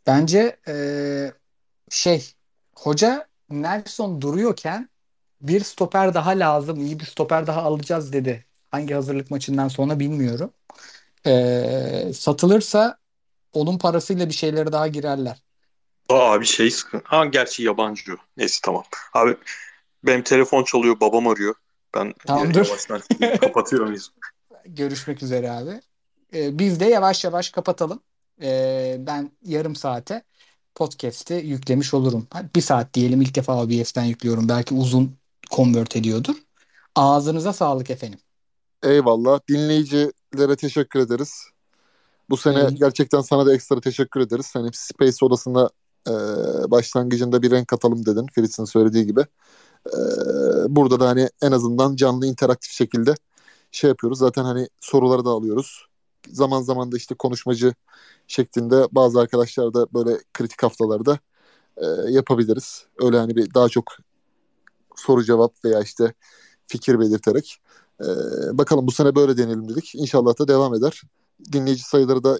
Bence 0.07 0.59
eee, 0.67 1.33
şey 1.89 2.33
hoca 2.75 3.27
Nelson 3.49 4.21
duruyorken 4.21 4.89
bir 5.41 5.59
stoper 5.59 6.13
daha 6.13 6.29
lazım, 6.29 6.79
iyi 6.79 6.99
bir 6.99 7.05
stoper 7.05 7.47
daha 7.47 7.61
alacağız 7.61 8.13
dedi. 8.13 8.45
Hangi 8.73 8.93
hazırlık 8.93 9.31
maçından 9.31 9.67
sonra 9.67 9.99
bilmiyorum. 9.99 10.53
Eee, 11.25 12.11
satılırsa 12.13 12.97
onun 13.53 13.77
parasıyla 13.77 14.27
bir 14.29 14.33
şeylere 14.33 14.71
daha 14.71 14.87
girerler. 14.87 15.43
Aa 16.09 16.31
abi 16.33 16.45
şey 16.45 16.71
sıkın. 16.71 17.01
Ha 17.05 17.25
gerçi 17.25 17.63
yabancı. 17.63 18.11
Neyse 18.37 18.59
tamam. 18.63 18.83
Abi 19.13 19.37
benim 20.03 20.23
telefon 20.23 20.63
çalıyor 20.63 20.99
babam 20.99 21.27
arıyor. 21.27 21.55
Ben 21.95 22.13
Tamamdır. 22.13 22.65
yavaştan 22.65 23.01
kapatıyorum. 23.41 23.95
Görüşmek 24.65 25.23
üzere 25.23 25.51
abi. 25.51 25.81
Ee, 26.33 26.59
biz 26.59 26.79
de 26.79 26.85
yavaş 26.85 27.23
yavaş 27.23 27.49
kapatalım. 27.49 27.99
Ee, 28.41 28.95
ben 28.99 29.31
yarım 29.45 29.75
saate 29.75 30.23
podcast'i 30.75 31.33
yüklemiş 31.33 31.93
olurum. 31.93 32.27
Bir 32.55 32.61
saat 32.61 32.93
diyelim 32.93 33.21
ilk 33.21 33.35
defa 33.35 33.63
OBS'ten 33.63 34.03
yüklüyorum. 34.03 34.49
Belki 34.49 34.73
uzun 34.73 35.17
convert 35.51 35.95
ediyordur. 35.95 36.35
Ağzınıza 36.95 37.53
sağlık 37.53 37.89
efendim. 37.89 38.19
Eyvallah. 38.83 39.39
Dinleyicilere 39.49 40.55
teşekkür 40.55 40.99
ederiz. 40.99 41.43
Bu 42.29 42.37
sene 42.37 42.59
Ee, 42.59 42.69
gerçekten 42.73 43.21
sana 43.21 43.45
da 43.45 43.53
ekstra 43.53 43.81
teşekkür 43.81 44.19
ederiz. 44.21 44.55
Hani 44.55 44.69
Space 44.73 45.25
odasında 45.25 45.69
e, 46.07 46.11
başlangıcında 46.71 47.41
bir 47.41 47.51
renk 47.51 47.67
katalım 47.67 48.05
dedin. 48.05 48.27
Fritz'in 48.35 48.65
söylediği 48.65 49.05
gibi. 49.05 49.21
E, 49.87 49.97
burada 50.69 50.99
da 50.99 51.07
hani 51.09 51.29
en 51.41 51.51
azından 51.51 51.95
canlı 51.95 52.25
interaktif 52.27 52.71
şekilde 52.71 53.15
şey 53.71 53.87
yapıyoruz. 53.87 54.19
Zaten 54.19 54.43
hani 54.43 54.67
soruları 54.79 55.25
da 55.25 55.29
alıyoruz. 55.29 55.87
Zaman 56.31 56.61
zaman 56.61 56.91
da 56.91 56.97
işte 56.97 57.15
konuşmacı 57.15 57.73
şeklinde 58.27 58.87
bazı 58.91 59.19
arkadaşlar 59.19 59.73
da 59.73 59.87
böyle 59.93 60.19
kritik 60.33 60.63
haftalarda 60.63 61.19
e, 61.77 61.85
yapabiliriz. 62.09 62.85
Öyle 63.01 63.17
hani 63.17 63.35
bir 63.35 63.53
daha 63.53 63.69
çok 63.69 63.93
soru 64.95 65.23
cevap 65.23 65.65
veya 65.65 65.81
işte 65.81 66.13
fikir 66.67 66.99
belirterek. 66.99 67.59
E, 68.01 68.07
bakalım 68.57 68.87
bu 68.87 68.91
sene 68.91 69.15
böyle 69.15 69.37
deneyelim 69.37 69.69
dedik. 69.69 69.95
İnşallah 69.95 70.39
da 70.39 70.47
devam 70.47 70.75
eder. 70.75 71.01
Dinleyici 71.51 71.83
sayıları 71.83 72.23
da 72.23 72.39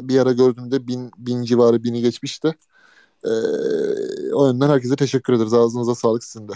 bir 0.00 0.18
ara 0.18 0.32
gördüğümde 0.32 0.86
bin, 0.86 1.10
bin 1.18 1.42
civarı 1.44 1.84
bini 1.84 2.00
geçmişti. 2.00 2.54
E, 3.24 3.30
o 4.32 4.46
yönden 4.46 4.68
herkese 4.68 4.96
teşekkür 4.96 5.32
ederiz. 5.32 5.54
Ağzınıza 5.54 5.94
sağlık 5.94 6.24
sizin 6.24 6.48
de. 6.48 6.52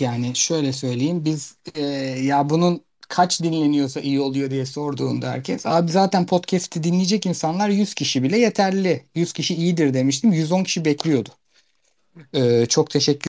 Yani 0.00 0.36
şöyle 0.36 0.72
söyleyeyim 0.72 1.24
biz 1.24 1.56
e, 1.74 1.80
ya 2.20 2.50
bunun 2.50 2.80
kaç 3.08 3.42
dinleniyorsa 3.42 4.00
iyi 4.00 4.20
oluyor 4.20 4.50
diye 4.50 4.66
sorduğunda 4.66 5.30
herkes 5.30 5.66
abi 5.66 5.92
zaten 5.92 6.26
podcast'i 6.26 6.82
dinleyecek 6.82 7.26
insanlar 7.26 7.68
100 7.68 7.94
kişi 7.94 8.22
bile 8.22 8.38
yeterli. 8.38 9.04
100 9.14 9.32
kişi 9.32 9.54
iyidir 9.54 9.94
demiştim. 9.94 10.32
110 10.32 10.64
kişi 10.64 10.84
bekliyordu. 10.84 11.28
Ee, 12.34 12.66
çok 12.68 12.90
teşekkür 12.90 13.20